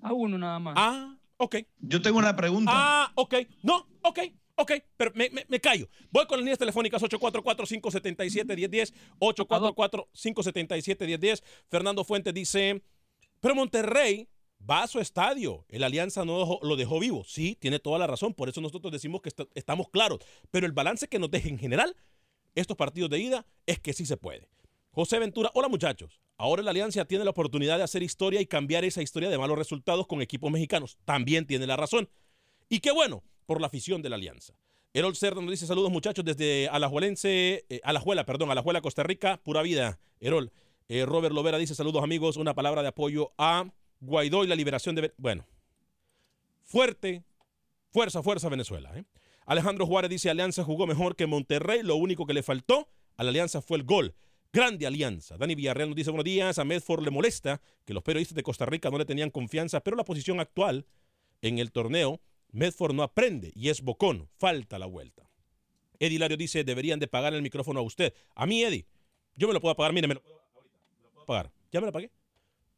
A 0.07 0.13
uno 0.13 0.37
nada 0.37 0.59
más. 0.59 0.75
Ah, 0.77 1.17
ok. 1.37 1.55
Yo 1.79 2.01
tengo 2.01 2.19
una 2.19 2.35
pregunta. 2.35 2.71
Ah, 2.73 3.11
ok. 3.15 3.35
No, 3.63 3.87
ok. 4.03 4.19
Ok, 4.59 4.71
pero 4.97 5.11
me, 5.13 5.29
me, 5.29 5.45
me 5.47 5.59
callo. 5.59 5.87
Voy 6.09 6.25
con 6.25 6.37
las 6.39 6.43
líneas 6.43 6.57
telefónicas 6.57 6.99
844-577-1010, 7.03 8.91
844-577-1010. 9.19 11.43
Fernando 11.69 12.03
Fuentes 12.03 12.33
dice, 12.33 12.81
pero 13.39 13.55
Monterrey 13.55 14.27
va 14.69 14.83
a 14.83 14.87
su 14.87 14.99
estadio. 14.99 15.65
El 15.69 15.83
Alianza 15.83 16.25
no 16.25 16.39
dejó- 16.39 16.59
lo 16.63 16.75
dejó 16.75 16.99
vivo. 16.99 17.23
Sí, 17.23 17.55
tiene 17.59 17.79
toda 17.79 17.99
la 17.99 18.07
razón. 18.07 18.33
Por 18.33 18.49
eso 18.49 18.61
nosotros 18.61 18.91
decimos 18.91 19.21
que 19.21 19.29
est- 19.29 19.41
estamos 19.55 19.89
claros. 19.89 20.19
Pero 20.51 20.65
el 20.65 20.71
balance 20.71 21.07
que 21.07 21.19
nos 21.19 21.29
deja 21.29 21.49
en 21.49 21.59
general 21.59 21.95
estos 22.55 22.75
partidos 22.75 23.09
de 23.09 23.19
ida 23.19 23.45
es 23.65 23.79
que 23.79 23.93
sí 23.93 24.05
se 24.05 24.17
puede. 24.17 24.49
José 24.91 25.19
Ventura, 25.19 25.51
hola 25.53 25.67
muchachos. 25.67 26.19
Ahora 26.37 26.61
la 26.61 26.71
Alianza 26.71 27.05
tiene 27.05 27.23
la 27.23 27.31
oportunidad 27.31 27.77
de 27.77 27.83
hacer 27.83 28.03
historia 28.03 28.39
y 28.39 28.45
cambiar 28.45 28.85
esa 28.85 29.01
historia 29.01 29.29
de 29.29 29.37
malos 29.37 29.57
resultados 29.57 30.05
con 30.05 30.21
equipos 30.21 30.51
mexicanos. 30.51 30.97
También 31.03 31.47
tiene 31.47 31.65
la 31.65 31.75
razón. 31.75 32.09
Y 32.69 32.79
qué 32.79 32.91
bueno 32.91 33.23
por 33.47 33.59
la 33.59 33.67
afición 33.67 34.01
de 34.01 34.09
la 34.09 34.17
Alianza. 34.17 34.53
Erol 34.93 35.15
Cerda 35.15 35.41
nos 35.41 35.51
dice 35.51 35.65
saludos 35.65 35.91
muchachos 35.91 36.23
desde 36.23 36.69
Alajuelense, 36.69 37.65
eh, 37.69 37.81
Alajuela, 37.83 38.25
perdón, 38.25 38.51
Alajuela, 38.51 38.81
Costa 38.81 39.03
Rica, 39.03 39.41
pura 39.43 39.61
vida. 39.61 39.99
Erol. 40.19 40.51
Eh, 40.89 41.05
Robert 41.05 41.33
Lovera 41.33 41.57
dice 41.57 41.75
saludos 41.75 42.03
amigos, 42.03 42.37
una 42.37 42.53
palabra 42.53 42.81
de 42.81 42.87
apoyo 42.89 43.31
a 43.37 43.65
Guaidó 43.99 44.43
y 44.43 44.47
la 44.47 44.55
liberación 44.55 44.95
de... 44.95 45.13
Bueno, 45.17 45.45
fuerte, 46.63 47.23
fuerza, 47.91 48.23
fuerza 48.23 48.47
Venezuela. 48.47 48.91
¿eh? 48.95 49.03
Alejandro 49.45 49.85
Juárez 49.85 50.09
dice 50.09 50.29
Alianza 50.29 50.63
jugó 50.63 50.87
mejor 50.87 51.15
que 51.15 51.25
Monterrey, 51.25 51.81
lo 51.83 51.95
único 51.95 52.25
que 52.25 52.33
le 52.33 52.43
faltó 52.43 52.87
a 53.15 53.23
la 53.23 53.29
Alianza 53.29 53.61
fue 53.61 53.77
el 53.77 53.83
gol. 53.83 54.13
Grande 54.53 54.87
alianza. 54.87 55.37
Dani 55.37 55.55
Villarreal 55.55 55.89
nos 55.89 55.95
dice 55.95 56.09
buenos 56.09 56.25
días. 56.25 56.57
A 56.57 56.63
Medford 56.63 57.03
le 57.03 57.11
molesta 57.11 57.61
que 57.85 57.93
los 57.93 58.03
periodistas 58.03 58.35
de 58.35 58.43
Costa 58.43 58.65
Rica 58.65 58.89
no 58.89 58.97
le 58.97 59.05
tenían 59.05 59.29
confianza, 59.29 59.81
pero 59.81 59.97
la 59.97 60.03
posición 60.03 60.39
actual 60.39 60.85
en 61.41 61.59
el 61.59 61.71
torneo, 61.71 62.21
Medford 62.51 62.93
no 62.93 63.03
aprende 63.03 63.51
y 63.55 63.69
es 63.69 63.81
bocón. 63.81 64.29
Falta 64.37 64.79
la 64.79 64.85
vuelta. 64.85 65.29
Eddie 65.99 66.15
Hilario 66.15 66.37
dice, 66.37 66.63
deberían 66.63 66.99
de 66.99 67.07
pagar 67.07 67.33
el 67.33 67.41
micrófono 67.41 67.79
a 67.79 67.83
usted. 67.83 68.13
A 68.35 68.45
mí, 68.45 68.63
Eddie, 68.63 68.87
yo 69.35 69.47
me 69.47 69.53
lo 69.53 69.61
puedo 69.61 69.75
pagar. 69.75 69.93
Mire, 69.93 70.07
me 70.07 70.15
lo 70.15 70.21
puedo, 70.21 70.37
pagar. 71.25 71.51
Ya 71.71 71.81
me 71.81 71.87
lo 71.87 71.91
pagué. 71.91 72.11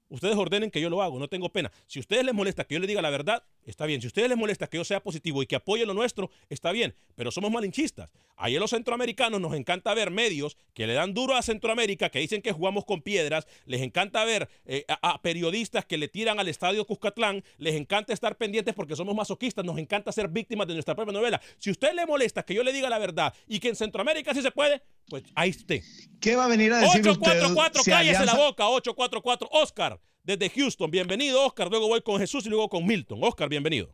Ustedes 0.10 0.36
ordenen 0.36 0.72
que 0.72 0.82
yo 0.82 0.90
lo 0.90 1.04
hago, 1.04 1.20
no 1.20 1.28
tengo 1.28 1.50
pena. 1.50 1.72
Si 1.86 2.00
a 2.00 2.02
ustedes 2.02 2.26
les 2.26 2.34
molesta 2.34 2.64
que 2.64 2.74
yo 2.74 2.80
les 2.80 2.88
diga 2.88 3.02
la 3.02 3.12
verdad, 3.12 3.44
está 3.66 3.86
bien. 3.86 4.02
Si 4.02 4.08
a 4.08 4.10
ustedes 4.10 4.30
les 4.30 4.38
molesta 4.38 4.68
que 4.68 4.78
yo 4.78 4.84
sea 4.84 5.02
positivo 5.02 5.42
y 5.44 5.48
que 5.48 5.56
apoye 5.56 5.86
lo 5.86 5.94
nuestro, 5.94 6.30
está 6.50 6.72
bien. 6.72 6.96
Pero 7.16 7.32
somos 7.32 7.52
malinchistas. 7.52 8.10
Ahí 8.36 8.56
a 8.56 8.60
los 8.60 8.70
centroamericanos 8.70 9.42
nos 9.42 9.54
encanta 9.54 9.94
ver 9.94 10.12
medios 10.12 10.58
que 10.74 10.88
le 10.88 10.94
dan 10.94 11.14
duro 11.14 11.36
a 11.36 11.42
Centroamérica, 11.42 12.10
que 12.10 12.20
dicen 12.20 12.42
que 12.42 12.52
jugamos 12.54 12.86
con 12.86 13.02
piedras. 13.02 13.48
Les 13.66 13.82
encanta 13.82 14.24
ver 14.26 14.50
eh, 14.66 14.86
a, 14.88 15.12
a 15.12 15.22
periodistas 15.22 15.86
que 15.86 15.98
le 15.98 16.08
tiran 16.08 16.40
al 16.40 16.48
estadio 16.48 16.86
Cuscatlán. 16.86 17.44
Les 17.58 17.76
encanta 17.76 18.14
estar 18.14 18.38
pendientes 18.38 18.74
porque 18.74 18.96
somos 18.96 19.14
masoquistas. 19.16 19.66
Nos 19.66 19.78
encanta 19.78 20.12
ser 20.12 20.30
víctimas 20.30 20.68
de 20.68 20.74
nuestra 20.74 20.96
propia 20.96 21.14
novela. 21.14 21.42
Si 21.58 21.70
a 21.70 21.74
usted 21.74 21.94
le 21.94 22.06
molesta 22.06 22.44
que 22.44 22.54
yo 22.54 22.64
le 22.64 22.72
diga 22.72 22.90
la 22.90 22.98
verdad 23.00 23.34
y 23.48 23.60
que 23.60 23.70
en 23.70 23.76
Centroamérica 23.76 24.34
sí 24.34 24.42
se 24.42 24.52
puede, 24.52 24.82
pues 25.10 25.24
ahí 25.36 25.50
esté. 25.50 25.84
¿Qué 26.22 26.36
va 26.36 26.46
a 26.46 26.48
venir 26.48 26.72
a 26.74 26.80
decir 26.80 27.02
usted? 27.08 27.12
844, 27.22 27.84
si 27.84 27.92
cállese 27.92 28.18
Alianza- 28.18 28.26
la 28.26 28.46
boca. 28.46 28.68
844, 28.70 29.50
Oscar, 29.52 30.00
desde 30.38 30.50
Houston. 30.50 30.92
Bienvenido, 30.92 31.44
Oscar. 31.44 31.70
Luego 31.70 31.88
voy 31.88 32.02
con 32.02 32.20
Jesús 32.20 32.46
y 32.46 32.50
luego 32.50 32.70
con 32.70 32.86
Milton. 32.86 33.20
Oscar, 33.24 33.50
bienvenido. 33.50 33.90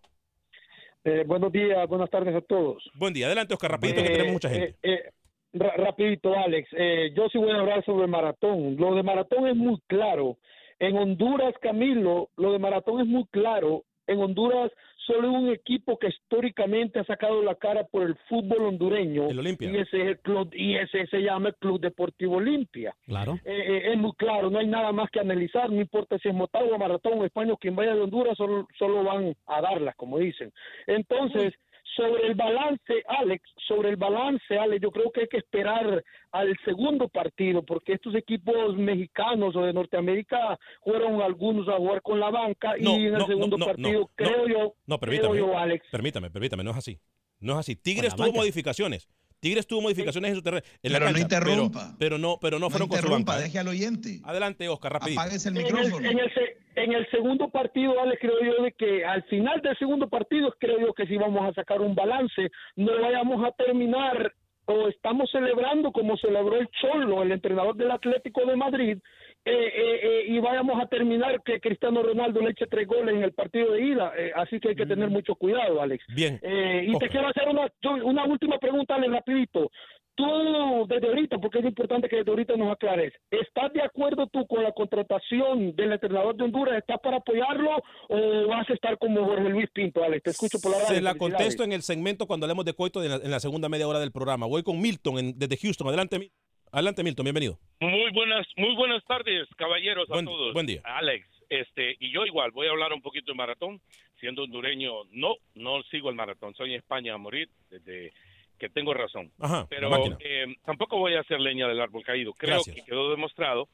Eh, 1.06 1.24
buenos 1.26 1.50
días, 1.52 1.88
buenas 1.88 2.10
tardes 2.10 2.36
a 2.36 2.41
todos. 2.41 2.84
Buen 2.95 3.13
día. 3.13 3.28
Adelante, 3.28 3.54
Oscar, 3.54 3.71
rapidito 3.71 4.02
que 4.02 4.08
Eh, 4.10 4.12
tenemos 4.12 4.34
mucha 4.34 4.50
gente. 4.50 4.76
eh, 4.84 4.91
eh, 4.91 5.10
ra- 5.54 5.76
rapidito, 5.78 6.34
Alex. 6.38 6.67
Eh, 6.78 7.13
yo 7.15 7.30
sí 7.30 7.38
voy 7.38 7.52
a 7.52 7.60
hablar 7.60 7.86
sobre 7.86 8.08
maratón. 8.08 8.76
Lo 8.76 8.95
de 8.95 9.04
maratón 9.04 9.48
es 9.48 9.56
muy 9.56 9.80
claro. 9.88 10.38
En 10.80 10.98
Honduras, 10.98 11.54
Camilo, 11.62 12.30
lo 12.36 12.52
de 12.52 12.60
maratón 12.60 13.00
es 13.00 13.08
muy 13.08 13.24
claro. 13.32 13.86
En 14.08 14.19
Honduras 14.19 14.71
solo 15.06 15.32
un 15.32 15.50
equipo 15.50 15.98
que 15.98 16.08
históricamente 16.08 17.00
ha 17.00 17.04
sacado 17.06 17.41
la 17.41 17.56
cara 17.56 17.84
por 17.86 18.04
el 18.04 18.15
fútbol 18.30 18.65
hondureño. 18.65 19.28
El. 19.30 19.46
Y 19.46 19.78
ese 19.78 20.02
es 20.02 20.08
el 20.08 20.20
club, 20.20 20.50
y 20.54 20.76
ese 20.76 21.06
se 21.08 21.20
llama 21.20 21.50
el 21.50 21.56
Club 21.56 21.80
Deportivo 21.80 22.38
Olimpia. 22.38 22.96
Claro. 23.06 23.39
Eh, 23.46 23.54
eh, 23.54 23.91
es 23.94 23.98
muy 23.98 24.13
claro, 24.13 24.50
no 24.50 24.60
hay 24.60 24.68
nada 24.68 24.91
más 24.91 25.10
que 25.12 25.20
analizar, 25.20 25.70
no 25.70 25.80
importa 25.80 26.18
si 26.20 26.30
es 26.30 26.36
Motagua, 26.36 26.78
Maratón 26.78 27.20
o 27.20 27.26
España, 27.26 27.54
quien 27.60 27.76
vaya 27.76 27.94
de 27.96 28.02
Honduras 28.02 28.38
solo, 28.38 28.68
solo 28.78 29.04
van 29.04 29.36
a 29.48 29.62
darlas, 29.62 29.96
como 29.96 30.18
dicen. 30.18 30.52
Entonces, 30.88 31.54
sobre 31.95 32.27
el 32.27 32.36
balance, 32.36 32.93
Alex, 33.08 33.43
sobre 33.67 33.89
el 33.89 33.95
balance, 33.95 34.58
Alex, 34.58 34.81
yo 34.81 34.91
creo 34.91 35.12
que 35.12 35.21
hay 35.21 35.27
que 35.27 35.38
esperar 35.38 36.03
al 36.31 36.58
segundo 36.65 37.08
partido, 37.08 37.63
porque 37.63 37.93
estos 37.93 38.13
equipos 38.15 38.75
mexicanos 38.77 39.55
o 39.55 39.62
de 39.65 39.73
Norteamérica 39.73 40.60
fueron 40.84 41.21
algunos 41.21 41.67
a 41.69 41.77
jugar 41.77 42.01
con 42.01 42.19
la 42.19 42.29
banca 42.29 42.73
No, 42.79 42.97
y 42.97 43.05
en 43.08 43.15
el 43.15 43.25
segundo 43.25 43.58
no, 43.58 43.65
partido, 43.65 43.99
no, 44.01 44.10
creo 44.15 44.38
no. 44.38 44.47
yo, 44.47 44.73
No, 44.86 44.97
creo 44.97 45.21
permítame. 45.21 45.38
yo, 45.38 45.58
Alex, 45.58 45.86
Permítame, 45.91 46.29
permítame, 46.31 46.63
no 46.63 46.71
es 46.71 46.77
así. 46.77 46.99
No 47.39 47.53
es 47.53 47.60
así. 47.60 47.75
Tigres 47.75 48.13
tuvo 48.15 48.27
banca. 48.27 48.39
modificaciones. 48.39 49.08
Tigres 49.39 49.67
tuvo 49.67 49.81
modificaciones 49.81 50.29
en 50.31 50.36
su 50.36 50.41
terreno. 50.41 50.65
en 50.81 50.91
la 50.93 50.99
Pero 50.99 51.12
no 51.12 51.19
interrumpa. 51.19 51.79
Pero, 51.81 51.97
pero 51.99 52.17
no, 52.17 52.38
pero 52.41 52.58
no 52.60 52.65
No 52.65 52.69
fueron 52.71 52.88
con 52.89 52.99
su 52.99 53.10
banca. 53.10 53.38
¿eh? 53.39 53.43
deje 53.43 53.60
al 53.60 53.67
oyente. 53.67 54.19
Adelante, 54.23 54.67
Oscar, 54.69 54.93
rapidito. 54.93 55.21
Apáguese 55.21 55.49
el 55.49 55.58
En 55.58 55.65
el, 55.65 55.73
micrófono. 55.73 56.10
en 56.10 56.19
el 56.19 56.34
se- 56.34 56.58
en 56.76 56.94
el 56.94 57.10
segundo 57.10 57.50
partido, 57.50 58.00
Alex, 58.00 58.20
creo 58.22 58.40
yo 58.42 58.64
de 58.64 58.72
que 58.74 59.06
al 59.06 59.24
final 59.24 59.62
del 59.62 59.78
segundo 59.78 60.08
partido, 60.10 60.54
creo 60.60 60.80
yo 60.80 60.94
que 60.94 61.08
sí 61.08 61.18
vamos 61.18 61.48
a 61.48 61.54
sacar 61.54 61.82
un 61.82 61.96
balance. 61.96 62.50
No 62.76 63.02
vayamos 63.02 63.46
a 63.46 63.52
terminar 63.52 64.32
o 64.68 64.88
estamos 64.88 65.30
celebrando 65.32 65.92
como 65.92 66.18
celebró 66.18 66.58
el 66.58 66.68
Cholo, 66.70 67.22
el 67.22 67.32
entrenador 67.32 67.76
del 67.76 67.92
Atlético 67.92 68.46
de 68.46 68.56
Madrid, 68.56 68.98
eh, 69.46 69.52
eh, 69.52 70.00
eh, 70.02 70.24
y 70.28 70.40
vayamos 70.40 70.82
a 70.82 70.88
terminar 70.88 71.40
que 71.44 71.60
Cristiano 71.60 72.02
Ronaldo 72.02 72.42
le 72.42 72.50
eche 72.50 72.66
tres 72.66 72.88
goles 72.88 73.14
en 73.14 73.24
el 73.24 73.32
partido 73.34 73.74
de 73.74 73.82
ida. 73.82 74.12
Eh, 74.18 74.32
así 74.36 74.60
que 74.60 74.70
hay 74.70 74.76
que 74.76 74.88
tener 74.88 75.10
mucho 75.10 75.36
cuidado, 75.36 75.80
Alex. 75.82 76.04
Bien. 76.16 76.40
Eh, 76.42 76.84
y 76.88 76.98
te 76.98 77.10
quiero 77.10 77.28
hacer 77.28 77.48
una, 77.48 77.68
una 78.04 78.26
última 78.26 78.58
pregunta, 78.58 78.96
Alex, 78.96 79.14
rapidito. 79.14 79.70
Tú, 80.15 80.86
desde 80.88 81.08
ahorita, 81.08 81.38
porque 81.39 81.60
es 81.60 81.65
importante 81.65 82.08
que 82.08 82.15
desde 82.17 82.32
ahorita 82.32 82.56
nos 82.56 82.71
aclares, 82.71 83.13
¿estás 83.32 83.73
de 83.73 83.82
acuerdo 83.82 84.28
tú 84.28 84.47
con 84.47 84.63
la 84.63 84.71
contratación 84.71 85.75
del 85.75 85.91
entrenador 85.91 86.36
de 86.38 86.45
Honduras? 86.45 86.78
¿Estás 86.78 86.99
para 87.04 87.17
apoyarlo 87.17 87.71
o 88.08 88.47
vas 88.47 88.69
a 88.69 88.73
estar 88.73 88.97
como 88.97 89.25
Jorge 89.25 89.49
Luis 89.49 89.69
Pinto, 89.73 90.04
Alex? 90.04 90.23
Te 90.23 90.30
escucho 90.32 90.58
por 90.62 90.71
la 90.71 90.78
radio. 90.80 90.95
Se 90.95 91.01
la 91.01 91.15
contesto 91.15 91.63
en 91.63 91.73
el 91.73 91.82
segmento 91.82 92.28
cuando 92.28 92.45
hablemos 92.45 92.63
de 92.63 92.73
Coito 92.73 93.04
en 93.04 93.10
la, 93.10 93.15
en 93.17 93.30
la 93.32 93.39
segunda 93.41 93.67
media 93.67 93.88
hora 93.89 93.99
del 93.99 94.13
programa. 94.13 94.45
Voy 94.45 94.63
con 94.63 94.80
Milton 94.80 95.17
en- 95.19 95.38
desde 95.38 95.58
Houston. 95.58 95.88
Adelante, 95.89 96.32
Adelante, 96.71 97.04
Milton. 97.04 97.23
Bienvenido. 97.25 97.58
Muy 97.82 98.12
buenas, 98.13 98.47
muy 98.58 98.73
buenas 98.75 99.04
tardes, 99.06 99.47
caballeros, 99.58 100.08
Buen- 100.08 100.25
a 100.28 100.32
todos. 100.32 100.54
buen 100.54 100.65
día. 100.65 100.82
Alex, 100.86 101.28
este, 101.49 101.95
y 101.99 102.12
yo 102.13 102.25
igual, 102.25 102.51
voy 102.51 102.67
a 102.67 102.71
hablar 102.71 102.93
un 102.93 103.01
poquito 103.01 103.32
de 103.34 103.38
maratón. 103.38 103.82
Siendo 104.19 104.43
hondureño, 104.43 105.04
no, 105.12 105.36
no 105.56 105.84
sigo 105.91 106.10
el 106.10 106.15
maratón. 106.15 106.56
Soy 106.56 106.69
en 106.71 106.78
España 106.78 107.13
a 107.13 107.17
morir 107.17 107.49
desde 107.69 108.13
que 108.60 108.70
tengo 108.70 108.94
razón. 108.94 109.32
Ajá, 109.39 109.68
Pero 109.70 109.89
eh, 110.20 110.56
tampoco 110.65 110.98
voy 110.98 111.15
a 111.15 111.22
hacer 111.22 111.39
leña 111.39 111.68
del 111.68 111.82
árbol 111.82 112.04
caído. 112.04 112.34
Creo 112.34 112.56
Gracias. 112.56 112.76
que 112.76 112.84
quedó 112.84 113.10
demostrado 113.12 113.68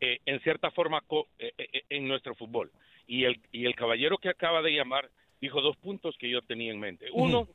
eh, 0.00 0.18
en 0.26 0.40
cierta 0.40 0.70
forma 0.70 1.00
co- 1.06 1.28
eh, 1.38 1.52
eh, 1.58 1.82
en 1.88 2.06
nuestro 2.08 2.34
fútbol. 2.34 2.70
Y 3.06 3.24
el, 3.24 3.40
y 3.52 3.64
el 3.66 3.74
caballero 3.74 4.18
que 4.18 4.28
acaba 4.28 4.60
de 4.62 4.72
llamar 4.72 5.08
dijo 5.40 5.60
dos 5.60 5.76
puntos 5.76 6.16
que 6.18 6.28
yo 6.28 6.42
tenía 6.42 6.70
en 6.72 6.78
mente. 6.80 7.06
Uno, 7.12 7.48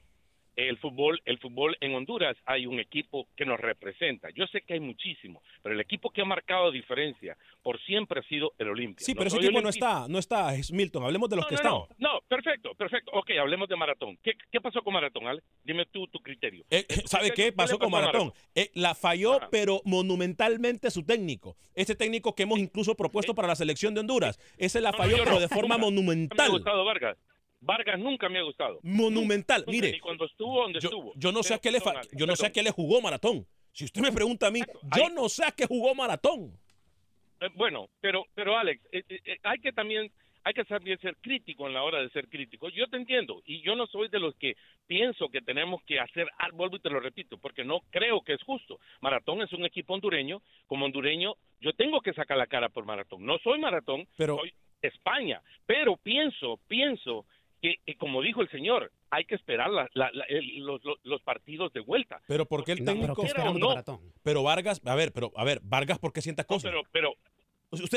el 0.55 0.77
fútbol, 0.77 1.21
el 1.25 1.39
fútbol 1.39 1.75
en 1.81 1.95
Honduras 1.95 2.37
hay 2.45 2.65
un 2.65 2.79
equipo 2.79 3.27
que 3.35 3.45
nos 3.45 3.59
representa. 3.59 4.29
Yo 4.35 4.45
sé 4.47 4.61
que 4.61 4.73
hay 4.75 4.79
muchísimo, 4.79 5.41
pero 5.61 5.73
el 5.75 5.81
equipo 5.81 6.11
que 6.11 6.21
ha 6.21 6.25
marcado 6.25 6.71
diferencia 6.71 7.35
por 7.61 7.79
siempre 7.83 8.19
ha 8.19 8.23
sido 8.23 8.53
el 8.59 8.69
Olimpia. 8.69 9.05
Sí, 9.05 9.13
pero 9.15 9.27
ese 9.27 9.37
soy 9.37 9.45
equipo 9.45 9.61
no 9.61 9.69
está, 9.69 10.07
no 10.07 10.19
está, 10.19 10.53
es 10.55 10.71
Milton. 10.71 11.03
Hablemos 11.03 11.29
de 11.29 11.37
los 11.37 11.45
No, 11.45 11.49
que 11.49 11.55
no, 11.55 11.59
están. 11.85 11.97
no, 11.99 12.13
no, 12.13 12.21
perfecto, 12.27 12.73
perfecto. 12.75 13.11
Ok, 13.13 13.31
hablemos 13.39 13.67
de 13.67 13.75
maratón. 13.75 14.17
¿Qué, 14.23 14.33
qué 14.51 14.61
pasó 14.61 14.81
con 14.83 14.93
maratón, 14.93 15.27
Ale? 15.27 15.41
Dime 15.63 15.85
tú 15.87 16.07
tu 16.07 16.19
criterio. 16.19 16.65
Eh, 16.69 16.85
¿Sabe 17.05 17.31
qué 17.31 17.51
pasó 17.51 17.79
con 17.79 17.91
Maratón? 17.91 18.31
Eh, 18.55 18.69
la 18.75 18.93
falló, 18.95 19.39
pero 19.51 19.81
monumentalmente 19.85 20.91
su 20.91 21.03
técnico. 21.03 21.55
Ese 21.75 21.95
técnico 21.95 22.35
que 22.35 22.43
hemos 22.43 22.59
incluso 22.59 22.95
propuesto 22.95 23.33
para 23.35 23.47
la 23.47 23.55
selección 23.55 23.93
de 23.93 24.01
Honduras. 24.01 24.39
Ese 24.57 24.81
la 24.81 24.91
No, 24.91 24.97
no, 24.97 25.03
falló, 25.03 25.17
pero 25.19 25.31
no, 25.31 25.39
de 25.39 25.47
forma 25.47 25.75
Nunca 25.77 25.77
me 25.77 25.85
ha 25.87 25.89
monumental. 25.89 26.49
gustado 26.51 26.85
Vargas. 26.85 27.17
Vargas 27.65 27.99
nunca 27.99 28.29
me 28.29 28.39
ha 28.39 28.43
gustado. 28.43 28.79
Monumental. 28.83 29.61
Nunca, 29.61 29.71
Mire, 29.71 29.91
ni 29.93 29.99
cuando 29.99 30.25
estuvo 30.25 30.61
donde 30.61 30.79
yo, 30.79 30.89
estuvo. 30.89 31.13
yo 31.15 31.31
no 31.31 31.43
sé 31.43 31.53
a 31.53 31.59
qué 31.59 31.71
le 31.71 31.79
fa- 31.81 32.01
yo 32.11 32.25
no 32.25 32.35
sé 32.35 32.47
a 32.47 32.51
qué 32.51 32.61
le 32.63 32.71
jugó 32.71 33.01
Maratón. 33.01 33.45
Si 33.71 33.85
usted 33.85 34.01
me 34.01 34.11
pregunta 34.11 34.47
a 34.47 34.51
mí, 34.51 34.61
yo 34.95 35.09
no 35.09 35.29
sé 35.29 35.45
a 35.45 35.51
qué 35.51 35.65
jugó 35.65 35.95
Maratón. 35.95 36.53
Eh, 37.41 37.49
bueno, 37.55 37.89
pero, 38.01 38.25
pero 38.35 38.57
Alex, 38.57 38.81
eh, 38.91 39.03
eh, 39.09 39.37
hay 39.43 39.59
que 39.59 39.71
también 39.71 40.11
hay 40.45 40.53
que 40.53 40.65
también 40.65 40.99
ser 40.99 41.15
crítico 41.21 41.67
en 41.67 41.73
la 41.73 41.83
hora 41.83 42.01
de 42.01 42.09
ser 42.09 42.27
crítico. 42.27 42.67
Yo 42.67 42.85
te 42.87 42.97
entiendo 42.97 43.41
y 43.45 43.61
yo 43.61 43.77
no 43.77 43.87
soy 43.87 44.09
de 44.09 44.19
los 44.19 44.35
que 44.35 44.55
pienso 44.87 45.29
que 45.29 45.39
tenemos 45.39 45.81
que 45.83 46.01
hacer, 46.01 46.27
vuelvo 46.51 46.75
y 46.75 46.79
te 46.81 46.89
lo 46.89 46.99
repito, 46.99 47.37
porque 47.37 47.63
no 47.63 47.79
creo 47.91 48.21
que 48.21 48.33
es 48.33 48.43
justo. 48.43 48.77
Maratón 48.99 49.41
es 49.41 49.53
un 49.53 49.63
equipo 49.63 49.93
hondureño, 49.93 50.41
como 50.67 50.83
hondureño 50.85 51.35
yo 51.61 51.71
tengo 51.71 52.01
que 52.01 52.11
sacar 52.13 52.37
la 52.37 52.47
cara 52.47 52.67
por 52.67 52.83
Maratón. 52.85 53.25
No 53.25 53.37
soy 53.39 53.57
Maratón, 53.57 54.05
Pero- 54.17 54.35
soy 54.37 54.53
España, 54.81 55.41
pero 55.65 55.95
pienso, 55.95 56.59
pienso 56.67 57.25
que, 57.63 57.77
que 57.85 57.95
como 57.95 58.21
dijo 58.21 58.41
el 58.41 58.49
señor, 58.49 58.91
hay 59.09 59.23
que 59.23 59.35
esperar 59.35 59.69
la- 59.69 59.89
la- 59.93 60.11
la- 60.13 60.25
el- 60.25 60.59
los, 60.65 60.83
los- 60.83 60.99
los 61.03 61.21
partidos 61.23 61.71
de 61.71 61.79
vuelta. 61.79 62.21
Pero 62.27 62.45
¿por 62.45 62.65
qué 62.65 62.73
el 62.73 62.79
No, 62.79 62.91
pero 62.91 62.97
técnico? 62.99 63.21
¿qué 63.21 63.27
esperamos 63.27 63.55
de 63.55 63.65
Maratón? 63.67 63.99
Pero 64.21 64.43
Vargas, 64.43 64.81
a 64.85 64.95
ver, 64.95 65.13
pero 65.13 65.31
a 65.37 65.45
ver, 65.45 65.59
Vargas, 65.63 65.97
¿por 65.97 66.11
qué 66.11 66.21
sienta 66.21 66.43
cosas? 66.43 66.69
Pero, 66.69 66.83
pero, 66.91 67.13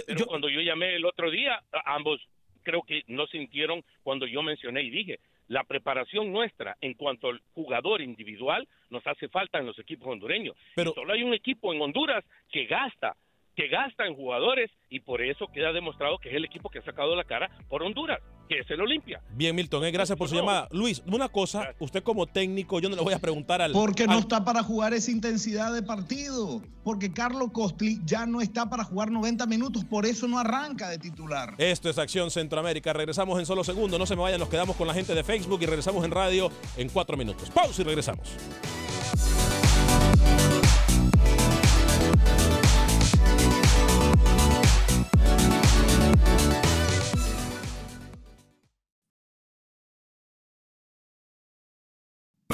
pero 0.06 0.26
cuando 0.26 0.48
yo 0.48 0.60
llamé 0.60 0.94
el 0.94 1.04
otro 1.04 1.30
día, 1.30 1.60
ambos 1.84 2.20
creo 2.62 2.82
que 2.82 3.02
no 3.08 3.26
sintieron 3.26 3.82
cuando 4.02 4.26
yo 4.26 4.42
mencioné 4.42 4.82
y 4.82 4.90
dije, 4.90 5.18
la 5.48 5.62
preparación 5.64 6.32
nuestra 6.32 6.76
en 6.80 6.94
cuanto 6.94 7.28
al 7.28 7.40
jugador 7.54 8.00
individual 8.02 8.66
nos 8.90 9.06
hace 9.06 9.28
falta 9.28 9.58
en 9.58 9.66
los 9.66 9.78
equipos 9.78 10.08
hondureños. 10.08 10.56
Pero- 10.74 10.90
Y 10.90 10.94
solo 10.94 11.12
hay 11.12 11.22
un 11.22 11.34
equipo 11.34 11.72
en 11.74 11.80
Honduras 11.82 12.24
que 12.50 12.66
gasta, 12.66 13.16
que 13.56 13.68
gasta 13.68 14.06
en 14.06 14.14
jugadores 14.14 14.70
y 14.90 15.00
por 15.00 15.22
eso 15.22 15.46
queda 15.52 15.72
demostrado 15.72 16.18
que 16.18 16.28
es 16.28 16.34
el 16.36 16.44
equipo 16.44 16.68
que 16.68 16.78
ha 16.78 16.84
sacado 16.84 17.16
la 17.16 17.24
cara 17.24 17.50
por 17.68 17.82
Honduras, 17.82 18.20
que 18.50 18.58
es 18.60 18.70
el 18.70 18.82
Olimpia. 18.82 19.22
Bien, 19.30 19.56
Milton, 19.56 19.82
eh, 19.86 19.90
gracias 19.90 20.16
por 20.18 20.28
su 20.28 20.34
llamada. 20.36 20.68
Luis, 20.70 21.02
una 21.06 21.28
cosa, 21.30 21.74
usted 21.78 22.02
como 22.02 22.26
técnico, 22.26 22.78
yo 22.80 22.90
no 22.90 22.96
le 22.96 23.02
voy 23.02 23.14
a 23.14 23.18
preguntar 23.18 23.62
al... 23.62 23.72
Porque 23.72 24.06
no 24.06 24.12
al- 24.12 24.18
está 24.20 24.44
para 24.44 24.62
jugar 24.62 24.92
esa 24.92 25.10
intensidad 25.10 25.72
de 25.72 25.82
partido. 25.82 26.60
Porque 26.84 27.12
Carlos 27.12 27.50
Costli 27.52 27.98
ya 28.04 28.26
no 28.26 28.42
está 28.42 28.68
para 28.68 28.84
jugar 28.84 29.10
90 29.10 29.46
minutos. 29.46 29.84
Por 29.86 30.04
eso 30.04 30.28
no 30.28 30.38
arranca 30.38 30.88
de 30.90 30.98
titular. 30.98 31.54
Esto 31.58 31.88
es 31.88 31.98
Acción 31.98 32.30
Centroamérica. 32.30 32.92
Regresamos 32.92 33.38
en 33.40 33.46
solo 33.46 33.64
segundos. 33.64 33.98
No 33.98 34.04
se 34.06 34.14
me 34.16 34.22
vayan, 34.22 34.38
nos 34.38 34.50
quedamos 34.50 34.76
con 34.76 34.86
la 34.86 34.92
gente 34.94 35.14
de 35.14 35.24
Facebook 35.24 35.60
y 35.62 35.66
regresamos 35.66 36.04
en 36.04 36.10
radio 36.10 36.50
en 36.76 36.88
cuatro 36.90 37.16
minutos. 37.16 37.50
Pausa 37.50 37.80
y 37.80 37.84
regresamos. 37.86 38.36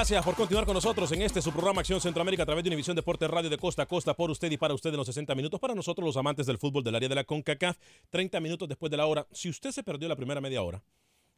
Gracias 0.00 0.24
por 0.24 0.34
continuar 0.34 0.64
con 0.64 0.72
nosotros 0.72 1.12
en 1.12 1.20
este 1.20 1.42
su 1.42 1.52
programa 1.52 1.80
Acción 1.82 2.00
Centroamérica 2.00 2.44
a 2.44 2.46
través 2.46 2.64
de 2.64 2.70
Univisión 2.70 2.96
Deportes 2.96 3.28
Radio 3.28 3.50
de 3.50 3.58
Costa 3.58 3.82
a 3.82 3.86
Costa 3.86 4.14
por 4.16 4.30
usted 4.30 4.50
y 4.50 4.56
para 4.56 4.72
usted 4.72 4.88
en 4.88 4.96
los 4.96 5.04
60 5.06 5.34
minutos. 5.34 5.60
Para 5.60 5.74
nosotros 5.74 6.06
los 6.06 6.16
amantes 6.16 6.46
del 6.46 6.56
fútbol 6.56 6.82
del 6.82 6.94
área 6.94 7.06
de 7.06 7.14
la 7.14 7.24
CONCACAF, 7.24 7.76
30 8.08 8.40
minutos 8.40 8.66
después 8.66 8.90
de 8.90 8.96
la 8.96 9.04
hora. 9.04 9.26
Si 9.30 9.50
usted 9.50 9.72
se 9.72 9.82
perdió 9.82 10.08
la 10.08 10.16
primera 10.16 10.40
media 10.40 10.62
hora, 10.62 10.82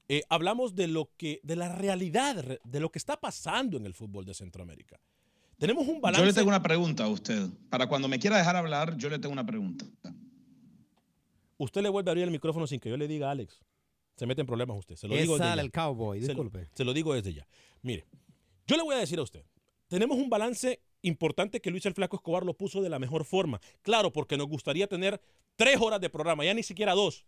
eh, 0.09 0.22
hablamos 0.29 0.77
de 0.77 0.87
lo 0.87 1.11
que, 1.16 1.40
de 1.42 1.57
la 1.57 1.75
realidad, 1.75 2.40
re- 2.40 2.61
de 2.62 2.79
lo 2.79 2.88
que 2.92 3.01
está 3.01 3.18
pasando 3.18 3.79
en 3.79 3.85
el 3.85 3.94
fútbol 3.94 4.25
de 4.25 4.33
Centroamérica. 4.33 5.01
Tenemos 5.59 5.88
un 5.88 6.01
balance. 6.01 6.22
Yo 6.22 6.27
le 6.27 6.33
tengo 6.33 6.48
una 6.48 6.62
pregunta 6.62 7.03
a 7.03 7.09
usted. 7.09 7.48
Para 7.68 7.88
cuando 7.88 8.07
me 8.07 8.20
quiera 8.20 8.38
dejar 8.38 8.55
hablar, 8.55 8.96
yo 8.96 9.09
le 9.11 9.18
tengo 9.18 9.33
una 9.33 9.44
pregunta. 9.44 9.87
Usted 11.59 11.83
le 11.83 11.88
vuelve 11.88 12.11
a 12.11 12.12
abrir 12.12 12.25
el 12.27 12.31
micrófono 12.31 12.68
sin 12.68 12.79
que 12.79 12.90
yo 12.90 12.96
le 12.96 13.09
diga, 13.09 13.29
Alex. 13.29 13.59
Se 14.14 14.25
mete 14.25 14.40
en 14.42 14.46
problemas 14.46 14.79
usted. 14.79 14.94
Se 14.94 15.09
lo 15.09 15.14
Es 15.16 15.22
digo 15.22 15.35
desde 15.35 15.48
sale 15.48 15.62
ya. 15.62 15.64
el 15.64 15.72
cowboy, 15.72 16.20
Se 16.20 16.27
lo- 16.29 16.35
disculpe. 16.35 16.68
Se 16.75 16.85
lo, 16.85 16.92
digo 16.92 17.12
desde 17.12 17.35
ya. 17.35 17.48
Mire, 17.83 18.07
yo 18.66 18.77
le 18.77 18.83
voy 18.83 18.94
a 18.94 18.98
decir 18.98 19.18
a 19.18 19.22
usted, 19.22 19.44
tenemos 19.88 20.16
un 20.18 20.29
balance 20.31 20.81
importante 21.03 21.61
que 21.61 21.70
Luis 21.70 21.85
el 21.87 21.94
Flaco 21.94 22.16
Escobar 22.16 22.44
lo 22.44 22.55
puso 22.57 22.81
de 22.81 22.88
la 22.88 22.98
mejor 22.98 23.25
forma. 23.25 23.61
Claro, 23.83 24.12
porque 24.12 24.37
nos 24.37 24.46
gustaría 24.48 24.87
tener 24.87 25.20
tres 25.57 25.79
horas 25.81 26.01
de 26.01 26.09
programa, 26.11 26.44
ya 26.44 26.55
ni 26.55 26.62
siquiera 26.62 26.94
dos. 26.94 27.25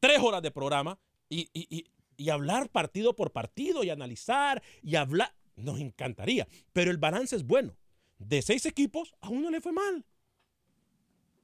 Tres 0.00 0.18
horas 0.20 0.42
de 0.42 0.50
programa 0.50 0.98
y, 1.28 1.48
y- 1.52 1.66
y- 1.70 1.86
y 2.16 2.30
hablar 2.30 2.68
partido 2.70 3.14
por 3.14 3.30
partido 3.32 3.84
y 3.84 3.90
analizar 3.90 4.62
y 4.82 4.96
hablar. 4.96 5.32
Nos 5.56 5.78
encantaría, 5.80 6.46
pero 6.72 6.90
el 6.90 6.98
balance 6.98 7.34
es 7.36 7.44
bueno. 7.46 7.76
De 8.18 8.42
seis 8.42 8.66
equipos, 8.66 9.14
a 9.20 9.28
uno 9.28 9.50
le 9.50 9.60
fue 9.60 9.72
mal. 9.72 10.04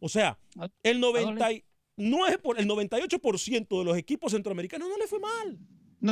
O 0.01 0.09
sea, 0.09 0.39
el 0.83 1.01
99 1.01 2.39
por, 2.39 2.59
el 2.59 2.67
98% 2.69 3.79
de 3.79 3.85
los 3.85 3.97
equipos 3.97 4.33
centroamericanos 4.33 4.89
no 4.89 4.97
le 4.99 5.07
fue 5.07 5.21
mal. 5.21 5.59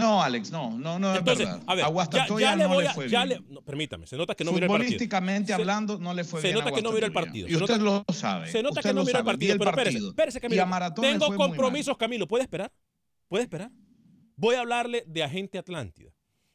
No, 0.00 0.22
Alex, 0.22 0.50
no, 0.50 0.70
no, 0.78 0.98
no 0.98 1.12
es 1.12 1.18
Entonces, 1.18 1.46
verdad. 1.46 1.62
a 1.66 1.74
ver, 1.74 1.84
a 1.84 1.88
ya, 2.10 2.26
ya 2.38 2.56
le 2.56 2.62
no 2.64 2.68
voy 2.70 2.84
le 2.84 2.90
fue 2.90 3.08
ya 3.08 3.24
bien. 3.24 3.42
le- 3.46 3.54
no, 3.54 3.60
permítame, 3.62 4.06
se 4.06 4.16
nota 4.16 4.34
que 4.34 4.42
no 4.44 4.52
mira 4.52 4.64
el 4.66 4.70
partido. 4.70 4.86
Futbolísticamente 4.88 5.46
Se- 5.48 5.52
hablando, 5.54 5.98
no 5.98 6.14
le 6.14 6.24
fue 6.24 6.40
se 6.40 6.46
bien. 6.48 6.58
nota 6.58 6.70
a 6.70 6.72
que 6.72 6.82
no 6.82 6.92
mira 6.92 7.06
el 7.06 7.12
partido. 7.12 7.46
Y 7.46 7.50
Se 7.50 7.56
usted 7.58 7.78
nota- 7.78 8.04
lo 8.08 8.14
sabe. 8.14 8.50
Se 8.50 8.62
nota 8.62 8.80
usted 8.80 8.90
que 8.90 8.94
no 8.94 9.00
lo 9.00 9.06
mira 9.06 9.18
el 9.18 9.24
partido, 9.24 9.58
pero 9.58 9.70
espérese, 9.70 9.98
espérese, 10.08 10.40
Camilo. 10.40 10.66
Tengo 11.00 11.36
compromisos, 11.36 11.96
Camilo. 11.96 12.26
¿Puede 12.26 12.44
esperar? 12.44 12.72
¿Puede 13.28 13.44
esperar? 13.44 13.70
Voy 14.36 14.54
a 14.54 14.60
hablarle 14.60 15.04
de 15.06 15.22
Agente 15.22 15.58
Atlántida. 15.58 16.10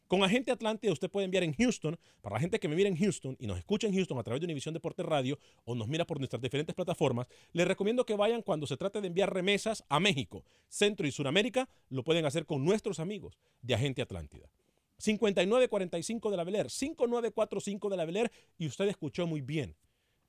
Con 0.07 0.23
Agente 0.23 0.51
Atlántida 0.51 0.93
usted 0.93 1.09
puede 1.09 1.25
enviar 1.25 1.43
en 1.43 1.53
Houston, 1.53 1.99
para 2.21 2.35
la 2.35 2.39
gente 2.39 2.59
que 2.59 2.69
me 2.69 2.77
mira 2.77 2.87
en 2.87 2.95
Houston 2.95 3.35
y 3.39 3.47
nos 3.47 3.57
escucha 3.57 3.87
en 3.87 3.93
Houston 3.93 4.17
a 4.17 4.23
través 4.23 4.39
de 4.39 4.45
Univisión 4.45 4.73
Deportes 4.73 5.05
Radio 5.05 5.37
o 5.65 5.75
nos 5.75 5.89
mira 5.89 6.05
por 6.05 6.19
nuestras 6.19 6.41
diferentes 6.41 6.73
plataformas, 6.73 7.27
les 7.51 7.67
recomiendo 7.67 8.05
que 8.05 8.15
vayan 8.15 8.41
cuando 8.41 8.65
se 8.67 8.77
trate 8.77 9.01
de 9.01 9.07
enviar 9.07 9.33
remesas 9.33 9.83
a 9.89 9.99
México, 9.99 10.45
Centro 10.69 11.05
y 11.05 11.11
Suramérica, 11.11 11.67
lo 11.89 12.05
pueden 12.05 12.25
hacer 12.25 12.45
con 12.45 12.63
nuestros 12.63 12.99
amigos 12.99 13.37
de 13.61 13.75
Agente 13.75 14.01
Atlántida. 14.01 14.49
5945 14.97 16.31
de 16.31 16.37
la 16.37 16.43
Beler, 16.45 16.69
5945 16.69 17.89
de 17.89 17.97
la 17.97 18.05
Beler 18.05 18.31
y 18.57 18.67
usted 18.67 18.87
escuchó 18.87 19.27
muy 19.27 19.41
bien. 19.41 19.75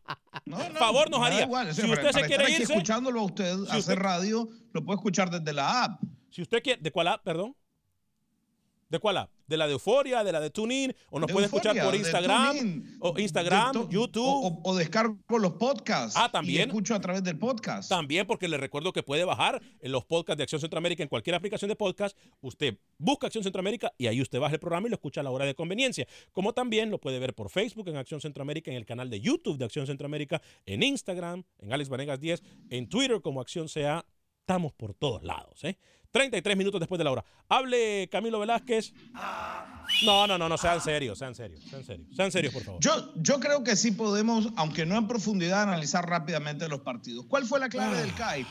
Por 0.45 0.73
favor, 0.77 1.09
nos 1.11 1.21
Me 1.21 1.27
haría. 1.27 1.43
igual, 1.43 1.73
si 1.73 1.83
para- 1.83 1.93
usted 1.95 2.11
se 2.23 2.27
quiere 2.27 2.51
irse, 2.51 2.63
escuchándolo 2.65 3.21
a 3.21 3.25
usted 3.25 3.53
hacer 3.65 3.79
usted- 3.79 3.95
radio, 3.97 4.49
lo 4.73 4.85
puede 4.85 4.97
escuchar 4.97 5.31
desde 5.31 5.53
la 5.53 5.85
app. 5.85 6.01
si 6.31 6.43
usted 6.43 6.61
quiere, 6.61 6.83
¿de 6.83 6.91
cuál 6.91 7.07
app, 7.09 7.23
perdón? 7.23 7.55
¿De 8.89 8.99
cuál 8.99 9.19
app? 9.19 9.31
¿De 9.47 9.57
la 9.59 9.67
de 9.67 9.73
Euforia, 9.75 10.25
de 10.25 10.33
la 10.33 10.41
de 10.41 10.49
TuneIn? 10.51 10.95
¿O 11.11 11.19
nos 11.21 11.27
De 11.29 11.33
puede 11.35 11.47
escuchar 11.47 11.79
por 11.83 11.95
Instagram? 11.95 12.57
TuneIn, 12.57 12.97
¿O 13.01 13.19
Instagram, 13.19 13.73
to- 13.73 13.89
YouTube? 13.91 14.25
O, 14.25 14.61
o 14.65 14.77
descargo 14.77 15.19
los 15.39 15.53
podcasts. 15.55 16.15
Ah, 16.17 16.31
también. 16.31 16.61
Y 16.61 16.71
escucho 16.71 16.95
a 16.95 17.01
través 17.01 17.23
del 17.23 17.39
podcast. 17.39 17.89
También 17.91 18.27
porque 18.27 18.49
le 18.49 18.57
recuerdo 18.57 18.93
que 18.95 19.03
puede 19.03 19.25
bajar 19.25 19.61
en 19.81 19.93
los 19.93 20.05
podcasts 20.07 20.39
de 20.39 20.45
Acción 20.45 20.61
Centroamérica 20.63 21.03
en 21.03 21.09
cualquier 21.11 21.35
aplicación 21.37 21.69
de 21.69 21.77
podcast. 21.77 22.17
Usted 22.41 22.79
busca 22.97 23.27
Acción 23.27 23.45
Centroamérica 23.45 23.93
y 23.99 24.07
ahí 24.07 24.23
usted 24.23 24.39
baja 24.41 24.55
el 24.55 24.61
programa 24.61 24.87
y 24.87 24.91
lo 24.91 24.95
escucha 24.97 25.21
a 25.21 25.25
la 25.25 25.31
hora 25.31 25.45
de 25.45 25.55
conveniencia. 25.55 26.07
Como 26.33 26.55
también 26.55 26.91
lo 26.91 26.99
puede 26.99 27.19
ver 27.19 27.35
por 27.35 27.51
Facebook 27.51 27.89
en 27.89 27.97
Acción 27.97 28.23
Centroamérica, 28.23 28.71
en 28.71 28.77
el 28.79 28.87
canal 28.87 29.11
de 29.11 29.21
YouTube 29.21 29.59
de 29.59 29.67
Acción 29.67 29.87
Centroamérica, 29.87 30.41
en 30.65 30.83
Instagram, 30.83 31.45
en 31.59 31.73
Alex 31.75 31.91
Vanegas 31.91 32.21
10, 32.21 32.43
en 32.71 32.89
Twitter 32.89 33.21
como 33.21 33.43
Acción 33.43 33.67
CA. 33.69 34.07
Estamos 34.41 34.73
por 34.73 34.95
todos 34.95 35.23
lados. 35.23 35.63
¿eh? 35.65 35.77
33 36.11 36.57
minutos 36.57 36.81
después 36.81 36.99
de 36.99 37.05
la 37.05 37.13
hora. 37.13 37.25
Hable 37.49 38.09
Camilo 38.11 38.41
Velázquez. 38.41 38.93
No, 40.05 40.27
no, 40.27 40.39
no, 40.39 40.49
no, 40.49 40.57
sean 40.57 40.81
serios, 40.81 41.19
sean 41.19 41.35
serios, 41.35 41.63
sean 41.65 41.85
serios. 41.85 42.09
Sean 42.15 42.33
serios, 42.33 42.55
por 42.55 42.63
favor. 42.63 42.81
Yo, 42.81 43.13
yo 43.17 43.41
creo 43.41 43.63
que 43.63 43.77
sí 43.77 43.91
podemos, 43.91 44.49
aunque 44.57 44.87
no 44.87 44.97
en 44.97 45.07
profundidad, 45.07 45.63
analizar 45.63 46.09
rápidamente 46.09 46.69
los 46.69 46.81
partidos. 46.81 47.27
¿Cuál 47.27 47.45
fue 47.45 47.61
la 47.61 47.69
clave 47.69 47.99
del 47.99 48.15
CAI? 48.15 48.47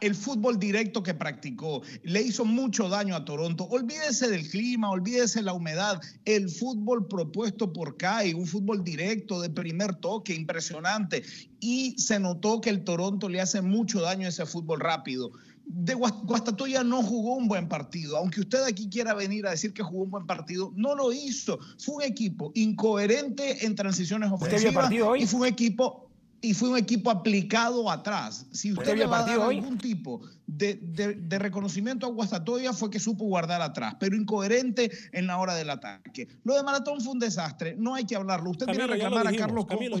El 0.00 0.16
fútbol 0.16 0.58
directo 0.58 1.02
que 1.02 1.14
practicó 1.14 1.82
le 2.02 2.22
hizo 2.22 2.44
mucho 2.44 2.88
daño 2.88 3.14
a 3.14 3.24
Toronto. 3.24 3.64
Olvídese 3.64 4.28
del 4.28 4.48
clima, 4.48 4.90
olvídese 4.90 5.38
de 5.38 5.44
la 5.44 5.52
humedad. 5.52 6.00
El 6.24 6.50
fútbol 6.50 7.06
propuesto 7.06 7.72
por 7.72 7.96
CAI, 7.96 8.34
un 8.34 8.46
fútbol 8.46 8.82
directo 8.82 9.40
de 9.40 9.50
primer 9.50 9.94
toque, 9.96 10.34
impresionante. 10.34 11.22
Y 11.60 11.96
se 11.98 12.18
notó 12.18 12.60
que 12.60 12.70
el 12.70 12.82
Toronto 12.82 13.28
le 13.28 13.40
hace 13.40 13.62
mucho 13.62 14.00
daño 14.00 14.26
a 14.26 14.30
ese 14.30 14.44
fútbol 14.44 14.80
rápido. 14.80 15.30
De 15.74 15.94
Guas- 15.94 16.22
Guastatoya 16.24 16.84
no 16.84 17.02
jugó 17.02 17.34
un 17.36 17.48
buen 17.48 17.68
partido. 17.68 18.16
Aunque 18.18 18.40
usted 18.40 18.62
aquí 18.64 18.88
quiera 18.90 19.14
venir 19.14 19.46
a 19.46 19.50
decir 19.50 19.72
que 19.72 19.82
jugó 19.82 20.04
un 20.04 20.10
buen 20.10 20.26
partido, 20.26 20.72
no 20.76 20.94
lo 20.94 21.12
hizo. 21.12 21.58
Fue 21.78 21.94
un 21.96 22.02
equipo 22.02 22.52
incoherente 22.54 23.64
en 23.64 23.74
transiciones 23.74 24.30
¿Usted 24.30 24.46
vio 24.48 24.56
ofensivas 24.56 24.84
partido 24.84 25.08
hoy? 25.08 25.22
y 25.22 25.26
fue 25.26 25.40
un 25.40 25.46
equipo 25.46 26.08
y 26.44 26.54
fue 26.54 26.70
un 26.70 26.76
equipo 26.76 27.08
aplicado 27.08 27.88
atrás. 27.88 28.46
Si 28.50 28.72
usted 28.72 28.82
¿Usted 28.82 28.94
vio 28.96 29.04
le 29.04 29.10
va 29.10 29.18
a 29.18 29.20
dar 29.20 29.26
partido 29.28 29.46
hoy? 29.48 29.58
algún 29.58 29.78
tipo 29.78 30.20
de, 30.46 30.74
de- 30.82 31.14
de 31.14 31.38
reconocimiento 31.38 32.04
a 32.04 32.10
Guastatoya 32.10 32.72
fue 32.72 32.90
que 32.90 32.98
supo 32.98 33.24
guardar 33.26 33.62
atrás, 33.62 33.94
pero 34.00 34.16
incoherente 34.16 34.90
en 35.12 35.28
la 35.28 35.38
hora 35.38 35.54
del 35.54 35.70
ataque. 35.70 36.26
Lo 36.42 36.56
de 36.56 36.64
Maratón 36.64 37.00
fue 37.00 37.12
un 37.12 37.20
desastre, 37.20 37.76
no 37.78 37.94
hay 37.94 38.04
que 38.06 38.16
hablarlo. 38.16 38.50
Usted 38.50 38.66
Camilo, 38.66 38.82
ya 38.82 38.86
lo 38.88 38.92
reclamar 38.94 39.26
a 39.28 39.36
Carlos 39.36 39.66
Camilo, 39.66 39.96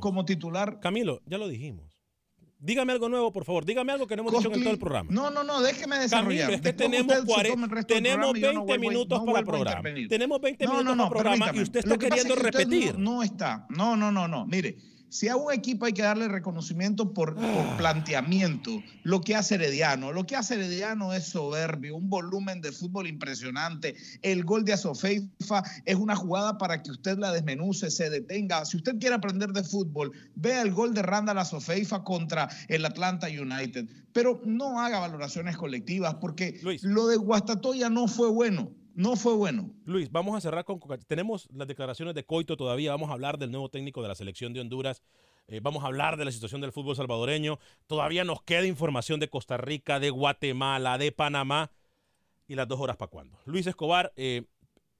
como 0.00 0.24
titular. 0.24 0.80
Camilo, 0.80 1.22
ya 1.26 1.38
lo 1.38 1.46
dijimos. 1.46 1.93
Dígame 2.64 2.92
algo 2.94 3.10
nuevo, 3.10 3.30
por 3.30 3.44
favor. 3.44 3.66
Dígame 3.66 3.92
algo 3.92 4.06
que 4.06 4.16
no 4.16 4.22
hemos 4.22 4.32
dicho 4.32 4.50
en 4.54 4.62
todo 4.62 4.72
el 4.72 4.78
programa. 4.78 5.10
No, 5.12 5.30
no, 5.30 5.44
no, 5.44 5.60
déjeme 5.60 5.98
desarrollar. 5.98 6.46
Camilo, 6.46 6.56
es 6.56 6.62
que 6.62 6.72
tenemos, 6.72 7.12
usted 7.18 7.20
se 7.20 7.26
40 7.26 7.50
toma 7.54 7.64
el 7.66 7.70
resto 7.70 7.94
del 7.94 8.02
tenemos 8.02 8.30
programa 8.30 8.38
y 8.38 8.40
yo 8.40 8.48
20 8.64 8.72
no 8.74 8.80
minutos 8.90 9.18
no 9.18 9.26
para 9.26 9.38
el 9.38 9.44
programa. 9.44 9.82
Tenemos 10.08 10.40
20 10.40 10.64
No, 10.64 10.70
minutos 10.72 10.96
no, 10.96 11.04
no, 11.04 11.10
para 11.10 11.20
el 11.34 11.38
programa 11.38 11.58
y 11.58 11.62
usted 11.62 11.80
está 11.80 11.98
que 11.98 12.08
queriendo 12.08 12.34
es 12.34 12.40
que 12.40 12.46
repetir. 12.50 12.98
No, 12.98 13.12
no 13.16 13.22
está. 13.22 13.66
No, 13.68 13.96
no, 13.98 14.10
no, 14.10 14.26
no. 14.28 14.46
Mire, 14.46 14.76
si 15.14 15.28
a 15.28 15.36
un 15.36 15.52
equipo 15.52 15.86
hay 15.86 15.92
que 15.92 16.02
darle 16.02 16.26
reconocimiento 16.26 17.14
por, 17.14 17.36
por 17.36 17.76
planteamiento, 17.76 18.82
lo 19.04 19.20
que 19.20 19.36
hace 19.36 19.54
Herediano, 19.54 20.12
lo 20.12 20.26
que 20.26 20.34
hace 20.34 20.54
Herediano 20.54 21.12
es 21.12 21.26
soberbio, 21.26 21.94
un 21.94 22.10
volumen 22.10 22.60
de 22.60 22.72
fútbol 22.72 23.06
impresionante. 23.06 23.94
El 24.22 24.44
gol 24.44 24.64
de 24.64 24.72
Azofeifa 24.72 25.62
es 25.84 25.94
una 25.94 26.16
jugada 26.16 26.58
para 26.58 26.82
que 26.82 26.90
usted 26.90 27.16
la 27.16 27.30
desmenuce, 27.30 27.92
se 27.92 28.10
detenga. 28.10 28.64
Si 28.64 28.76
usted 28.76 28.98
quiere 28.98 29.14
aprender 29.14 29.52
de 29.52 29.62
fútbol, 29.62 30.10
vea 30.34 30.62
el 30.62 30.72
gol 30.72 30.94
de 30.94 31.02
Randall 31.02 31.38
Azofeifa 31.38 32.02
contra 32.02 32.48
el 32.66 32.84
Atlanta 32.84 33.28
United. 33.28 33.88
Pero 34.12 34.42
no 34.44 34.80
haga 34.80 34.98
valoraciones 34.98 35.56
colectivas 35.56 36.16
porque 36.16 36.60
lo 36.82 37.06
de 37.06 37.18
Guastatoya 37.18 37.88
no 37.88 38.08
fue 38.08 38.30
bueno. 38.30 38.72
No 38.94 39.16
fue 39.16 39.34
bueno. 39.34 39.70
Luis, 39.84 40.10
vamos 40.12 40.36
a 40.36 40.40
cerrar 40.40 40.64
con... 40.64 40.78
Tenemos 41.08 41.48
las 41.52 41.66
declaraciones 41.66 42.14
de 42.14 42.24
Coito 42.24 42.56
todavía. 42.56 42.92
Vamos 42.92 43.10
a 43.10 43.14
hablar 43.14 43.38
del 43.38 43.50
nuevo 43.50 43.68
técnico 43.68 44.02
de 44.02 44.08
la 44.08 44.14
selección 44.14 44.52
de 44.52 44.60
Honduras. 44.60 45.02
Eh, 45.48 45.58
vamos 45.60 45.82
a 45.82 45.88
hablar 45.88 46.16
de 46.16 46.24
la 46.24 46.30
situación 46.30 46.60
del 46.60 46.70
fútbol 46.70 46.94
salvadoreño. 46.94 47.58
Todavía 47.88 48.22
nos 48.22 48.42
queda 48.42 48.66
información 48.66 49.18
de 49.18 49.28
Costa 49.28 49.56
Rica, 49.56 49.98
de 49.98 50.10
Guatemala, 50.10 50.96
de 50.96 51.10
Panamá. 51.10 51.72
¿Y 52.46 52.54
las 52.54 52.68
dos 52.68 52.78
horas 52.78 52.96
para 52.96 53.10
cuándo? 53.10 53.36
Luis 53.46 53.66
Escobar, 53.66 54.12
eh, 54.16 54.44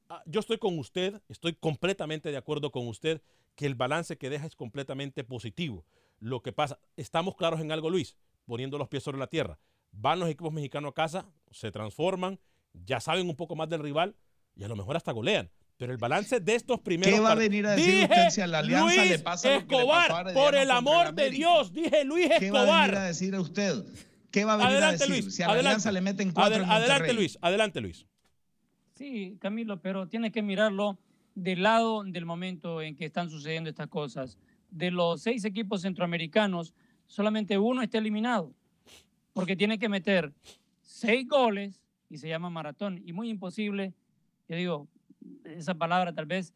ah, 0.08 0.22
yo 0.26 0.40
estoy 0.40 0.58
con 0.58 0.76
usted, 0.76 1.22
estoy 1.28 1.54
completamente 1.54 2.32
de 2.32 2.36
acuerdo 2.36 2.72
con 2.72 2.88
usted 2.88 3.22
que 3.54 3.66
el 3.66 3.76
balance 3.76 4.18
que 4.18 4.28
deja 4.28 4.46
es 4.46 4.56
completamente 4.56 5.22
positivo. 5.22 5.84
Lo 6.18 6.42
que 6.42 6.52
pasa, 6.52 6.80
estamos 6.96 7.36
claros 7.36 7.60
en 7.60 7.70
algo, 7.70 7.90
Luis, 7.90 8.16
poniendo 8.44 8.76
los 8.76 8.88
pies 8.88 9.04
sobre 9.04 9.18
la 9.18 9.28
tierra. 9.28 9.60
Van 9.92 10.18
los 10.18 10.28
equipos 10.28 10.52
mexicanos 10.52 10.90
a 10.90 10.94
casa, 10.94 11.30
se 11.52 11.70
transforman, 11.70 12.40
ya 12.84 13.00
saben 13.00 13.28
un 13.28 13.36
poco 13.36 13.56
más 13.56 13.68
del 13.68 13.80
rival 13.80 14.14
y 14.56 14.64
a 14.64 14.68
lo 14.68 14.76
mejor 14.76 14.96
hasta 14.96 15.12
golean. 15.12 15.50
Pero 15.76 15.90
el 15.92 15.98
balance 15.98 16.38
de 16.38 16.54
estos 16.54 16.80
primeros 16.80 17.14
¿Qué 17.14 17.20
va 17.20 17.32
a 17.32 17.34
venir 17.34 17.66
a 17.66 17.72
decir 17.74 17.92
Dije, 17.92 18.04
usted 18.04 18.30
si 18.30 18.40
a 18.40 18.46
la 18.46 18.60
Alianza 18.60 18.94
Luis 18.96 19.10
le 19.10 19.18
pasa 19.18 19.48
lo 19.54 19.66
que 19.66 19.74
le 19.74 19.76
Escobar, 19.80 20.08
pasó 20.08 20.16
a 20.16 20.20
Herediano 20.20 20.44
por 20.46 20.54
el 20.54 20.70
amor 20.70 21.14
de? 21.14 21.30
Dios, 21.30 21.72
dije 21.72 22.04
Luis 22.04 22.28
¿Qué 22.38 22.50
va 22.52 22.60
a 22.60 22.64
venir 22.64 22.74
a 22.74 22.84
Escobar. 22.86 23.06
decir 23.08 23.34
a 23.34 23.40
usted? 23.40 23.84
¿Qué 24.30 24.44
va 24.44 24.52
a 24.54 24.56
venir 24.56 24.70
Adelante, 24.72 25.04
a 25.04 25.06
decir? 25.08 25.24
Luis. 25.24 25.34
si 25.34 25.42
a 25.42 25.46
la 25.46 25.52
adelante. 25.54 25.68
Alianza 25.70 25.92
le 25.92 26.00
meten 26.00 26.30
cuatro 26.32 26.54
Adel- 26.54 26.64
en 26.64 26.70
adelante? 26.70 27.12
Luis. 27.12 27.38
Adelante, 27.40 27.80
Luis. 27.80 28.06
Sí, 28.94 29.36
Camilo, 29.40 29.80
pero 29.80 30.06
tiene 30.08 30.30
que 30.30 30.42
mirarlo 30.42 30.98
del 31.34 31.62
lado 31.64 32.04
del 32.04 32.24
momento 32.24 32.80
en 32.80 32.94
que 32.94 33.06
están 33.06 33.28
sucediendo 33.28 33.68
estas 33.68 33.88
cosas. 33.88 34.38
De 34.70 34.90
los 34.92 35.22
seis 35.22 35.44
equipos 35.44 35.82
centroamericanos, 35.82 36.72
solamente 37.06 37.58
uno 37.58 37.82
está 37.82 37.98
eliminado, 37.98 38.52
porque 39.32 39.56
tiene 39.56 39.78
que 39.78 39.88
meter 39.88 40.32
seis 40.82 41.26
goles 41.28 41.80
y 42.08 42.18
se 42.18 42.28
llama 42.28 42.50
maratón. 42.50 43.00
Y 43.04 43.12
muy 43.12 43.28
imposible, 43.28 43.94
yo 44.48 44.56
digo, 44.56 44.88
esa 45.44 45.74
palabra 45.74 46.12
tal 46.12 46.26
vez 46.26 46.54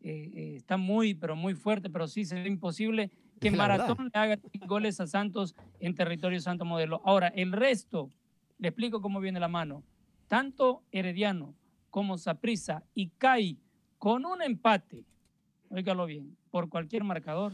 eh, 0.00 0.30
eh, 0.34 0.54
está 0.56 0.76
muy, 0.76 1.14
pero 1.14 1.36
muy 1.36 1.54
fuerte, 1.54 1.90
pero 1.90 2.06
sí 2.06 2.24
sería 2.24 2.46
imposible 2.46 3.10
que 3.40 3.50
verdad. 3.50 3.78
Maratón 3.78 4.10
le 4.12 4.20
haga 4.20 4.38
goles 4.66 5.00
a 5.00 5.06
Santos 5.06 5.54
en 5.80 5.94
territorio 5.94 6.40
Santo 6.40 6.64
Modelo. 6.64 7.02
Ahora, 7.04 7.28
el 7.28 7.52
resto, 7.52 8.10
le 8.58 8.68
explico 8.68 9.00
cómo 9.00 9.20
viene 9.20 9.40
la 9.40 9.48
mano. 9.48 9.82
Tanto 10.28 10.82
Herediano 10.90 11.54
como 11.90 12.18
Saprissa 12.18 12.82
y 12.94 13.08
CAI 13.10 13.58
con 13.98 14.26
un 14.26 14.42
empate, 14.42 15.04
óigalo 15.70 16.06
bien, 16.06 16.36
por 16.50 16.68
cualquier 16.68 17.04
marcador, 17.04 17.52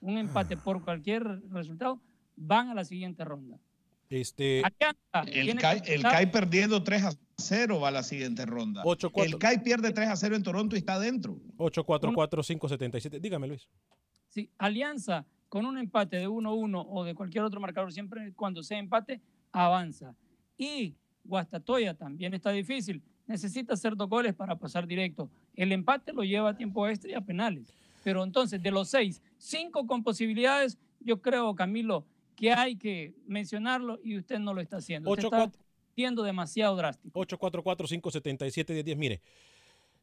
un 0.00 0.18
empate 0.18 0.56
por 0.56 0.82
cualquier 0.84 1.24
resultado, 1.50 2.00
van 2.36 2.68
a 2.68 2.74
la 2.74 2.84
siguiente 2.84 3.24
ronda. 3.24 3.58
Este, 4.08 4.62
El 5.26 5.56
CAI, 5.56 5.82
que 5.82 5.94
el 5.94 6.02
CAI 6.02 6.30
perdiendo 6.30 6.82
3 6.82 7.04
a 7.04 7.12
0 7.38 7.80
va 7.80 7.88
a 7.88 7.90
la 7.90 8.02
siguiente 8.02 8.46
ronda. 8.46 8.82
8-4. 8.84 9.24
El 9.24 9.38
CAI 9.38 9.62
pierde 9.62 9.92
3 9.92 10.08
a 10.08 10.16
0 10.16 10.36
en 10.36 10.42
Toronto 10.42 10.76
y 10.76 10.78
está 10.78 10.94
adentro. 10.94 11.38
844-577. 11.56 13.20
Dígame, 13.20 13.48
Luis. 13.48 13.68
Sí, 14.28 14.50
Alianza 14.58 15.26
con 15.48 15.64
un 15.64 15.78
empate 15.78 16.16
de 16.16 16.28
1-1 16.28 16.86
o 16.88 17.04
de 17.04 17.14
cualquier 17.14 17.44
otro 17.44 17.60
marcador, 17.60 17.92
siempre 17.92 18.32
cuando 18.34 18.62
sea 18.62 18.78
empate, 18.78 19.20
avanza. 19.52 20.14
Y 20.58 20.94
Guastatoya 21.24 21.94
también 21.94 22.34
está 22.34 22.50
difícil. 22.50 23.02
Necesita 23.26 23.74
hacer 23.74 23.96
dos 23.96 24.08
goles 24.08 24.34
para 24.34 24.56
pasar 24.56 24.86
directo. 24.86 25.30
El 25.54 25.72
empate 25.72 26.12
lo 26.12 26.22
lleva 26.22 26.50
a 26.50 26.56
tiempo 26.56 26.86
extra 26.86 27.10
y 27.10 27.14
a 27.14 27.20
penales. 27.20 27.72
Pero 28.04 28.22
entonces, 28.22 28.62
de 28.62 28.70
los 28.70 28.88
seis, 28.88 29.20
cinco 29.38 29.86
con 29.86 30.04
posibilidades, 30.04 30.78
yo 31.00 31.20
creo, 31.20 31.54
Camilo, 31.54 32.04
que 32.36 32.52
hay 32.52 32.76
que 32.76 33.14
mencionarlo 33.26 33.98
y 34.02 34.18
usted 34.18 34.38
no 34.38 34.54
lo 34.54 34.60
está 34.60 34.76
haciendo. 34.76 35.10
Usted 35.10 35.24
está 35.24 35.50
siendo 35.94 36.22
demasiado 36.22 36.76
drástico. 36.76 37.20
844-577-1010. 37.20 38.96
Mire, 38.96 39.22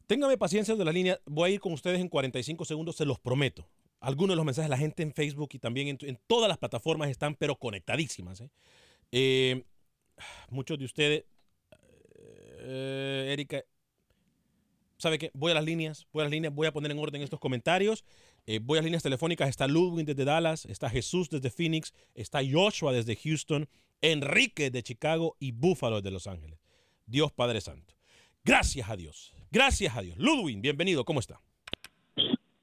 téngame 0.08 0.38
paciencia 0.38 0.76
de 0.76 0.84
la 0.84 0.92
línea. 0.92 1.20
Voy 1.26 1.52
a 1.52 1.54
ir 1.54 1.60
con 1.60 1.72
ustedes 1.72 2.02
en 2.02 2.10
45 2.10 2.66
segundos, 2.66 2.96
se 2.96 3.06
los 3.06 3.20
prometo. 3.20 3.70
Algunos 4.00 4.32
de 4.32 4.36
los 4.36 4.46
mensajes, 4.46 4.70
la 4.70 4.78
gente 4.78 5.04
en 5.04 5.14
Facebook 5.14 5.50
y 5.54 5.60
también 5.60 5.88
en, 5.88 5.98
en 6.02 6.20
todas 6.28 6.50
las 6.50 6.58
plataformas 6.58 7.10
están, 7.10 7.36
pero 7.36 7.56
conectadísimas. 7.56 8.42
¿eh? 8.42 8.50
Eh, 9.12 9.64
muchos 10.50 10.78
de 10.78 10.86
ustedes, 10.86 11.24
eh, 12.60 13.30
Erika, 13.32 13.64
¿sabe 14.98 15.18
qué? 15.20 15.32
Voy 15.34 15.52
a 15.52 15.56
las 15.56 15.64
líneas, 15.64 16.08
voy 16.12 16.22
a 16.22 16.24
las 16.26 16.32
líneas, 16.32 16.54
voy 16.54 16.68
a 16.68 16.74
poner 16.74 16.92
en 16.92 17.00
orden 17.00 17.22
estos 17.22 17.40
comentarios. 17.40 18.04
Eh, 18.46 18.60
voy 18.62 18.78
a 18.78 18.82
las 18.82 18.86
líneas 18.86 19.04
telefónicas. 19.04 19.50
Está 19.50 19.68
Ludwig 19.68 20.06
desde 20.06 20.26
Dallas, 20.26 20.66
está 20.66 20.90
Jesús 20.90 21.30
desde 21.30 21.50
Phoenix, 21.50 21.94
está 22.14 22.40
Joshua 22.50 22.92
desde 22.92 23.16
Houston, 23.16 23.68
Enrique 24.02 24.70
de 24.70 24.84
Chicago 24.84 25.36
y 25.40 25.52
Buffalo 25.52 26.02
de 26.02 26.12
Los 26.12 26.28
Ángeles. 26.28 26.60
Dios 27.06 27.32
Padre 27.32 27.62
Santo. 27.62 27.94
Gracias 28.44 28.90
a 28.90 28.96
Dios. 28.98 29.34
Gracias 29.52 29.96
a 29.96 30.02
Dios. 30.02 30.18
Ludwig, 30.18 30.60
bienvenido. 30.60 31.06
¿Cómo 31.06 31.20
está? 31.20 31.40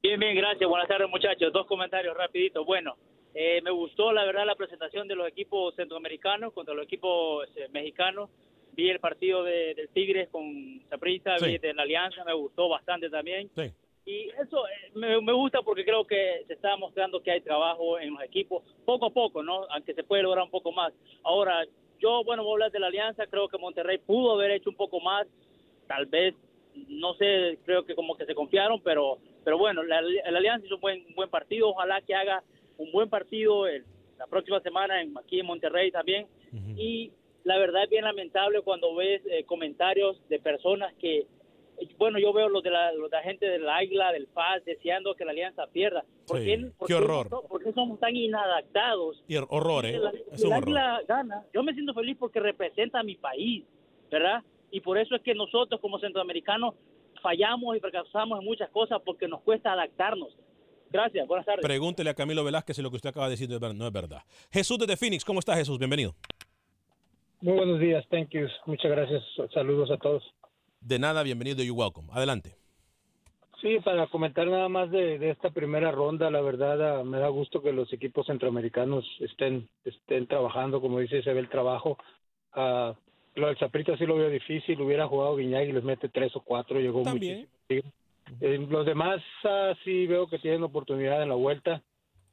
Bien, 0.02 0.18
bien, 0.18 0.34
gracias. 0.36 0.68
Buenas 0.68 0.88
tardes, 0.88 1.08
muchachos. 1.08 1.52
Dos 1.52 1.66
comentarios 1.66 2.16
rapiditos. 2.16 2.64
Bueno, 2.66 2.96
eh, 3.34 3.60
me 3.62 3.70
gustó, 3.70 4.12
la 4.12 4.24
verdad, 4.24 4.44
la 4.46 4.56
presentación 4.56 5.06
de 5.08 5.14
los 5.14 5.28
equipos 5.28 5.74
centroamericanos 5.76 6.52
contra 6.52 6.74
los 6.74 6.84
equipos 6.84 7.46
eh, 7.56 7.68
mexicanos. 7.70 8.28
Vi 8.72 8.88
el 8.88 8.98
partido 9.00 9.42
de, 9.44 9.74
del 9.74 9.88
Tigres 9.90 10.28
con 10.30 10.82
Saprissa, 10.88 11.38
Sí. 11.38 11.46
vi 11.46 11.58
de 11.58 11.74
la 11.74 11.82
Alianza, 11.82 12.24
me 12.24 12.34
gustó 12.34 12.68
bastante 12.68 13.08
también. 13.10 13.50
Sí. 13.56 13.72
Y 14.10 14.28
eso 14.42 14.66
eh, 14.66 14.90
me, 14.94 15.20
me 15.20 15.32
gusta 15.32 15.62
porque 15.62 15.84
creo 15.84 16.04
que 16.06 16.42
se 16.46 16.54
está 16.54 16.76
mostrando 16.76 17.20
que 17.22 17.30
hay 17.30 17.40
trabajo 17.40 17.98
en 17.98 18.14
los 18.14 18.22
equipos, 18.22 18.62
poco 18.84 19.06
a 19.06 19.10
poco, 19.10 19.42
¿no? 19.42 19.64
Aunque 19.70 19.94
se 19.94 20.02
puede 20.02 20.22
lograr 20.22 20.44
un 20.44 20.50
poco 20.50 20.72
más. 20.72 20.92
Ahora, 21.22 21.64
yo, 22.00 22.24
bueno, 22.24 22.42
voy 22.42 22.50
a 22.50 22.54
hablar 22.54 22.72
de 22.72 22.80
la 22.80 22.86
Alianza, 22.88 23.26
creo 23.26 23.48
que 23.48 23.58
Monterrey 23.58 23.98
pudo 23.98 24.32
haber 24.32 24.50
hecho 24.52 24.70
un 24.70 24.76
poco 24.76 25.00
más, 25.00 25.26
tal 25.86 26.06
vez 26.06 26.34
no 26.88 27.14
sé, 27.14 27.58
creo 27.64 27.84
que 27.84 27.94
como 27.94 28.16
que 28.16 28.24
se 28.24 28.34
confiaron, 28.34 28.80
pero, 28.80 29.18
pero 29.44 29.58
bueno, 29.58 29.82
la, 29.82 30.00
la 30.02 30.38
Alianza 30.38 30.64
hizo 30.66 30.76
un 30.76 30.80
buen, 30.80 31.04
un 31.08 31.14
buen 31.14 31.28
partido. 31.30 31.68
Ojalá 31.70 32.00
que 32.00 32.14
haga 32.14 32.42
un 32.78 32.90
buen 32.92 33.08
partido 33.10 33.66
el- 33.66 33.84
la 34.18 34.26
próxima 34.26 34.60
semana 34.60 35.00
en, 35.02 35.16
aquí 35.18 35.40
en 35.40 35.46
Monterrey 35.46 35.90
también. 35.90 36.26
Y 36.78 37.10
la 37.44 37.58
verdad 37.58 37.84
es 37.84 37.90
bien 37.90 38.04
lamentable 38.04 38.60
cuando 38.62 38.94
ves 38.94 39.22
eh, 39.26 39.44
comentarios 39.44 40.20
de 40.28 40.38
personas 40.38 40.92
que, 40.94 41.26
bueno, 41.98 42.18
yo 42.18 42.32
veo 42.32 42.48
los 42.48 42.62
de 42.62 42.70
la, 42.70 42.92
los 42.92 43.10
de 43.10 43.16
la 43.16 43.22
gente 43.22 43.46
del 43.46 43.68
Águila, 43.68 44.12
del 44.12 44.26
FAS, 44.28 44.64
deseando 44.64 45.14
que 45.14 45.24
la 45.24 45.30
Alianza 45.32 45.66
pierda. 45.66 46.04
¿Por 46.26 46.38
Sí, 46.38 46.44
qué, 46.46 46.70
por 46.78 46.88
qué 46.88 46.94
horror. 46.94 47.30
no- 47.30 47.42
¿Por 47.42 47.62
qué 47.62 47.72
somos 47.72 47.98
tan 48.00 48.14
inadaptados? 48.16 49.22
Y 49.28 49.36
horror, 49.36 49.86
¿eh? 49.86 49.98
La- 49.98 50.10
Es 50.32 50.42
el 50.42 50.46
horror. 50.48 50.62
Águila 50.64 51.00
gana, 51.08 51.44
yo 51.54 51.62
me 51.62 51.72
siento 51.74 51.94
feliz 51.94 52.16
porque 52.18 52.40
representa 52.40 53.00
a 53.00 53.02
mi 53.02 53.16
país, 53.16 53.64
¿verdad? 54.10 54.42
Y 54.70 54.80
por 54.80 54.98
eso 54.98 55.14
es 55.16 55.22
que 55.22 55.34
nosotros 55.34 55.80
como 55.80 55.98
centroamericanos 55.98 56.74
fallamos 57.22 57.76
y 57.76 57.80
fracasamos 57.80 58.38
en 58.38 58.44
muchas 58.44 58.70
cosas 58.70 59.00
porque 59.04 59.28
nos 59.28 59.40
cuesta 59.42 59.72
adaptarnos. 59.72 60.28
Gracias, 60.92 61.26
buenas 61.28 61.46
tardes. 61.46 61.64
Pregúntele 61.64 62.10
a 62.10 62.14
Camilo 62.14 62.42
Velázquez 62.44 62.76
si 62.76 62.82
lo 62.82 62.90
que 62.90 62.96
usted 62.96 63.10
acaba 63.10 63.26
de 63.26 63.32
decir 63.32 63.48
no 63.48 63.86
es 63.86 63.92
verdad. 63.92 64.22
Jesús 64.50 64.78
desde 64.78 64.96
Phoenix, 64.96 65.24
¿cómo 65.24 65.38
está 65.38 65.54
Jesús? 65.56 65.78
Bienvenido. 65.78 66.14
Muy 67.42 67.54
buenos 67.54 67.78
días, 67.80 68.04
thank 68.10 68.28
you. 68.30 68.46
Muchas 68.66 68.90
gracias. 68.90 69.22
Saludos 69.54 69.90
a 69.90 69.96
todos. 69.98 70.22
De 70.80 70.98
nada, 70.98 71.22
bienvenido, 71.22 71.62
you 71.62 71.74
welcome. 71.74 72.08
Adelante. 72.12 72.56
Sí, 73.60 73.78
para 73.84 74.06
comentar 74.06 74.46
nada 74.46 74.70
más 74.70 74.90
de, 74.90 75.18
de 75.18 75.30
esta 75.30 75.50
primera 75.50 75.90
ronda, 75.90 76.30
la 76.30 76.40
verdad 76.40 77.00
ah, 77.00 77.04
me 77.04 77.18
da 77.18 77.28
gusto 77.28 77.62
que 77.62 77.72
los 77.72 77.92
equipos 77.92 78.26
centroamericanos 78.26 79.04
estén 79.20 79.68
estén 79.84 80.26
trabajando, 80.26 80.80
como 80.80 80.98
dice, 80.98 81.22
se 81.22 81.32
ve 81.34 81.40
el 81.40 81.50
trabajo. 81.50 81.98
Ah, 82.54 82.94
lo 83.34 83.48
del 83.48 83.58
Saprissa 83.58 83.98
sí 83.98 84.06
lo 84.06 84.16
veo 84.16 84.30
difícil, 84.30 84.80
hubiera 84.80 85.06
jugado 85.06 85.36
Guiñac 85.36 85.68
y 85.68 85.72
les 85.72 85.84
mete 85.84 86.08
tres 86.08 86.34
o 86.34 86.40
cuatro, 86.40 86.80
llegó 86.80 87.02
También. 87.02 87.46
muchísimo. 87.68 87.92
Eh, 88.40 88.66
los 88.70 88.86
demás 88.86 89.20
ah, 89.44 89.74
sí 89.84 90.06
veo 90.06 90.26
que 90.26 90.38
tienen 90.38 90.62
oportunidad 90.62 91.22
en 91.22 91.28
la 91.28 91.34
vuelta. 91.34 91.82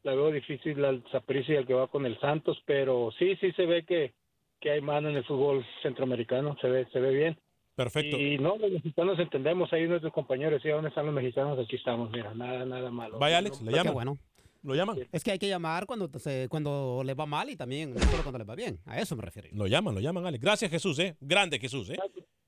La 0.04 0.16
veo 0.16 0.32
difícil 0.32 0.86
al 0.86 1.04
Saprissa 1.12 1.52
y 1.52 1.56
al 1.58 1.68
que 1.68 1.74
va 1.74 1.88
con 1.88 2.06
el 2.06 2.18
Santos, 2.22 2.58
pero 2.66 3.12
sí, 3.20 3.36
sí 3.42 3.52
se 3.52 3.66
ve 3.66 3.84
que, 3.84 4.14
que 4.62 4.72
hay 4.72 4.80
mano 4.80 5.10
en 5.10 5.18
el 5.18 5.26
fútbol 5.26 5.66
centroamericano, 5.82 6.56
se 6.62 6.70
ve, 6.70 6.88
se 6.94 7.02
ve 7.02 7.14
bien. 7.14 7.38
Perfecto. 7.78 8.18
Y 8.18 8.40
no, 8.40 8.58
los 8.58 8.72
mexicanos 8.72 9.20
entendemos, 9.20 9.72
ahí 9.72 9.88
nuestros 9.88 10.12
compañeros, 10.12 10.60
¿y 10.66 10.70
a 10.70 10.74
dónde 10.74 10.90
están 10.90 11.06
los 11.06 11.14
mexicanos? 11.14 11.60
Aquí 11.60 11.76
estamos, 11.76 12.10
mira, 12.12 12.34
nada, 12.34 12.66
nada 12.66 12.90
malo. 12.90 13.20
Vaya, 13.20 13.38
Alex, 13.38 13.62
le 13.62 13.70
No, 13.70 13.78
llaman. 13.78 13.86
qué 13.86 13.94
bueno. 13.94 14.18
¿Lo 14.64 14.74
llaman? 14.76 14.98
Es 15.12 15.24
que 15.24 15.32
hay 15.32 15.38
que 15.40 15.48
llamar 15.48 15.86
cuando, 15.86 16.10
se, 16.20 16.48
cuando 16.50 17.04
le 17.06 17.14
va 17.14 17.28
mal 17.28 17.50
y 17.52 17.56
también 17.56 17.94
no 17.94 18.00
solo 18.00 18.24
cuando 18.24 18.40
le 18.40 18.44
va 18.46 18.56
bien. 18.56 18.80
A 18.86 19.00
eso 19.00 19.16
me 19.16 19.22
refiero. 19.22 19.48
Lo 19.54 19.68
llaman, 19.68 19.94
lo 19.94 20.02
llaman, 20.02 20.26
Alex. 20.26 20.44
Gracias, 20.44 20.72
Jesús, 20.72 20.98
¿eh? 21.00 21.16
Grande, 21.22 21.60
Jesús, 21.60 21.90
¿eh? 21.92 21.98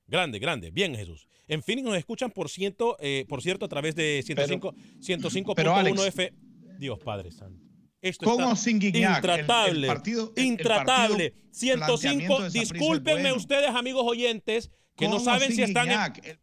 Grande, 0.08 0.40
grande. 0.40 0.70
Bien, 0.72 0.94
Jesús. 0.96 1.28
En 1.46 1.62
Phoenix 1.62 1.86
nos 1.86 1.96
escuchan, 1.96 2.32
por, 2.32 2.48
ciento, 2.48 2.96
eh, 2.98 3.24
por 3.28 3.40
cierto, 3.40 3.64
a 3.66 3.68
través 3.68 3.94
de 3.94 4.22
105 4.24 4.74
105.1 4.98 5.54
pero, 5.54 5.74
Alex- 5.76 6.06
F. 6.08 6.32
Dios 6.80 6.98
Padre 6.98 7.30
Santo. 7.30 7.69
Esto 8.02 8.24
¿Cómo 8.24 8.44
está 8.52 8.56
sin? 8.56 8.80
El- 8.82 8.96
el 8.96 9.02
Intratable. 9.02 9.86
partido- 9.86 10.32
el- 10.36 10.42
el 10.42 10.48
intratable. 10.48 11.30
partido 11.30 11.52
105. 11.52 11.86
planteamiento 11.86 12.34
de 12.42 12.50
Saprissa 12.50 12.62
es 12.62 12.70
Discúlpenme 12.72 13.20
bueno. 13.22 13.36
ustedes, 13.36 13.68
amigos 13.70 14.04
oyentes, 14.06 14.70
que 14.96 15.04
no 15.06 15.12
¿Cómo 15.12 15.24
saben 15.24 15.52
si 15.54 15.62
están 15.62 15.84
en, 15.90 15.92
Guiñac? 16.12 16.40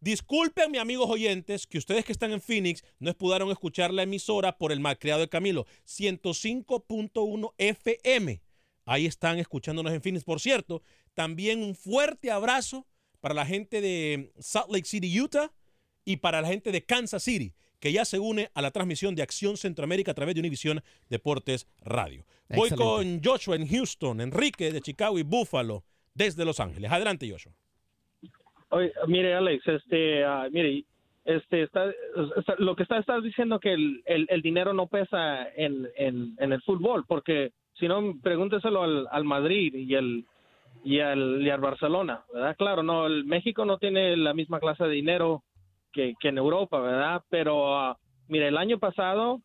Disculpen, 0.00 0.76
amigos 0.76 1.10
oyentes, 1.10 1.66
que 1.66 1.78
ustedes 1.78 2.04
que 2.04 2.12
están 2.12 2.30
en 2.32 2.40
Phoenix 2.40 2.84
no 3.00 3.12
pudieron 3.14 3.50
escuchar 3.50 3.92
la 3.92 4.04
emisora 4.04 4.56
por 4.56 4.70
el 4.70 4.78
malcriado 4.80 5.20
de 5.20 5.28
Camilo. 5.28 5.66
105.1 5.84 7.52
FM. 7.58 8.40
Ahí 8.84 9.06
están 9.06 9.38
escuchándonos 9.38 9.92
en 9.92 10.00
Phoenix. 10.00 10.24
Por 10.24 10.40
cierto, 10.40 10.82
también 11.14 11.62
un 11.62 11.74
fuerte 11.74 12.30
abrazo 12.30 12.86
para 13.20 13.34
la 13.34 13.44
gente 13.44 13.80
de 13.80 14.32
Salt 14.38 14.70
Lake 14.70 14.86
City, 14.86 15.20
Utah, 15.20 15.52
y 16.04 16.16
para 16.18 16.40
la 16.40 16.48
gente 16.48 16.70
de 16.72 16.84
Kansas 16.84 17.22
City, 17.22 17.52
que 17.80 17.92
ya 17.92 18.04
se 18.04 18.18
une 18.18 18.50
a 18.54 18.62
la 18.62 18.70
transmisión 18.70 19.14
de 19.14 19.22
Acción 19.22 19.56
Centroamérica 19.56 20.10
a 20.10 20.14
través 20.14 20.34
de 20.34 20.40
Univisión 20.40 20.80
Deportes 21.08 21.66
Radio. 21.82 22.24
Voy 22.48 22.68
Excelente. 22.68 22.76
con 22.84 23.20
Joshua 23.22 23.56
en 23.56 23.68
Houston, 23.68 24.20
Enrique 24.20 24.72
de 24.72 24.80
Chicago 24.80 25.18
y 25.18 25.22
Buffalo 25.22 25.84
desde 26.14 26.44
Los 26.44 26.60
Ángeles. 26.60 26.90
Adelante, 26.90 27.30
Joshua. 27.30 27.52
Oye, 28.70 28.92
mire, 29.06 29.34
Alex, 29.34 29.66
este, 29.66 30.24
ah, 30.24 30.48
mire, 30.50 30.84
este, 31.24 31.62
está, 31.62 31.84
está- 32.36 32.54
lo 32.58 32.74
que 32.76 32.82
está, 32.82 32.98
estás 32.98 33.22
diciendo 33.22 33.58
que 33.60 33.72
el, 33.72 34.02
el, 34.06 34.26
el 34.28 34.42
dinero 34.42 34.72
no 34.74 34.86
pesa 34.88 35.48
en, 35.56 35.88
en, 35.96 36.34
en 36.38 36.52
el 36.52 36.60
fútbol, 36.62 37.04
porque 37.06 37.52
si 37.78 37.86
no, 37.88 38.14
pregúnteselo 38.22 38.82
al, 38.82 39.06
al 39.10 39.24
Madrid 39.24 39.74
y 39.74 39.94
el 39.94 40.24
y 40.84 41.00
al, 41.00 41.42
y 41.42 41.50
al 41.50 41.60
Barcelona, 41.60 42.24
¿verdad? 42.32 42.56
Claro, 42.56 42.82
no, 42.82 43.06
el 43.06 43.24
México 43.24 43.64
no 43.64 43.78
tiene 43.78 44.16
la 44.16 44.32
misma 44.32 44.60
clase 44.60 44.84
de 44.84 44.90
dinero 44.90 45.42
que, 45.92 46.14
que 46.20 46.28
en 46.28 46.38
Europa, 46.38 46.80
¿verdad? 46.80 47.22
Pero, 47.28 47.76
ah, 47.78 47.96
mire, 48.28 48.48
el 48.48 48.56
año 48.56 48.78
pasado 48.78 49.40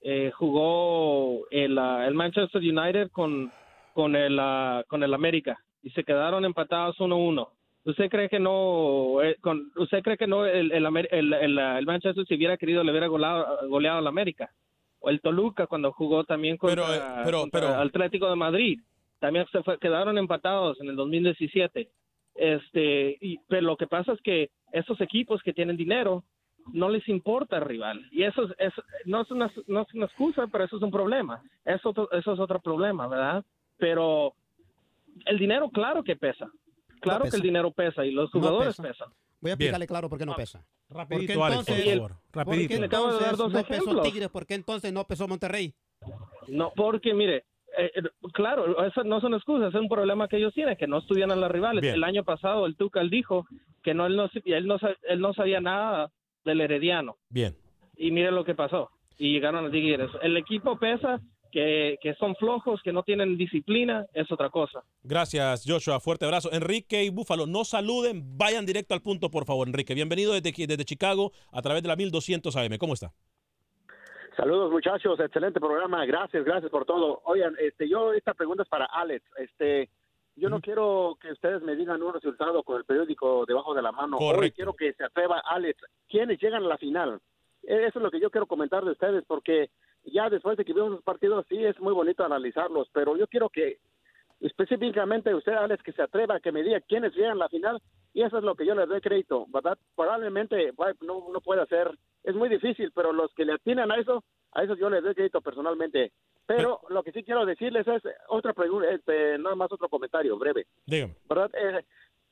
eh, 0.00 0.30
jugó 0.36 1.46
el, 1.50 1.78
ah, 1.78 2.06
el 2.06 2.14
Manchester 2.14 2.60
United 2.62 3.10
con, 3.10 3.52
con, 3.94 4.16
el, 4.16 4.38
ah, 4.40 4.84
con 4.88 5.02
el 5.02 5.14
América 5.14 5.58
y 5.82 5.90
se 5.90 6.04
quedaron 6.04 6.44
empatados 6.44 6.96
1-1. 6.98 7.48
¿Usted 7.84 8.10
cree 8.10 8.28
que 8.28 8.38
no, 8.38 9.22
eh, 9.22 9.36
con, 9.40 9.70
usted 9.76 10.02
cree 10.02 10.16
que 10.18 10.26
no 10.26 10.44
el, 10.44 10.72
el, 10.72 11.32
el, 11.32 11.86
Manchester 11.86 12.24
si 12.26 12.34
hubiera 12.34 12.56
querido 12.56 12.84
le 12.84 12.90
hubiera 12.90 13.06
goleado, 13.06 13.68
goleado 13.68 13.98
al 13.98 14.06
América? 14.06 14.50
O 15.00 15.08
el 15.10 15.20
Toluca 15.20 15.66
cuando 15.68 15.92
jugó 15.92 16.24
también 16.24 16.56
contra, 16.56 16.84
Pero, 16.84 16.94
eh, 16.94 17.00
pero- 17.24 17.40
contra 17.42 17.60
pero- 17.60 17.74
Atlético 17.80 18.28
de 18.28 18.36
Madrid. 18.36 18.80
También 19.20 19.46
se 19.50 19.62
fue- 19.62 19.78
quedaron 19.78 20.18
empatados 20.18 20.80
en 20.80 20.88
el 20.88 20.96
2017. 20.96 21.88
Este, 22.38 23.18
y, 23.20 23.38
pero 23.48 23.62
lo 23.62 23.76
que 23.76 23.88
pasa 23.88 24.12
es 24.12 24.20
que 24.22 24.50
esos 24.72 25.00
equipos 25.00 25.42
que 25.42 25.52
tienen 25.52 25.76
dinero 25.76 26.22
no 26.72 26.88
les 26.88 27.06
importa 27.08 27.56
el 27.56 27.64
rival. 27.64 28.06
Y 28.12 28.22
eso, 28.22 28.44
es, 28.44 28.50
eso 28.58 28.82
no, 29.06 29.22
es 29.22 29.30
una, 29.30 29.50
no 29.66 29.82
es 29.82 29.94
una 29.94 30.04
excusa, 30.06 30.46
pero 30.46 30.64
eso 30.64 30.76
es 30.76 30.82
un 30.82 30.90
problema. 30.90 31.42
Eso, 31.64 31.92
eso 32.12 32.32
es 32.34 32.38
otro 32.40 32.60
problema, 32.60 33.08
¿verdad? 33.08 33.44
Pero 33.78 34.34
el 35.26 35.38
dinero, 35.38 35.68
claro 35.70 36.04
que 36.04 36.14
pesa. 36.16 36.48
Claro 37.00 37.20
que 37.24 37.28
pesa. 37.28 37.36
el 37.38 37.42
dinero 37.42 37.70
pesa 37.72 38.04
y 38.04 38.12
los 38.12 38.32
No 38.34 38.40
jugadores 38.40 38.76
pesa. 38.76 38.82
pesan. 38.88 39.08
Voy 39.40 39.50
a 39.50 39.54
explicarle 39.54 39.86
claro 39.86 40.08
por 40.08 40.18
qué 40.18 40.26
no 40.26 40.34
pesa. 40.36 40.64
Rapidito, 40.90 41.34
Porque 41.34 41.44
Alex, 41.54 41.64
por 41.66 41.74
entonces- 41.74 41.94
favor. 41.96 42.10
¿por 42.12 42.20
qué 42.20 42.38
Rapidito. 42.38 42.74
De 42.74 42.78
dar 42.80 42.84
entonces 42.84 43.38
dos 43.38 43.52
no 43.52 43.62
pesó. 43.64 44.02
Tigres? 44.02 44.28
¿Por 44.28 44.46
qué 44.46 44.54
entonces 44.54 44.92
no 44.92 45.04
pesó 45.06 45.28
Monterrey? 45.28 45.74
No, 46.48 46.72
porque 46.74 47.14
mire, 47.14 47.44
eh, 47.78 47.90
eh, 47.94 48.02
claro, 48.32 48.84
eso 48.84 49.04
no 49.04 49.20
son 49.20 49.34
excusas, 49.34 49.74
es 49.74 49.80
un 49.80 49.88
problema 49.88 50.28
que 50.28 50.36
ellos 50.36 50.52
tienen, 50.54 50.76
que 50.76 50.86
no 50.86 50.98
estudian 50.98 51.30
a 51.30 51.36
las 51.36 51.50
rivales. 51.50 51.80
Bien. 51.82 51.94
El 51.94 52.04
año 52.04 52.24
pasado 52.24 52.66
el 52.66 52.76
Tucal 52.76 53.08
dijo 53.10 53.46
que 53.82 53.94
no 53.94 54.06
él 54.06 54.16
no 54.16 54.28
él 54.44 54.66
no 54.66 54.78
sa- 54.78 54.96
él 55.08 55.20
no 55.20 55.32
sabía 55.32 55.60
nada 55.60 56.10
del 56.44 56.60
Herediano 56.60 57.16
Bien. 57.30 57.56
y 57.96 58.10
mire 58.10 58.30
lo 58.30 58.44
que 58.44 58.54
pasó 58.54 58.90
y 59.16 59.32
llegaron 59.32 59.66
a 59.66 59.70
Tigres. 59.70 60.10
El 60.22 60.36
equipo 60.36 60.78
pesa 60.78 61.20
que, 61.50 61.96
que 62.02 62.14
son 62.16 62.36
flojos, 62.36 62.80
que 62.84 62.92
no 62.92 63.02
tienen 63.02 63.38
disciplina, 63.38 64.04
es 64.12 64.30
otra 64.30 64.50
cosa. 64.50 64.82
Gracias, 65.02 65.64
Joshua. 65.66 65.98
Fuerte 65.98 66.26
abrazo. 66.26 66.52
Enrique 66.52 67.04
y 67.04 67.08
Búfalo, 67.08 67.46
no 67.46 67.64
saluden, 67.64 68.36
vayan 68.36 68.66
directo 68.66 68.92
al 68.94 69.00
punto, 69.00 69.30
por 69.30 69.46
favor, 69.46 69.66
Enrique. 69.66 69.94
Bienvenido 69.94 70.34
desde, 70.34 70.52
desde 70.66 70.84
Chicago 70.84 71.32
a 71.50 71.62
través 71.62 71.82
de 71.82 71.88
la 71.88 71.96
1200 71.96 72.54
AM. 72.54 72.76
¿Cómo 72.78 72.92
está? 72.92 73.12
Saludos 74.38 74.70
muchachos, 74.70 75.18
excelente 75.18 75.58
programa, 75.58 76.06
gracias, 76.06 76.44
gracias 76.44 76.70
por 76.70 76.84
todo. 76.84 77.20
Oigan, 77.24 77.56
este, 77.58 77.88
yo 77.88 78.12
esta 78.12 78.34
pregunta 78.34 78.62
es 78.62 78.68
para 78.68 78.84
Alex. 78.84 79.24
Este, 79.36 79.90
yo 80.36 80.48
no 80.48 80.60
quiero 80.60 81.18
que 81.20 81.32
ustedes 81.32 81.60
me 81.62 81.74
digan 81.74 82.00
un 82.00 82.14
resultado 82.14 82.62
con 82.62 82.76
el 82.76 82.84
periódico 82.84 83.44
debajo 83.46 83.74
de 83.74 83.82
la 83.82 83.90
mano. 83.90 84.16
Hoy 84.18 84.34
Correcto. 84.34 84.54
quiero 84.54 84.72
que 84.74 84.92
se 84.92 85.02
atreva 85.02 85.40
Alex. 85.44 85.82
¿Quiénes 86.08 86.40
llegan 86.40 86.62
a 86.62 86.68
la 86.68 86.78
final? 86.78 87.18
E- 87.64 87.86
Eso 87.86 87.98
es 87.98 88.02
lo 88.04 88.12
que 88.12 88.20
yo 88.20 88.30
quiero 88.30 88.46
comentar 88.46 88.84
de 88.84 88.92
ustedes, 88.92 89.24
porque 89.26 89.70
ya 90.04 90.30
después 90.30 90.56
de 90.56 90.64
que 90.64 90.72
vimos 90.72 90.92
los 90.92 91.02
partidos, 91.02 91.44
sí 91.48 91.64
es 91.64 91.76
muy 91.80 91.92
bonito 91.92 92.24
analizarlos, 92.24 92.88
pero 92.92 93.16
yo 93.16 93.26
quiero 93.26 93.48
que 93.48 93.78
específicamente 94.40 95.34
usted, 95.34 95.52
Alex, 95.54 95.82
que 95.82 95.92
se 95.92 96.02
atreva 96.02 96.36
a 96.36 96.40
que 96.40 96.52
me 96.52 96.62
diga 96.62 96.80
quiénes 96.82 97.12
llegan 97.14 97.32
a 97.32 97.44
la 97.44 97.48
final, 97.48 97.82
y 98.14 98.22
eso 98.22 98.38
es 98.38 98.44
lo 98.44 98.54
que 98.54 98.64
yo 98.64 98.76
le 98.76 98.86
doy 98.86 99.00
crédito, 99.00 99.46
¿verdad? 99.48 99.76
Probablemente 99.96 100.72
no, 101.00 101.26
no 101.32 101.40
puede 101.40 101.66
ser, 101.66 101.90
es 102.28 102.34
muy 102.36 102.48
difícil, 102.48 102.92
pero 102.94 103.12
los 103.12 103.32
que 103.34 103.44
le 103.44 103.54
atinan 103.54 103.90
a 103.90 103.96
eso, 103.96 104.22
a 104.52 104.62
eso 104.62 104.74
yo 104.76 104.88
le 104.90 105.00
doy 105.00 105.14
crédito 105.14 105.40
personalmente. 105.40 106.12
Pero 106.46 106.80
lo 106.88 107.02
que 107.02 107.12
sí 107.12 107.22
quiero 107.24 107.44
decirles 107.44 107.86
es 107.88 108.02
otra 108.28 108.52
pregunta, 108.54 108.88
este, 108.90 109.36
nada 109.38 109.54
más 109.54 109.70
otro 109.70 109.88
comentario 109.88 110.38
breve. 110.38 110.66
Dígame. 110.86 111.14
¿verdad? 111.28 111.50
Eh, 111.54 111.84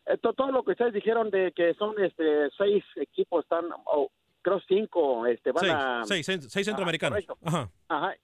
eh, 0.06 0.18
to- 0.18 0.32
todo 0.32 0.50
lo 0.52 0.62
que 0.62 0.72
ustedes 0.72 0.92
dijeron 0.94 1.30
de 1.30 1.52
que 1.52 1.74
son 1.74 1.94
este 2.02 2.48
seis 2.56 2.82
equipos 2.96 3.44
están 3.44 3.64
o 3.86 4.10
creo 4.42 4.60
cinco 4.68 5.26
este 5.26 5.50
van 5.52 5.60
Seis, 5.64 5.74
a 5.74 6.04
seis, 6.04 6.26
seis, 6.26 6.46
seis 6.48 6.66
centroamericanos. 6.66 7.18
Ajá. 7.44 7.68
ajá 7.88 8.14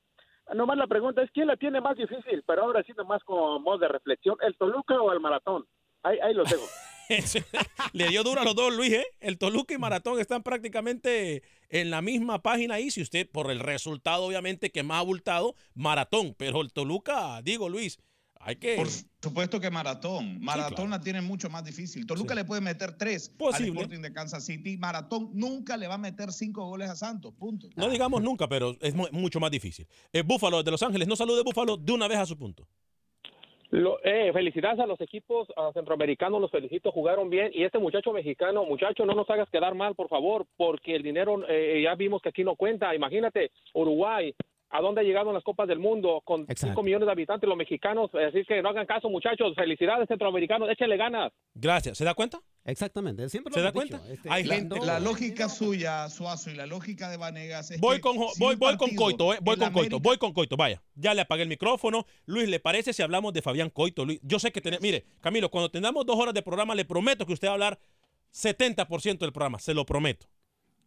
nomás 0.54 0.76
la 0.76 0.86
pregunta 0.86 1.22
es 1.22 1.30
quién 1.32 1.46
la 1.48 1.56
tiene 1.56 1.80
más 1.80 1.96
difícil 1.96 2.42
pero 2.46 2.62
ahora 2.64 2.82
sí 2.84 2.92
nomás 2.96 3.22
como 3.24 3.58
modo 3.58 3.78
de 3.78 3.88
reflexión 3.88 4.36
el 4.42 4.56
Toluca 4.56 5.00
o 5.00 5.10
el 5.12 5.18
Maratón 5.20 5.64
ahí 6.02 6.18
ahí 6.20 6.34
los 6.34 6.48
dejo 6.50 6.62
Le 7.92 8.08
dio 8.08 8.22
duro 8.22 8.40
a 8.40 8.44
los 8.44 8.54
dos, 8.54 8.72
Luis, 8.74 8.92
¿eh? 8.92 9.06
El 9.20 9.38
Toluca 9.38 9.74
y 9.74 9.78
Maratón 9.78 10.18
están 10.20 10.42
prácticamente 10.42 11.42
en 11.68 11.90
la 11.90 12.00
misma 12.02 12.42
página 12.42 12.74
ahí. 12.76 12.90
Si 12.90 13.02
usted, 13.02 13.28
por 13.30 13.50
el 13.50 13.60
resultado, 13.60 14.24
obviamente, 14.24 14.70
que 14.70 14.82
más 14.82 14.98
abultado, 15.00 15.54
Maratón. 15.74 16.34
Pero 16.38 16.60
el 16.60 16.72
Toluca, 16.72 17.40
digo, 17.42 17.68
Luis, 17.68 17.98
Hay 18.44 18.56
que... 18.56 18.74
Por 18.74 18.88
supuesto 19.22 19.60
que 19.60 19.70
Maratón. 19.70 20.40
Maratón 20.40 20.90
la 20.90 21.00
tiene 21.00 21.20
mucho 21.20 21.48
más 21.48 21.62
difícil. 21.62 22.06
Toluca 22.06 22.34
le 22.34 22.44
puede 22.44 22.60
meter 22.60 22.96
tres 22.98 23.28
Posible. 23.28 23.70
al 23.70 23.76
Sporting 23.76 24.00
de 24.02 24.12
Kansas 24.12 24.44
City. 24.44 24.76
Maratón 24.76 25.30
nunca 25.32 25.76
le 25.76 25.86
va 25.86 25.94
a 25.94 25.98
meter 25.98 26.32
cinco 26.32 26.66
goles 26.66 26.90
a 26.90 26.96
Santos. 26.96 27.32
Punto. 27.38 27.68
No 27.76 27.88
digamos 27.88 28.20
nunca, 28.20 28.48
pero 28.48 28.76
es 28.80 28.94
mu- 28.96 29.06
mucho 29.12 29.38
más 29.38 29.52
difícil. 29.52 29.86
Eh, 30.12 30.22
Búfalo 30.22 30.60
de 30.64 30.72
Los 30.72 30.82
Ángeles, 30.82 31.06
no 31.06 31.14
salude 31.14 31.42
Búfalo 31.44 31.76
de 31.76 31.92
una 31.92 32.08
vez 32.08 32.18
a 32.18 32.26
su 32.26 32.36
punto. 32.36 32.66
Lo- 33.72 33.98
eh, 34.04 34.30
felicidades 34.34 34.78
a 34.80 34.86
los 34.86 35.00
equipos 35.00 35.48
centroamericanos, 35.72 36.38
los 36.42 36.50
felicito, 36.50 36.92
jugaron 36.92 37.30
bien. 37.30 37.50
Y 37.54 37.64
este 37.64 37.78
muchacho 37.78 38.12
mexicano, 38.12 38.64
muchacho, 38.66 39.06
no 39.06 39.14
nos 39.14 39.28
hagas 39.30 39.48
quedar 39.48 39.74
mal, 39.74 39.94
por 39.94 40.08
favor, 40.08 40.44
porque 40.58 40.94
el 40.94 41.02
dinero 41.02 41.42
eh, 41.48 41.80
ya 41.82 41.94
vimos 41.94 42.20
que 42.20 42.28
aquí 42.28 42.44
no 42.44 42.54
cuenta. 42.54 42.94
Imagínate, 42.94 43.50
Uruguay, 43.72 44.34
¿a 44.72 44.80
dónde 44.80 45.02
ha 45.02 45.04
llegado 45.04 45.28
en 45.28 45.34
las 45.34 45.44
Copas 45.44 45.68
del 45.68 45.78
Mundo? 45.78 46.20
Con 46.24 46.46
5 46.52 46.82
millones 46.82 47.06
de 47.06 47.12
habitantes, 47.12 47.48
los 47.48 47.56
mexicanos. 47.56 48.10
Así 48.14 48.44
que 48.44 48.60
no 48.62 48.70
hagan 48.70 48.86
caso, 48.86 49.08
muchachos. 49.08 49.54
Felicidades, 49.54 50.08
centroamericanos, 50.08 50.68
échenle 50.70 50.96
ganas. 50.96 51.32
Gracias. 51.54 51.98
¿Se 51.98 52.04
da 52.04 52.14
cuenta? 52.14 52.40
Exactamente, 52.64 53.28
siempre 53.28 53.50
lo 53.50 53.56
¿Se 53.56 53.62
da 53.62 53.72
cuenta? 53.72 54.00
Este, 54.08 54.30
Hay 54.30 54.44
La, 54.44 54.54
gente- 54.54 54.78
la 54.86 55.00
lógica 55.00 55.48
suya, 55.48 56.08
Suazo, 56.08 56.50
y 56.50 56.54
la 56.54 56.66
lógica 56.66 57.10
de 57.10 57.16
Vanegas 57.16 57.70
es 57.72 57.80
Voy 57.80 57.96
que 57.96 58.02
con, 58.02 58.16
voy, 58.16 58.54
voy 58.56 58.76
con 58.76 58.94
Coito, 58.94 59.34
eh, 59.34 59.38
voy 59.42 59.56
con 59.56 59.72
Coito, 59.72 59.98
voy 60.00 60.16
con 60.16 60.32
Coito, 60.32 60.56
vaya. 60.56 60.80
Ya 60.94 61.12
le 61.12 61.22
apagué 61.22 61.42
el 61.42 61.48
micrófono. 61.48 62.06
Luis, 62.24 62.48
¿le 62.48 62.60
parece 62.60 62.92
si 62.92 63.02
hablamos 63.02 63.32
de 63.32 63.42
Fabián 63.42 63.68
Coito? 63.70 64.04
Luis, 64.04 64.20
yo 64.22 64.38
sé 64.38 64.52
que 64.52 64.60
tenemos, 64.60 64.82
mire, 64.82 65.04
Camilo, 65.20 65.50
cuando 65.50 65.70
tengamos 65.70 66.06
dos 66.06 66.16
horas 66.16 66.34
de 66.34 66.42
programa, 66.42 66.74
le 66.76 66.84
prometo 66.84 67.26
que 67.26 67.32
usted 67.32 67.48
va 67.48 67.52
a 67.52 67.54
hablar 67.54 67.78
70% 68.32 69.18
del 69.18 69.32
programa, 69.32 69.58
se 69.58 69.74
lo 69.74 69.84
prometo. 69.84 70.26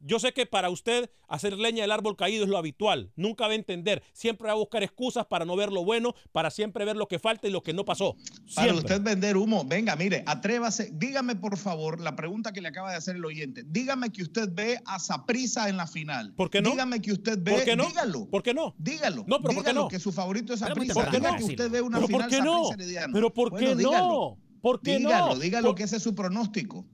Yo 0.08 0.20
sé 0.20 0.34
que 0.34 0.46
para 0.46 0.70
usted 0.70 1.10
hacer 1.28 1.58
leña 1.58 1.82
del 1.82 1.92
árbol 1.92 2.16
caído 2.16 2.44
es 2.44 2.50
lo 2.50 2.60
habitual. 2.60 3.12
Nunca 3.16 3.48
va 3.48 3.54
a 3.54 3.56
entender. 3.56 4.04
Siempre 4.14 4.46
va 4.46 4.54
a 4.54 4.58
buscar 4.58 4.84
excusas 4.84 5.26
para 5.26 5.46
no 5.46 5.56
ver 5.56 5.72
lo 5.72 5.84
bueno, 5.84 6.14
para 6.32 6.52
siempre 6.52 6.86
ver 6.86 6.96
lo 6.96 7.08
que 7.08 7.18
falta 7.18 7.48
y 7.48 7.52
lo 7.52 7.64
que 7.64 7.74
no 7.74 7.86
pasó. 7.86 8.16
Para 8.56 8.76
usted 8.76 9.02
vender 9.02 9.36
humo, 9.36 9.66
venga, 9.66 9.96
mire, 9.96 10.24
atrévase, 10.28 10.92
dígame 10.94 11.36
por 11.36 11.58
favor 11.58 12.00
la 12.00 12.16
pregunta 12.16 12.54
que 12.54 12.62
le 12.62 12.68
acaba 12.68 12.92
de 12.92 12.98
hacer 12.98 13.16
el 13.16 13.26
oyente. 13.26 13.64
Dígame 13.66 14.12
que 14.12 14.22
usted 14.22 14.48
ve 14.54 14.80
a 14.86 15.00
Saprisa 15.00 15.70
en 15.70 15.78
la 15.78 15.88
final. 15.88 16.36
¿Por 16.36 16.52
qué 16.52 16.62
no? 16.62 16.70
Dígame 16.70 17.02
que 17.02 17.12
usted 17.12 17.40
ve, 17.42 17.54
¿Por 17.54 17.64
qué 17.64 17.76
no? 17.76 17.88
dígalo. 17.88 18.30
¿Por 18.30 18.44
qué 18.44 18.54
no? 18.54 18.76
Dígalo. 18.78 19.24
No, 19.28 19.42
pero 19.42 19.42
¿por 19.42 19.50
qué 19.54 19.60
dígalo 19.62 19.82
no? 19.82 19.88
que 19.88 20.00
su 20.00 20.12
favorito 20.12 20.54
es 20.54 20.60
Saprisa. 20.60 20.94
temprano, 20.94 21.18
Diga 21.18 21.30
que 21.32 21.44
decirlo. 21.44 21.66
usted 21.66 21.72
ve 21.72 21.82
una 21.82 21.98
¿Pero 22.00 22.10
por 22.20 22.28
qué 22.28 22.42
no? 22.42 22.70
¿Pero 23.12 23.34
por 23.34 23.50
Bueno, 23.50 23.68
qué 23.70 23.76
dígalo. 23.76 24.08
no? 24.08 24.38
¿Por 24.62 24.82
qué 24.82 24.98
dígalo, 24.98 25.28
no? 25.34 25.40
Dígalo, 25.40 25.68
Por- 25.70 25.76
que 25.76 25.84
ese 25.84 25.98
es 25.98 26.04
su 26.04 26.14
pronóstico. 26.14 26.86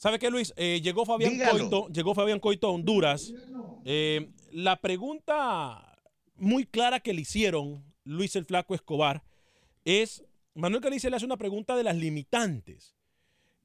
¿Sabe 0.00 0.18
qué, 0.18 0.30
Luis? 0.30 0.54
Eh, 0.56 0.80
llegó 0.82 1.04
Fabián. 1.04 1.32
Coito, 1.58 1.88
llegó 1.88 2.14
Fabián 2.14 2.40
Coito 2.40 2.68
a 2.68 2.70
Honduras. 2.70 3.34
Eh, 3.84 4.30
la 4.50 4.80
pregunta 4.80 5.98
muy 6.36 6.64
clara 6.64 7.00
que 7.00 7.12
le 7.12 7.20
hicieron 7.20 7.84
Luis 8.04 8.34
el 8.34 8.46
Flaco 8.46 8.74
Escobar 8.74 9.22
es, 9.84 10.24
Manuel 10.54 10.80
Galicia 10.82 11.10
le 11.10 11.16
hace 11.16 11.26
una 11.26 11.36
pregunta 11.36 11.76
de 11.76 11.84
las 11.84 11.96
limitantes. 11.96 12.96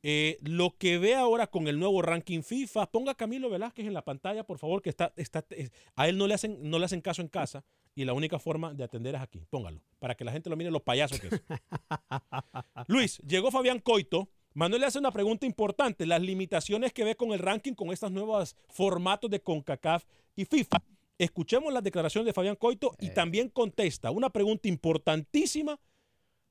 Eh, 0.03 0.37
lo 0.41 0.75
que 0.77 0.97
ve 0.99 1.15
ahora 1.15 1.47
con 1.47 1.69
el 1.69 1.79
nuevo 1.79 2.01
ranking 2.01 2.41
FIFA, 2.43 2.91
ponga 2.91 3.13
a 3.13 3.15
Camilo 3.15 3.49
Velázquez 3.49 3.87
en 3.87 3.93
la 3.93 4.03
pantalla, 4.03 4.43
por 4.43 4.59
favor, 4.59 4.81
que 4.81 4.89
está, 4.89 5.13
está 5.15 5.45
es- 5.51 5.71
a 5.95 6.09
él 6.09 6.17
no 6.17 6.27
le 6.27 6.33
hacen, 6.33 6.57
no 6.69 6.79
le 6.79 6.85
hacen 6.85 6.99
caso 6.99 7.21
en 7.21 7.29
casa 7.29 7.63
y 7.95 8.03
la 8.03 8.11
única 8.11 8.39
forma 8.39 8.73
de 8.73 8.83
atender 8.83 9.15
es 9.15 9.21
aquí. 9.21 9.45
Póngalo, 9.49 9.81
para 9.99 10.15
que 10.15 10.25
la 10.25 10.33
gente 10.33 10.49
lo 10.49 10.57
mire 10.57 10.69
los 10.69 10.81
payasos 10.83 11.17
que 11.19 11.27
es. 11.27 11.41
Luis, 12.87 13.19
llegó 13.25 13.51
Fabián 13.51 13.79
Coito. 13.79 14.29
Manuel 14.55 14.79
le 14.79 14.87
hace 14.87 14.99
una 14.99 15.11
pregunta 15.11 15.45
importante, 15.45 16.05
las 16.05 16.21
limitaciones 16.21 16.93
que 16.93 17.03
ve 17.03 17.17
con 17.17 17.33
el 17.33 17.39
ranking 17.39 17.73
con 17.73 17.91
estos 17.91 18.09
nuevos 18.09 18.55
formatos 18.69 19.29
de 19.29 19.41
CONCACAF 19.41 20.05
y 20.33 20.45
FIFA. 20.45 20.81
Escuchemos 21.17 21.73
las 21.73 21.83
declaraciones 21.83 22.25
de 22.25 22.31
Fabián 22.31 22.55
Coito 22.55 22.95
y 23.01 23.09
también 23.09 23.49
contesta 23.49 24.11
una 24.11 24.29
pregunta 24.29 24.69
importantísima 24.69 25.77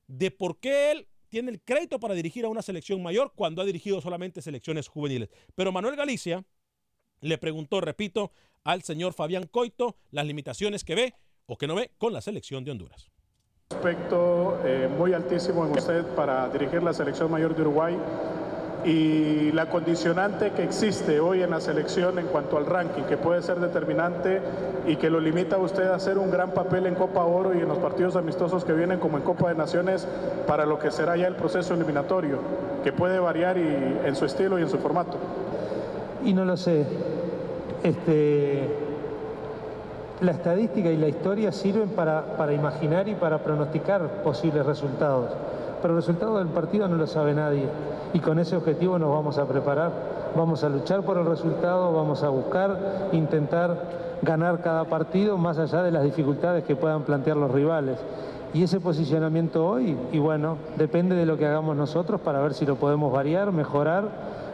de 0.05 0.29
por 0.29 0.59
qué 0.59 0.91
él 0.91 1.07
tiene 1.29 1.49
el 1.49 1.59
crédito 1.59 1.99
para 1.99 2.13
dirigir 2.13 2.45
a 2.45 2.49
una 2.49 2.61
selección 2.61 3.01
mayor 3.01 3.33
cuando 3.35 3.63
ha 3.63 3.65
dirigido 3.65 3.99
solamente 4.01 4.39
selecciones 4.43 4.87
juveniles. 4.87 5.29
Pero 5.55 5.71
Manuel 5.71 5.95
Galicia 5.95 6.45
le 7.21 7.39
preguntó, 7.39 7.81
repito, 7.81 8.31
al 8.63 8.83
señor 8.83 9.13
Fabián 9.13 9.47
Coito 9.47 9.97
las 10.11 10.27
limitaciones 10.27 10.83
que 10.83 10.93
ve 10.93 11.13
o 11.47 11.57
que 11.57 11.65
no 11.65 11.73
ve 11.73 11.89
con 11.97 12.13
la 12.13 12.21
selección 12.21 12.63
de 12.63 12.69
Honduras. 12.69 13.09
Aspecto 13.73 14.59
eh, 14.63 14.87
muy 14.95 15.13
altísimo 15.13 15.65
en 15.65 15.71
usted 15.71 16.03
para 16.15 16.47
dirigir 16.49 16.83
la 16.83 16.93
selección 16.93 17.31
mayor 17.31 17.55
de 17.55 17.63
Uruguay 17.63 17.97
y 18.83 19.51
la 19.53 19.71
condicionante 19.71 20.51
que 20.51 20.63
existe 20.63 21.19
hoy 21.19 21.41
en 21.41 21.49
la 21.49 21.59
selección 21.59 22.19
en 22.19 22.27
cuanto 22.27 22.57
al 22.57 22.67
ranking, 22.67 23.01
que 23.09 23.17
puede 23.17 23.41
ser 23.41 23.59
determinante 23.59 24.39
y 24.85 24.97
que 24.97 25.09
lo 25.09 25.19
limita 25.19 25.55
a 25.55 25.59
usted 25.59 25.87
a 25.87 25.95
hacer 25.95 26.19
un 26.19 26.29
gran 26.29 26.51
papel 26.51 26.85
en 26.85 26.93
Copa 26.93 27.23
Oro 27.23 27.55
y 27.55 27.57
en 27.57 27.67
los 27.67 27.79
partidos 27.79 28.15
amistosos 28.15 28.63
que 28.63 28.73
vienen 28.73 28.99
como 28.99 29.17
en 29.17 29.23
Copa 29.23 29.49
de 29.49 29.55
Naciones 29.55 30.07
para 30.45 30.67
lo 30.67 30.77
que 30.77 30.91
será 30.91 31.17
ya 31.17 31.25
el 31.25 31.35
proceso 31.35 31.73
eliminatorio, 31.73 32.41
que 32.83 32.93
puede 32.93 33.17
variar 33.17 33.57
y, 33.57 33.61
en 34.05 34.15
su 34.15 34.25
estilo 34.25 34.59
y 34.59 34.61
en 34.61 34.69
su 34.69 34.77
formato. 34.77 35.17
Y 36.23 36.33
no 36.33 36.45
lo 36.45 36.55
sé. 36.55 36.85
Este, 37.81 38.84
la 40.21 40.31
estadística 40.31 40.89
y 40.89 40.97
la 40.97 41.07
historia 41.07 41.51
sirven 41.51 41.89
para, 41.89 42.37
para 42.37 42.53
imaginar 42.53 43.07
y 43.07 43.15
para 43.15 43.39
pronosticar 43.39 44.23
posibles 44.23 44.65
resultados. 44.65 45.31
Pero 45.81 45.93
el 45.93 45.99
resultado 45.99 46.37
del 46.37 46.47
partido 46.47 46.87
no 46.87 46.95
lo 46.95 47.07
sabe 47.07 47.33
nadie. 47.33 47.67
Y 48.13 48.19
con 48.19 48.39
ese 48.39 48.55
objetivo 48.55 48.97
nos 48.97 49.09
vamos 49.09 49.37
a 49.37 49.45
preparar. 49.45 49.91
Vamos 50.35 50.63
a 50.63 50.69
luchar 50.69 51.03
por 51.03 51.17
el 51.17 51.25
resultado, 51.25 51.93
vamos 51.93 52.23
a 52.23 52.29
buscar, 52.29 53.09
intentar 53.11 53.77
ganar 54.21 54.61
cada 54.61 54.85
partido 54.85 55.37
más 55.37 55.57
allá 55.57 55.83
de 55.83 55.91
las 55.91 56.03
dificultades 56.03 56.63
que 56.63 56.75
puedan 56.75 57.03
plantear 57.03 57.37
los 57.37 57.51
rivales. 57.51 57.99
Y 58.53 58.63
ese 58.63 58.79
posicionamiento 58.79 59.67
hoy, 59.67 59.97
y 60.13 60.19
bueno, 60.19 60.57
depende 60.77 61.15
de 61.15 61.25
lo 61.25 61.37
que 61.37 61.45
hagamos 61.45 61.75
nosotros 61.75 62.21
para 62.21 62.39
ver 62.39 62.53
si 62.53 62.65
lo 62.65 62.75
podemos 62.77 63.11
variar, 63.11 63.51
mejorar 63.51 64.05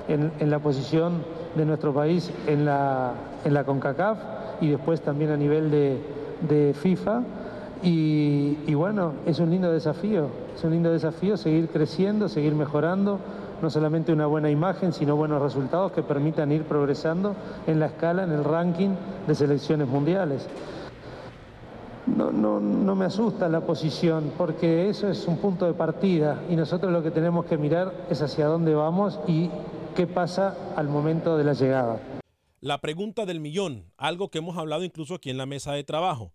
en, 0.07 0.32
la 0.49 0.59
posición 0.59 1.24
de 1.55 1.66
nuestro 1.66 1.93
país 1.93 2.32
en 2.47 2.66
la, 2.66 3.12
en 3.45 3.53
la 3.53 3.64
CONCACAF 3.64 4.18
y 4.62 4.70
después 4.70 5.01
también 5.01 5.32
a 5.32 5.38
nivel 5.38 5.70
de, 5.70 5.99
de 6.47 6.74
FIFA. 6.74 7.24
Y, 7.84 8.74
bueno, 8.76 9.14
es 9.26 9.39
un 9.39 9.49
lindo 9.49 9.72
desafío, 9.72 10.28
es 10.55 10.64
un 10.64 10.72
lindo 10.72 10.91
desafío 10.91 11.36
seguir 11.36 11.68
creciendo, 11.70 12.30
seguir 12.30 12.53
mejorando, 12.53 13.20
no 13.59 13.70
solamente 13.72 14.14
una 14.14 14.28
buena 14.28 14.51
imagen, 14.51 14.93
sino 14.93 15.16
buenos 15.16 15.41
resultados 15.41 15.91
que 15.91 16.03
permitan 16.03 16.51
ir 16.51 16.64
progresando 16.64 17.36
en 17.66 17.80
la 17.80 17.88
escala, 17.88 18.24
en 18.24 18.32
el 18.32 18.43
ranking 18.43 18.91
de 19.28 19.34
selecciones 19.34 19.88
mundiales. 19.88 20.47
No, 22.05 22.32
no, 22.32 22.59
no 22.59 22.95
me 22.95 23.05
asusta 23.05 23.49
la 23.49 23.62
posición, 23.62 24.32
porque 24.38 24.89
eso 24.89 25.07
es 25.07 25.28
un 25.28 25.38
punto 25.38 25.66
de 25.66 25.74
partida 25.74 26.41
y 26.49 26.55
nosotros 26.55 26.91
lo 26.91 27.01
que 27.01 27.09
tenemos 27.09 27.45
que 27.45 27.57
mirar 27.57 27.93
es 28.09 28.22
hacia 28.22 28.45
dónde 28.45 28.76
vamos 28.76 29.20
y 29.28 29.49
qué 29.95 30.05
pasa 30.05 30.55
al 30.76 30.88
momento 30.88 31.38
de 31.38 31.43
la 31.43 31.53
llegada. 31.53 31.99
La 32.64 32.80
pregunta 32.80 33.26
del 33.26 33.39
millón, 33.39 33.91
algo 33.97 34.30
que 34.30 34.38
hemos 34.38 34.55
hablado 34.55 34.84
incluso 34.84 35.16
aquí 35.16 35.32
en 35.32 35.38
la 35.38 35.47
mesa 35.47 35.74
de 35.74 35.84
trabajo. 35.84 36.32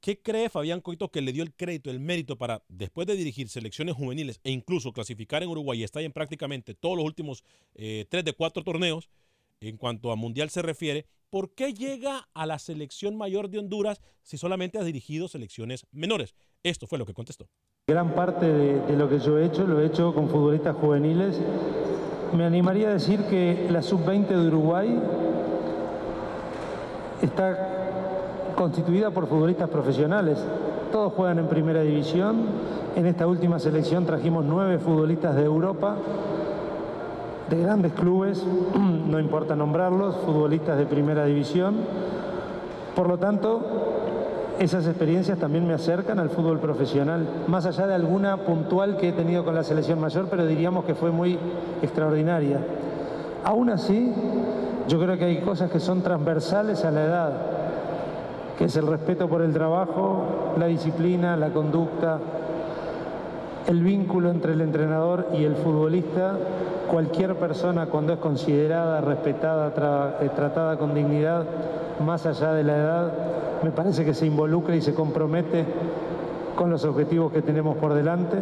¿Qué 0.00 0.22
cree 0.22 0.48
Fabián 0.48 0.80
Coito 0.80 1.10
que 1.10 1.20
le 1.20 1.32
dio 1.32 1.42
el 1.42 1.52
crédito, 1.52 1.90
el 1.90 1.98
mérito 1.98 2.38
para, 2.38 2.62
después 2.68 3.08
de 3.08 3.16
dirigir 3.16 3.48
selecciones 3.48 3.96
juveniles 3.96 4.38
e 4.44 4.52
incluso 4.52 4.92
clasificar 4.92 5.42
en 5.42 5.48
Uruguay 5.48 5.80
y 5.80 5.82
estar 5.82 6.04
en 6.04 6.12
prácticamente 6.12 6.74
todos 6.74 6.96
los 6.96 7.04
últimos 7.04 7.42
eh, 7.74 8.06
tres 8.08 8.24
de 8.24 8.32
cuatro 8.32 8.62
torneos, 8.62 9.10
en 9.58 9.76
cuanto 9.76 10.12
a 10.12 10.16
Mundial 10.16 10.50
se 10.50 10.62
refiere, 10.62 11.08
¿por 11.30 11.52
qué 11.52 11.74
llega 11.74 12.28
a 12.32 12.46
la 12.46 12.60
selección 12.60 13.16
mayor 13.16 13.50
de 13.50 13.58
Honduras 13.58 14.00
si 14.22 14.38
solamente 14.38 14.78
ha 14.78 14.84
dirigido 14.84 15.26
selecciones 15.26 15.84
menores? 15.90 16.36
Esto 16.62 16.86
fue 16.86 16.96
lo 16.96 17.06
que 17.06 17.12
contestó. 17.12 17.48
Gran 17.88 18.14
parte 18.14 18.46
de, 18.46 18.82
de 18.82 18.96
lo 18.96 19.08
que 19.08 19.18
yo 19.18 19.36
he 19.36 19.46
hecho 19.46 19.66
lo 19.66 19.82
he 19.82 19.86
hecho 19.86 20.14
con 20.14 20.30
futbolistas 20.30 20.76
juveniles. 20.76 21.40
Me 22.32 22.44
animaría 22.44 22.90
a 22.90 22.92
decir 22.92 23.20
que 23.24 23.66
la 23.68 23.82
sub-20 23.82 24.28
de 24.28 24.46
Uruguay 24.46 24.96
está 27.22 27.56
constituida 28.56 29.10
por 29.10 29.26
futbolistas 29.26 29.68
profesionales. 29.68 30.38
Todos 30.92 31.12
juegan 31.12 31.38
en 31.38 31.46
primera 31.46 31.82
división. 31.82 32.36
En 32.96 33.06
esta 33.06 33.26
última 33.26 33.58
selección 33.58 34.06
trajimos 34.06 34.44
nueve 34.44 34.78
futbolistas 34.78 35.36
de 35.36 35.44
Europa, 35.44 35.96
de 37.50 37.60
grandes 37.60 37.92
clubes, 37.92 38.44
no 38.74 39.20
importa 39.20 39.54
nombrarlos, 39.54 40.16
futbolistas 40.24 40.78
de 40.78 40.86
primera 40.86 41.24
división. 41.24 41.76
Por 42.94 43.08
lo 43.08 43.18
tanto, 43.18 43.60
esas 44.58 44.86
experiencias 44.86 45.38
también 45.38 45.66
me 45.66 45.74
acercan 45.74 46.18
al 46.18 46.30
fútbol 46.30 46.58
profesional, 46.58 47.26
más 47.46 47.66
allá 47.66 47.86
de 47.86 47.94
alguna 47.94 48.38
puntual 48.38 48.96
que 48.96 49.10
he 49.10 49.12
tenido 49.12 49.44
con 49.44 49.54
la 49.54 49.62
selección 49.62 50.00
mayor, 50.00 50.28
pero 50.30 50.46
diríamos 50.46 50.86
que 50.86 50.94
fue 50.94 51.10
muy 51.10 51.38
extraordinaria. 51.82 52.60
Aún 53.44 53.68
así, 53.68 54.12
yo 54.88 55.00
creo 55.00 55.18
que 55.18 55.24
hay 55.24 55.40
cosas 55.40 55.70
que 55.70 55.80
son 55.80 56.02
transversales 56.02 56.84
a 56.84 56.90
la 56.90 57.04
edad, 57.04 57.32
que 58.56 58.66
es 58.66 58.76
el 58.76 58.86
respeto 58.86 59.28
por 59.28 59.42
el 59.42 59.52
trabajo, 59.52 60.54
la 60.56 60.66
disciplina, 60.66 61.36
la 61.36 61.50
conducta, 61.50 62.18
el 63.66 63.82
vínculo 63.82 64.30
entre 64.30 64.52
el 64.52 64.60
entrenador 64.60 65.28
y 65.32 65.44
el 65.44 65.56
futbolista. 65.56 66.38
Cualquier 66.90 67.34
persona 67.34 67.86
cuando 67.86 68.12
es 68.12 68.20
considerada, 68.20 69.00
respetada, 69.00 70.18
eh, 70.20 70.30
tratada 70.34 70.78
con 70.78 70.94
dignidad, 70.94 71.44
más 72.04 72.26
allá 72.26 72.52
de 72.52 72.62
la 72.62 72.76
edad, 72.76 73.12
me 73.62 73.72
parece 73.72 74.04
que 74.04 74.14
se 74.14 74.26
involucra 74.26 74.76
y 74.76 74.82
se 74.82 74.94
compromete 74.94 75.64
con 76.54 76.70
los 76.70 76.84
objetivos 76.84 77.32
que 77.32 77.42
tenemos 77.42 77.76
por 77.76 77.92
delante. 77.94 78.36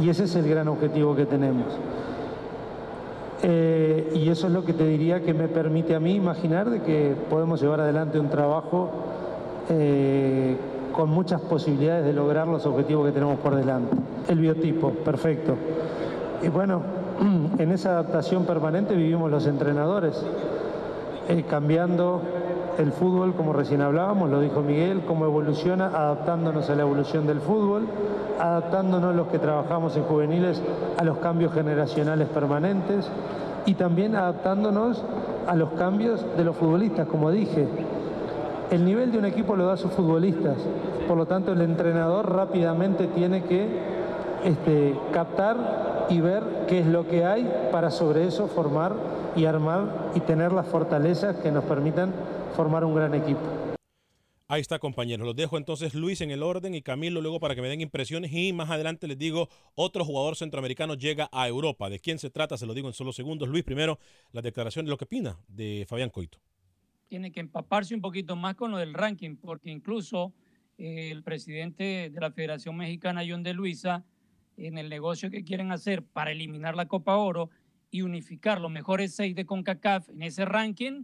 Y 0.00 0.10
ese 0.10 0.24
es 0.24 0.36
el 0.36 0.48
gran 0.48 0.68
objetivo 0.68 1.16
que 1.16 1.26
tenemos. 1.26 1.66
Eh, 3.42 4.12
y 4.14 4.28
eso 4.30 4.46
es 4.46 4.52
lo 4.52 4.64
que 4.64 4.72
te 4.72 4.86
diría 4.86 5.20
que 5.20 5.34
me 5.34 5.48
permite 5.48 5.94
a 5.94 6.00
mí 6.00 6.14
imaginar 6.14 6.70
de 6.70 6.82
que 6.82 7.14
podemos 7.28 7.60
llevar 7.60 7.80
adelante 7.80 8.18
un 8.18 8.30
trabajo 8.30 8.90
eh, 9.68 10.56
con 10.92 11.10
muchas 11.10 11.40
posibilidades 11.42 12.06
de 12.06 12.12
lograr 12.14 12.48
los 12.48 12.64
objetivos 12.64 13.06
que 13.06 13.12
tenemos 13.12 13.38
por 13.40 13.54
delante. 13.54 13.94
El 14.28 14.38
biotipo, 14.38 14.90
perfecto. 14.90 15.54
Y 16.42 16.48
bueno, 16.48 16.82
en 17.58 17.72
esa 17.72 17.90
adaptación 17.90 18.44
permanente 18.44 18.94
vivimos 18.94 19.30
los 19.30 19.46
entrenadores, 19.46 20.24
eh, 21.28 21.44
cambiando 21.48 22.22
el 22.78 22.92
fútbol, 22.92 23.34
como 23.34 23.52
recién 23.52 23.82
hablábamos, 23.82 24.30
lo 24.30 24.40
dijo 24.40 24.62
Miguel, 24.62 25.02
cómo 25.06 25.24
evoluciona, 25.24 25.86
adaptándonos 25.86 26.68
a 26.70 26.74
la 26.74 26.82
evolución 26.82 27.26
del 27.26 27.40
fútbol, 27.40 27.86
adaptándonos 28.38 29.14
los 29.14 29.28
que 29.28 29.38
trabajamos 29.38 29.96
en 29.96 30.04
juveniles 30.04 30.60
a 30.98 31.04
los 31.04 31.18
cambios 31.18 31.52
generacionales 31.52 32.28
permanentes 32.28 33.08
y 33.64 33.74
también 33.74 34.14
adaptándonos 34.14 35.02
a 35.46 35.56
los 35.56 35.70
cambios 35.70 36.24
de 36.36 36.44
los 36.44 36.56
futbolistas, 36.56 37.06
como 37.08 37.30
dije. 37.30 37.66
El 38.70 38.84
nivel 38.84 39.12
de 39.12 39.18
un 39.18 39.24
equipo 39.24 39.54
lo 39.56 39.66
da 39.66 39.74
a 39.74 39.76
sus 39.76 39.92
futbolistas, 39.92 40.56
por 41.06 41.16
lo 41.16 41.26
tanto 41.26 41.52
el 41.52 41.60
entrenador 41.60 42.32
rápidamente 42.32 43.06
tiene 43.06 43.44
que 43.44 43.68
este, 44.44 44.98
captar 45.12 46.06
y 46.08 46.20
ver 46.20 46.42
qué 46.66 46.80
es 46.80 46.86
lo 46.86 47.06
que 47.06 47.24
hay 47.24 47.68
para 47.70 47.90
sobre 47.90 48.26
eso 48.26 48.48
formar 48.48 48.92
y 49.36 49.44
armar 49.44 49.84
y 50.14 50.20
tener 50.20 50.52
las 50.52 50.66
fortalezas 50.66 51.36
que 51.36 51.52
nos 51.52 51.64
permitan 51.64 52.12
formar 52.56 52.84
un 52.84 52.94
gran 52.94 53.14
equipo. 53.14 53.65
Ahí 54.48 54.60
está, 54.60 54.78
compañeros. 54.78 55.26
Los 55.26 55.34
dejo 55.34 55.58
entonces 55.58 55.92
Luis 55.94 56.20
en 56.20 56.30
el 56.30 56.44
orden 56.44 56.72
y 56.72 56.80
Camilo 56.80 57.20
luego 57.20 57.40
para 57.40 57.56
que 57.56 57.62
me 57.62 57.68
den 57.68 57.80
impresiones 57.80 58.32
y 58.32 58.52
más 58.52 58.70
adelante 58.70 59.08
les 59.08 59.18
digo, 59.18 59.48
otro 59.74 60.04
jugador 60.04 60.36
centroamericano 60.36 60.94
llega 60.94 61.28
a 61.32 61.48
Europa. 61.48 61.90
¿De 61.90 61.98
quién 61.98 62.20
se 62.20 62.30
trata? 62.30 62.56
Se 62.56 62.64
lo 62.64 62.72
digo 62.72 62.86
en 62.86 62.94
solo 62.94 63.12
segundos. 63.12 63.48
Luis, 63.48 63.64
primero, 63.64 63.98
la 64.30 64.42
declaración 64.42 64.84
de 64.84 64.90
lo 64.90 64.98
que 64.98 65.04
opina 65.04 65.36
de 65.48 65.84
Fabián 65.88 66.10
Coito. 66.10 66.38
Tiene 67.08 67.32
que 67.32 67.40
empaparse 67.40 67.96
un 67.96 68.00
poquito 68.00 68.36
más 68.36 68.54
con 68.54 68.70
lo 68.70 68.76
del 68.76 68.94
ranking, 68.94 69.34
porque 69.34 69.68
incluso 69.68 70.32
eh, 70.78 71.10
el 71.10 71.24
presidente 71.24 72.10
de 72.10 72.20
la 72.20 72.30
Federación 72.30 72.76
Mexicana, 72.76 73.24
John 73.28 73.42
de 73.42 73.52
Luisa, 73.52 74.04
en 74.56 74.78
el 74.78 74.88
negocio 74.88 75.28
que 75.28 75.42
quieren 75.42 75.72
hacer 75.72 76.04
para 76.04 76.30
eliminar 76.30 76.76
la 76.76 76.86
Copa 76.86 77.16
Oro 77.16 77.50
y 77.90 78.02
unificar 78.02 78.60
los 78.60 78.70
mejores 78.70 79.12
seis 79.12 79.34
de 79.34 79.44
CONCACAF 79.44 80.08
en 80.08 80.22
ese 80.22 80.44
ranking, 80.44 81.02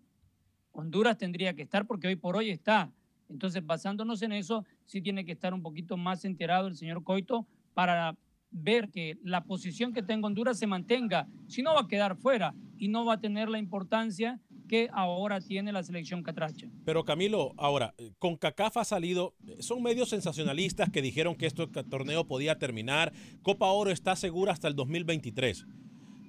Honduras 0.71 1.19
tendría 1.19 1.55
que 1.55 1.63
estar 1.63 1.89
porque 1.89 2.07
hoy 2.07 2.15
por 2.15 2.37
hoy 2.37 2.51
está. 2.51 2.93
Entonces, 3.33 3.65
basándonos 3.65 4.23
en 4.23 4.33
eso, 4.33 4.65
sí 4.85 5.01
tiene 5.01 5.25
que 5.25 5.33
estar 5.33 5.55
un 5.55 5.63
poquito 5.63 5.97
más 5.97 6.25
enterado 6.25 6.69
el 6.69 6.77
señor 6.77 7.03
Coito 7.03 7.47
para 7.75 8.17
ver 8.53 8.91
que 8.91 9.19
la 9.25 9.45
posición 9.45 9.93
que 9.93 10.03
tenga 10.03 10.27
Honduras 10.27 10.59
se 10.59 10.67
mantenga. 10.67 11.27
Si 11.49 11.63
no, 11.63 11.75
va 11.75 11.81
a 11.81 11.89
quedar 11.89 12.17
fuera 12.17 12.55
y 12.79 12.89
no 12.89 13.05
va 13.05 13.15
a 13.15 13.21
tener 13.21 13.49
la 13.49 13.59
importancia 13.59 14.41
que 14.69 14.89
ahora 14.93 15.41
tiene 15.41 15.73
la 15.73 15.83
selección 15.83 16.23
catracha. 16.23 16.69
Pero 16.85 17.05
Camilo, 17.05 17.53
ahora, 17.57 17.95
con 18.19 18.37
CACAF 18.37 18.77
ha 18.79 18.85
salido, 18.85 19.35
son 19.59 19.83
medios 19.83 20.09
sensacionalistas 20.11 20.91
que 20.91 21.03
dijeron 21.03 21.35
que 21.35 21.47
este 21.47 21.67
torneo 21.67 22.27
podía 22.27 22.59
terminar. 22.59 23.13
Copa 23.43 23.67
Oro 23.67 23.91
está 23.91 24.17
segura 24.17 24.53
hasta 24.53 24.69
el 24.69 24.77
2023. 24.77 25.67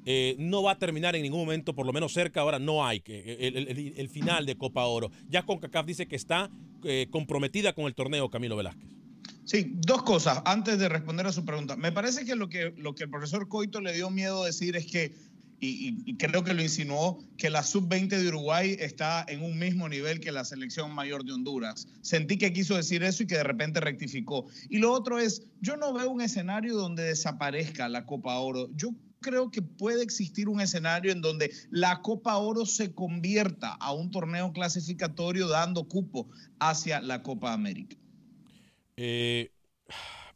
Eh, 0.05 0.35
no 0.37 0.63
va 0.63 0.71
a 0.71 0.77
terminar 0.77 1.15
en 1.15 1.21
ningún 1.21 1.39
momento, 1.39 1.73
por 1.73 1.85
lo 1.85 1.93
menos 1.93 2.11
cerca, 2.11 2.41
ahora 2.41 2.59
no 2.59 2.85
hay 2.85 3.01
el, 3.05 3.93
el, 3.97 4.09
final 4.09 4.45
de 4.45 4.57
Copa 4.57 4.85
Oro. 4.85 5.09
Ya 5.29 5.43
CONCACAF 5.43 5.85
dice 5.85 6.07
que 6.07 6.17
está 6.17 6.49
eh, 6.83 7.07
comprometida 7.09 7.73
con 7.73 7.85
el 7.85 7.95
torneo, 7.95 8.29
Camilo 8.29 8.55
Velázquez. 8.55 8.89
Sí, 9.45 9.73
dos 9.75 10.03
cosas 10.03 10.41
antes 10.45 10.79
de 10.79 10.87
responder 10.87 11.27
a 11.27 11.33
su 11.33 11.43
pregunta. 11.43 11.75
Me 11.75 11.91
parece 11.91 12.25
que 12.25 12.35
lo 12.35 12.47
que, 12.47 12.73
lo 12.77 12.95
que 12.95 13.03
el 13.03 13.09
profesor 13.09 13.47
Coito 13.49 13.81
le 13.81 13.93
dio 13.93 14.09
miedo 14.09 14.43
decir 14.43 14.75
es 14.77 14.85
que, 14.85 15.13
y, 15.59 16.01
y 16.05 16.17
creo 16.17 16.43
que 16.43 16.53
lo 16.53 16.61
insinuó, 16.61 17.23
que 17.37 17.49
la 17.49 17.63
sub-20 17.63 18.09
de 18.09 18.27
Uruguay 18.27 18.75
está 18.79 19.25
en 19.27 19.43
un 19.43 19.59
mismo 19.59 19.87
nivel 19.87 20.19
que 20.19 20.31
la 20.31 20.45
selección 20.45 20.93
mayor 20.93 21.25
de 21.25 21.33
Honduras. 21.33 21.87
Sentí 22.01 22.37
que 22.37 22.53
quiso 22.53 22.75
decir 22.75 23.03
eso 23.03 23.23
y 23.23 23.27
que 23.27 23.35
de 23.35 23.43
repente 23.43 23.79
rectificó. 23.79 24.45
Y 24.69 24.79
lo 24.79 24.91
otro 24.91 25.19
es, 25.19 25.43
yo 25.61 25.77
no 25.77 25.93
veo 25.93 26.09
un 26.09 26.21
escenario 26.21 26.75
donde 26.75 27.03
desaparezca 27.03 27.89
la 27.89 28.05
Copa 28.05 28.37
Oro. 28.39 28.69
Yo 28.75 28.91
creo 29.23 29.49
que 29.49 29.63
puede 29.63 30.03
existir 30.03 30.47
un 30.47 30.61
escenario 30.61 31.11
en 31.11 31.21
donde 31.21 31.51
la 31.71 32.03
Copa 32.03 32.37
Oro 32.37 32.67
se 32.67 32.93
convierta 32.93 33.73
a 33.73 33.91
un 33.91 34.11
torneo 34.11 34.53
clasificatorio 34.53 35.47
dando 35.47 35.87
cupo 35.87 36.29
hacia 36.59 37.01
la 37.01 37.23
Copa 37.23 37.53
América. 37.53 37.97
Eh, 38.95 39.51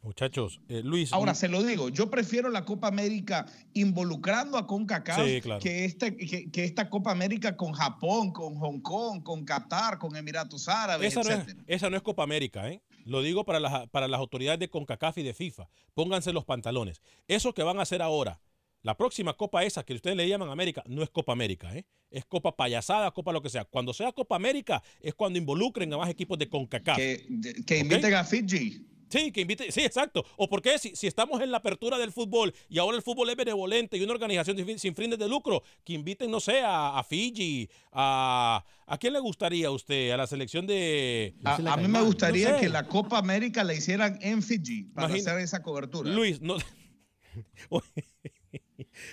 muchachos, 0.02 0.60
eh, 0.68 0.82
Luis. 0.82 1.12
Ahora 1.12 1.34
se 1.34 1.48
lo 1.48 1.62
digo, 1.62 1.88
yo 1.88 2.10
prefiero 2.10 2.48
la 2.48 2.64
Copa 2.64 2.88
América 2.88 3.46
involucrando 3.74 4.58
a 4.58 4.66
CONCACAF 4.66 5.18
que, 5.60 5.84
este, 5.84 6.16
que, 6.16 6.64
esta 6.64 6.90
Copa 6.90 7.12
América 7.12 7.56
con 7.56 7.72
Japón, 7.72 8.32
con 8.32 8.56
Hong 8.56 8.80
Kong, 8.80 9.22
con 9.22 9.44
Qatar, 9.44 9.98
con 9.98 10.16
Emiratos 10.16 10.68
Árabes, 10.68 11.16
esa 11.16 11.20
etc. 11.20 11.28
No 11.28 11.52
es, 11.52 11.56
esa 11.66 11.90
no 11.90 11.96
es 11.96 12.02
Copa 12.02 12.24
América, 12.24 12.68
¿eh? 12.68 12.82
Lo 13.04 13.22
digo 13.22 13.44
para 13.44 13.58
las, 13.58 13.88
para 13.88 14.06
las 14.06 14.20
autoridades 14.20 14.60
de 14.60 14.68
CONCACAF 14.68 15.18
y 15.18 15.22
de 15.22 15.32
FIFA. 15.32 15.68
Pónganse 15.94 16.32
los 16.32 16.44
pantalones. 16.44 17.00
Eso 17.26 17.54
que 17.54 17.62
van 17.62 17.78
a 17.78 17.82
hacer 17.82 18.02
ahora, 18.02 18.40
la 18.82 18.96
próxima 18.96 19.34
Copa 19.34 19.64
esa 19.64 19.84
que 19.84 19.94
ustedes 19.94 20.16
le 20.16 20.28
llaman 20.28 20.50
América 20.50 20.82
no 20.86 21.02
es 21.02 21.10
Copa 21.10 21.32
América, 21.32 21.74
¿eh? 21.74 21.84
es 22.10 22.24
Copa 22.24 22.56
Payasada, 22.56 23.10
Copa 23.10 23.32
lo 23.32 23.42
que 23.42 23.50
sea. 23.50 23.64
Cuando 23.64 23.92
sea 23.92 24.12
Copa 24.12 24.36
América 24.36 24.82
es 25.00 25.14
cuando 25.14 25.38
involucren 25.38 25.92
a 25.92 25.98
más 25.98 26.10
equipos 26.10 26.38
de 26.38 26.48
CONCACAF. 26.48 26.96
Que, 26.96 27.26
que 27.66 27.78
inviten 27.78 28.14
a 28.14 28.24
Fiji. 28.24 28.86
Sí, 29.10 29.32
que 29.32 29.40
invite, 29.40 29.72
sí, 29.72 29.80
exacto. 29.80 30.24
O 30.36 30.48
porque 30.48 30.78
si, 30.78 30.94
si, 30.94 31.06
estamos 31.06 31.40
en 31.40 31.50
la 31.50 31.58
apertura 31.58 31.96
del 31.96 32.12
fútbol 32.12 32.54
y 32.68 32.78
ahora 32.78 32.96
el 32.96 33.02
fútbol 33.02 33.30
es 33.30 33.36
benevolente 33.36 33.96
y 33.96 34.02
una 34.02 34.12
organización 34.12 34.78
sin 34.78 34.94
fines 34.94 35.18
de 35.18 35.28
lucro, 35.28 35.62
que 35.82 35.94
inviten, 35.94 36.30
no 36.30 36.40
sé, 36.40 36.60
a, 36.60 36.98
a 36.98 37.04
Fiji, 37.04 37.70
a, 37.92 38.62
a 38.86 38.98
quién 38.98 39.14
le 39.14 39.20
gustaría 39.20 39.68
a 39.68 39.70
usted, 39.70 40.10
a 40.10 40.18
la 40.18 40.26
selección 40.26 40.66
de... 40.66 41.34
A, 41.44 41.54
a 41.54 41.76
mí 41.78 41.88
me 41.88 42.02
gustaría 42.02 42.50
no 42.50 42.54
sé. 42.56 42.60
que 42.64 42.68
la 42.68 42.86
Copa 42.86 43.18
América 43.18 43.64
la 43.64 43.72
hicieran 43.72 44.18
en 44.20 44.42
Fiji 44.42 44.84
para 44.84 45.08
Imagina, 45.08 45.32
hacer 45.32 45.42
esa 45.42 45.62
cobertura. 45.62 46.10
Luis, 46.10 46.40
no... 46.40 46.56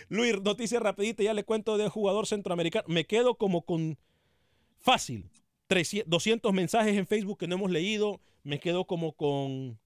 Luis, 0.10 0.42
noticia 0.42 0.80
rapidita, 0.80 1.24
ya 1.24 1.34
le 1.34 1.44
cuento 1.44 1.78
de 1.78 1.90
jugador 1.90 2.28
centroamericano. 2.28 2.86
Me 2.88 3.06
quedo 3.06 3.36
como 3.36 3.64
con 3.64 3.98
fácil, 4.78 5.30
300, 5.68 6.10
200 6.10 6.54
mensajes 6.54 6.96
en 6.96 7.08
Facebook 7.08 7.40
que 7.40 7.48
no 7.48 7.56
hemos 7.56 7.72
leído. 7.72 8.22
Me 8.44 8.60
quedo 8.60 8.86
como 8.86 9.14
con 9.14 9.80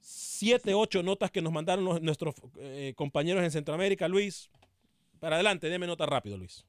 7, 0.00 0.74
8 0.74 1.02
notas 1.02 1.30
que 1.30 1.42
nos 1.42 1.52
mandaron 1.52 2.02
nuestros 2.02 2.34
eh, 2.58 2.94
compañeros 2.96 3.44
en 3.44 3.50
Centroamérica. 3.50 4.08
Luis, 4.08 4.50
para 5.18 5.36
adelante, 5.36 5.68
deme 5.68 5.86
nota 5.86 6.06
rápido, 6.06 6.36
Luis. 6.38 6.66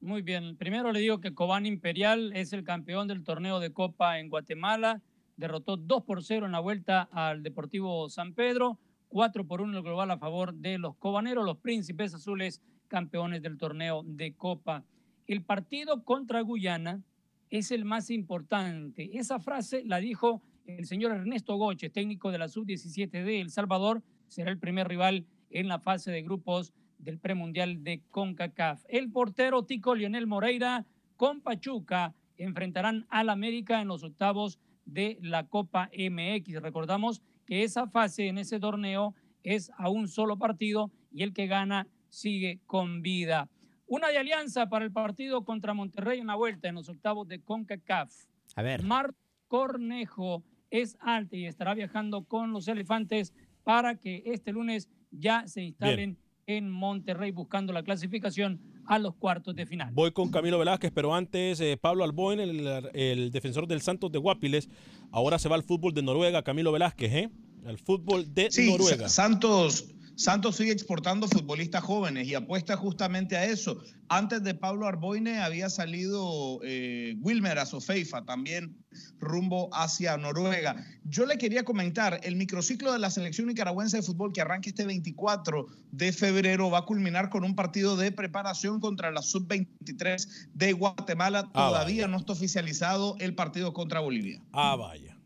Muy 0.00 0.22
bien, 0.22 0.56
primero 0.56 0.92
le 0.92 0.98
digo 0.98 1.20
que 1.20 1.32
Cobán 1.32 1.64
Imperial 1.64 2.32
es 2.34 2.52
el 2.52 2.64
campeón 2.64 3.06
del 3.06 3.22
torneo 3.22 3.60
de 3.60 3.72
Copa 3.72 4.18
en 4.18 4.28
Guatemala. 4.28 5.00
Derrotó 5.36 5.76
2 5.76 6.02
por 6.04 6.24
0 6.24 6.46
en 6.46 6.52
la 6.52 6.60
vuelta 6.60 7.08
al 7.12 7.42
Deportivo 7.42 8.08
San 8.08 8.34
Pedro. 8.34 8.78
4 9.12 9.46
por 9.46 9.60
1 9.60 9.76
el 9.76 9.84
global 9.84 10.10
a 10.10 10.16
favor 10.16 10.54
de 10.54 10.78
los 10.78 10.96
cobaneros, 10.96 11.44
los 11.44 11.58
príncipes 11.58 12.14
azules, 12.14 12.62
campeones 12.88 13.42
del 13.42 13.58
torneo 13.58 14.02
de 14.06 14.32
Copa. 14.32 14.84
El 15.26 15.44
partido 15.44 16.02
contra 16.02 16.40
Guyana 16.40 17.02
es 17.50 17.72
el 17.72 17.84
más 17.84 18.08
importante. 18.08 19.10
Esa 19.18 19.38
frase 19.38 19.82
la 19.84 19.98
dijo 19.98 20.40
el 20.64 20.86
señor 20.86 21.12
Ernesto 21.12 21.56
Goche, 21.56 21.90
técnico 21.90 22.30
de 22.30 22.38
la 22.38 22.48
sub-17 22.48 23.22
de 23.22 23.42
El 23.42 23.50
Salvador, 23.50 24.02
será 24.28 24.50
el 24.50 24.58
primer 24.58 24.88
rival 24.88 25.26
en 25.50 25.68
la 25.68 25.78
fase 25.78 26.10
de 26.10 26.22
grupos 26.22 26.72
del 26.98 27.18
premundial 27.18 27.84
de 27.84 28.00
CONCACAF. 28.10 28.82
El 28.88 29.10
portero 29.10 29.64
Tico 29.64 29.94
Lionel 29.94 30.26
Moreira 30.26 30.86
con 31.18 31.42
Pachuca 31.42 32.14
enfrentarán 32.38 33.04
al 33.10 33.28
América 33.28 33.82
en 33.82 33.88
los 33.88 34.04
octavos 34.04 34.58
de 34.86 35.18
la 35.20 35.48
Copa 35.48 35.90
MX. 35.92 36.62
Recordamos 36.62 37.20
que 37.52 37.64
esa 37.64 37.86
fase 37.86 38.28
en 38.28 38.38
ese 38.38 38.58
torneo 38.58 39.14
es 39.42 39.70
a 39.76 39.90
un 39.90 40.08
solo 40.08 40.38
partido 40.38 40.90
y 41.10 41.22
el 41.22 41.34
que 41.34 41.48
gana 41.48 41.86
sigue 42.08 42.60
con 42.64 43.02
vida. 43.02 43.50
Una 43.86 44.08
de 44.08 44.16
alianza 44.16 44.70
para 44.70 44.86
el 44.86 44.90
partido 44.90 45.44
contra 45.44 45.74
Monterrey 45.74 46.18
en 46.18 46.28
la 46.28 46.34
vuelta 46.34 46.68
en 46.68 46.76
los 46.76 46.88
octavos 46.88 47.28
de 47.28 47.42
CONCACAF. 47.42 48.10
A 48.56 48.62
ver. 48.62 48.82
Mar 48.84 49.14
Cornejo 49.48 50.42
es 50.70 50.96
alta 51.02 51.36
y 51.36 51.44
estará 51.44 51.74
viajando 51.74 52.24
con 52.24 52.52
los 52.52 52.68
elefantes 52.68 53.34
para 53.64 53.96
que 53.96 54.22
este 54.24 54.50
lunes 54.50 54.88
ya 55.10 55.46
se 55.46 55.62
instalen 55.62 56.16
Bien. 56.46 56.64
en 56.64 56.70
Monterrey 56.70 57.32
buscando 57.32 57.74
la 57.74 57.82
clasificación 57.82 58.62
a 58.86 58.98
los 58.98 59.14
cuartos 59.14 59.54
de 59.54 59.66
final. 59.66 59.90
Voy 59.92 60.12
con 60.12 60.30
Camilo 60.30 60.58
Velázquez, 60.58 60.92
pero 60.94 61.14
antes 61.14 61.60
eh, 61.60 61.78
Pablo 61.80 62.04
Alboen, 62.04 62.40
el, 62.40 62.90
el, 62.94 63.30
defensor 63.30 63.66
del 63.66 63.80
Santos 63.80 64.10
de 64.12 64.18
Guapiles, 64.18 64.68
ahora 65.10 65.38
se 65.38 65.48
va 65.48 65.56
al 65.56 65.62
fútbol 65.62 65.94
de 65.94 66.02
Noruega, 66.02 66.42
Camilo 66.42 66.72
Velázquez, 66.72 67.12
¿eh? 67.12 67.30
Al 67.66 67.78
fútbol 67.78 68.34
de 68.34 68.50
sí, 68.50 68.70
Noruega. 68.70 69.08
Santos, 69.08 69.91
Santos 70.22 70.54
sigue 70.54 70.70
exportando 70.70 71.26
futbolistas 71.26 71.82
jóvenes 71.82 72.28
y 72.28 72.36
apuesta 72.36 72.76
justamente 72.76 73.36
a 73.36 73.44
eso. 73.44 73.82
Antes 74.08 74.44
de 74.44 74.54
Pablo 74.54 74.86
Arboine 74.86 75.40
había 75.40 75.68
salido 75.68 76.60
eh, 76.62 77.16
Wilmer 77.20 77.58
Azofeifa, 77.58 78.24
también 78.24 78.76
rumbo 79.18 79.68
hacia 79.72 80.16
Noruega. 80.16 80.76
Yo 81.02 81.26
le 81.26 81.38
quería 81.38 81.64
comentar, 81.64 82.20
el 82.22 82.36
microciclo 82.36 82.92
de 82.92 83.00
la 83.00 83.10
selección 83.10 83.48
nicaragüense 83.48 83.96
de 83.96 84.04
fútbol 84.04 84.32
que 84.32 84.40
arranca 84.40 84.70
este 84.70 84.86
24 84.86 85.66
de 85.90 86.12
febrero 86.12 86.70
va 86.70 86.78
a 86.78 86.84
culminar 86.84 87.28
con 87.28 87.42
un 87.42 87.56
partido 87.56 87.96
de 87.96 88.12
preparación 88.12 88.78
contra 88.78 89.10
la 89.10 89.22
sub-23 89.22 90.50
de 90.54 90.72
Guatemala. 90.72 91.50
Ah, 91.52 91.66
Todavía 91.66 92.06
no 92.06 92.18
está 92.18 92.34
oficializado 92.34 93.16
el 93.18 93.34
partido 93.34 93.72
contra 93.72 93.98
Bolivia. 93.98 94.40
Ah, 94.52 94.76
vaya. 94.76 95.18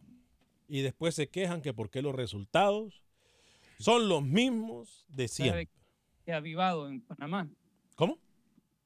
Y 0.69 0.81
después 0.81 1.15
se 1.15 1.29
quejan 1.29 1.61
que 1.61 1.75
por 1.75 1.91
qué 1.91 2.01
los 2.01 2.15
resultados 2.15 3.06
son 3.79 4.09
los 4.09 4.23
mismos 4.23 5.07
de 5.09 5.29
siempre. 5.29 5.69
Se 6.25 6.33
ha 6.33 6.37
avivado 6.37 6.89
en 6.89 7.01
Panamá. 7.01 7.49
¿Cómo? 7.95 8.19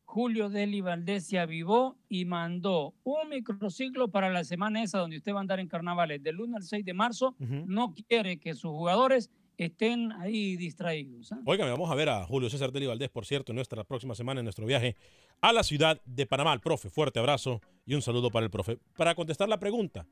Julio 0.05 0.49
Deli 0.49 0.81
Valdés 0.81 1.27
se 1.27 1.39
avivó 1.39 1.97
y 2.09 2.25
mandó 2.25 2.95
un 3.05 3.29
microciclo 3.29 4.09
para 4.09 4.29
la 4.29 4.43
semana 4.43 4.83
esa 4.83 4.99
donde 4.99 5.19
usted 5.19 5.33
va 5.33 5.39
a 5.39 5.41
andar 5.43 5.61
en 5.61 5.69
carnavales 5.69 6.21
del 6.21 6.41
1 6.41 6.57
al 6.57 6.65
6 6.65 6.85
de 6.85 6.95
marzo. 6.95 7.37
No 7.39 7.95
quiere 7.95 8.39
que 8.41 8.55
sus 8.55 8.73
jugadores 8.73 9.31
estén 9.57 10.11
ahí 10.13 10.57
distraídos. 10.57 11.31
¿ah? 11.31 11.41
Oigan, 11.45 11.71
vamos 11.71 11.91
a 11.91 11.95
ver 11.95 12.09
a 12.09 12.25
Julio 12.27 12.51
César 12.51 12.73
Deli 12.73 12.87
Valdés, 12.87 13.09
por 13.09 13.25
cierto, 13.25 13.53
en 13.53 13.57
nuestra 13.57 13.85
próxima 13.85 14.17
semana 14.17 14.41
en 14.41 14.45
nuestro 14.45 14.67
viaje 14.67 14.97
a 15.41 15.53
la 15.53 15.63
ciudad 15.63 16.01
de 16.05 16.27
Panamá. 16.27 16.53
El 16.55 16.61
profe, 16.61 16.91
fuerte 16.91 17.21
abrazo 17.21 17.61
y 17.87 17.95
un 17.95 18.03
saludo 18.03 18.31
para 18.31 18.45
el 18.45 18.51
profe. 18.51 18.79
Para 18.97 19.15
contestar 19.15 19.49
la 19.49 19.61
pregunta, 19.61 20.09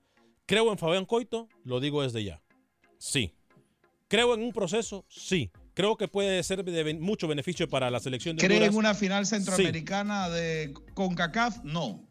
¿creo 0.47 0.71
en 0.71 0.79
Fabián 0.79 1.07
Coito? 1.07 1.49
Lo 1.65 1.81
digo 1.81 2.03
desde 2.03 2.23
ya. 2.23 2.41
Sí. 2.99 3.35
¿Creo 4.09 4.35
en 4.35 4.43
un 4.43 4.53
proceso? 4.53 5.05
Sí. 5.09 5.51
Creo 5.75 5.97
que 5.97 6.09
puede 6.09 6.43
ser 6.43 6.65
de 6.65 6.83
ben- 6.83 7.01
mucho 7.01 7.29
beneficio 7.29 7.69
para 7.69 7.91
la 7.91 8.01
selección 8.01 8.37
de 8.37 8.45
¿Cree 8.47 8.65
en 8.65 8.75
una 8.75 8.95
final 8.95 9.27
centroamericana 9.27 10.29
de 10.29 10.75
CONCACAF? 10.95 11.63
No. 11.63 12.03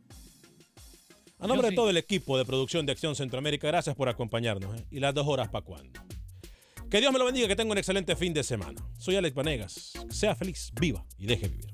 A 1.39 1.48
nombre 1.48 1.70
de 1.70 1.76
todo 1.76 1.89
el 1.89 1.98
equipo 1.98 2.38
de 2.38 2.45
producción 2.45 2.86
de 2.86 2.93
Acción 2.93 3.16
Centroamérica, 3.16 3.68
gracias 3.68 3.95
por 3.95 4.10
acompañarnos. 4.10 4.80
¿eh? 4.80 4.86
Y 4.89 5.00
las 5.00 5.14
dos 5.14 5.28
horas 5.28 5.50
para 5.50 5.66
cuándo. 5.66 6.00
Que 6.89 7.00
Dios 7.02 7.12
me 7.12 7.20
lo 7.20 7.26
bendiga, 7.26 7.48
que 7.48 7.56
tenga 7.56 7.72
un 7.72 7.78
excelente 7.78 8.16
fin 8.16 8.34
de 8.34 8.43
semana. 8.43 8.82
Soy 8.98 9.18
Alex 9.18 9.36
Vanegas. 9.36 9.91
Sea 10.10 10.36
feliz, 10.36 10.72
viva 10.80 11.06
y 11.18 11.26
deje 11.28 11.50
vivir. 11.50 11.74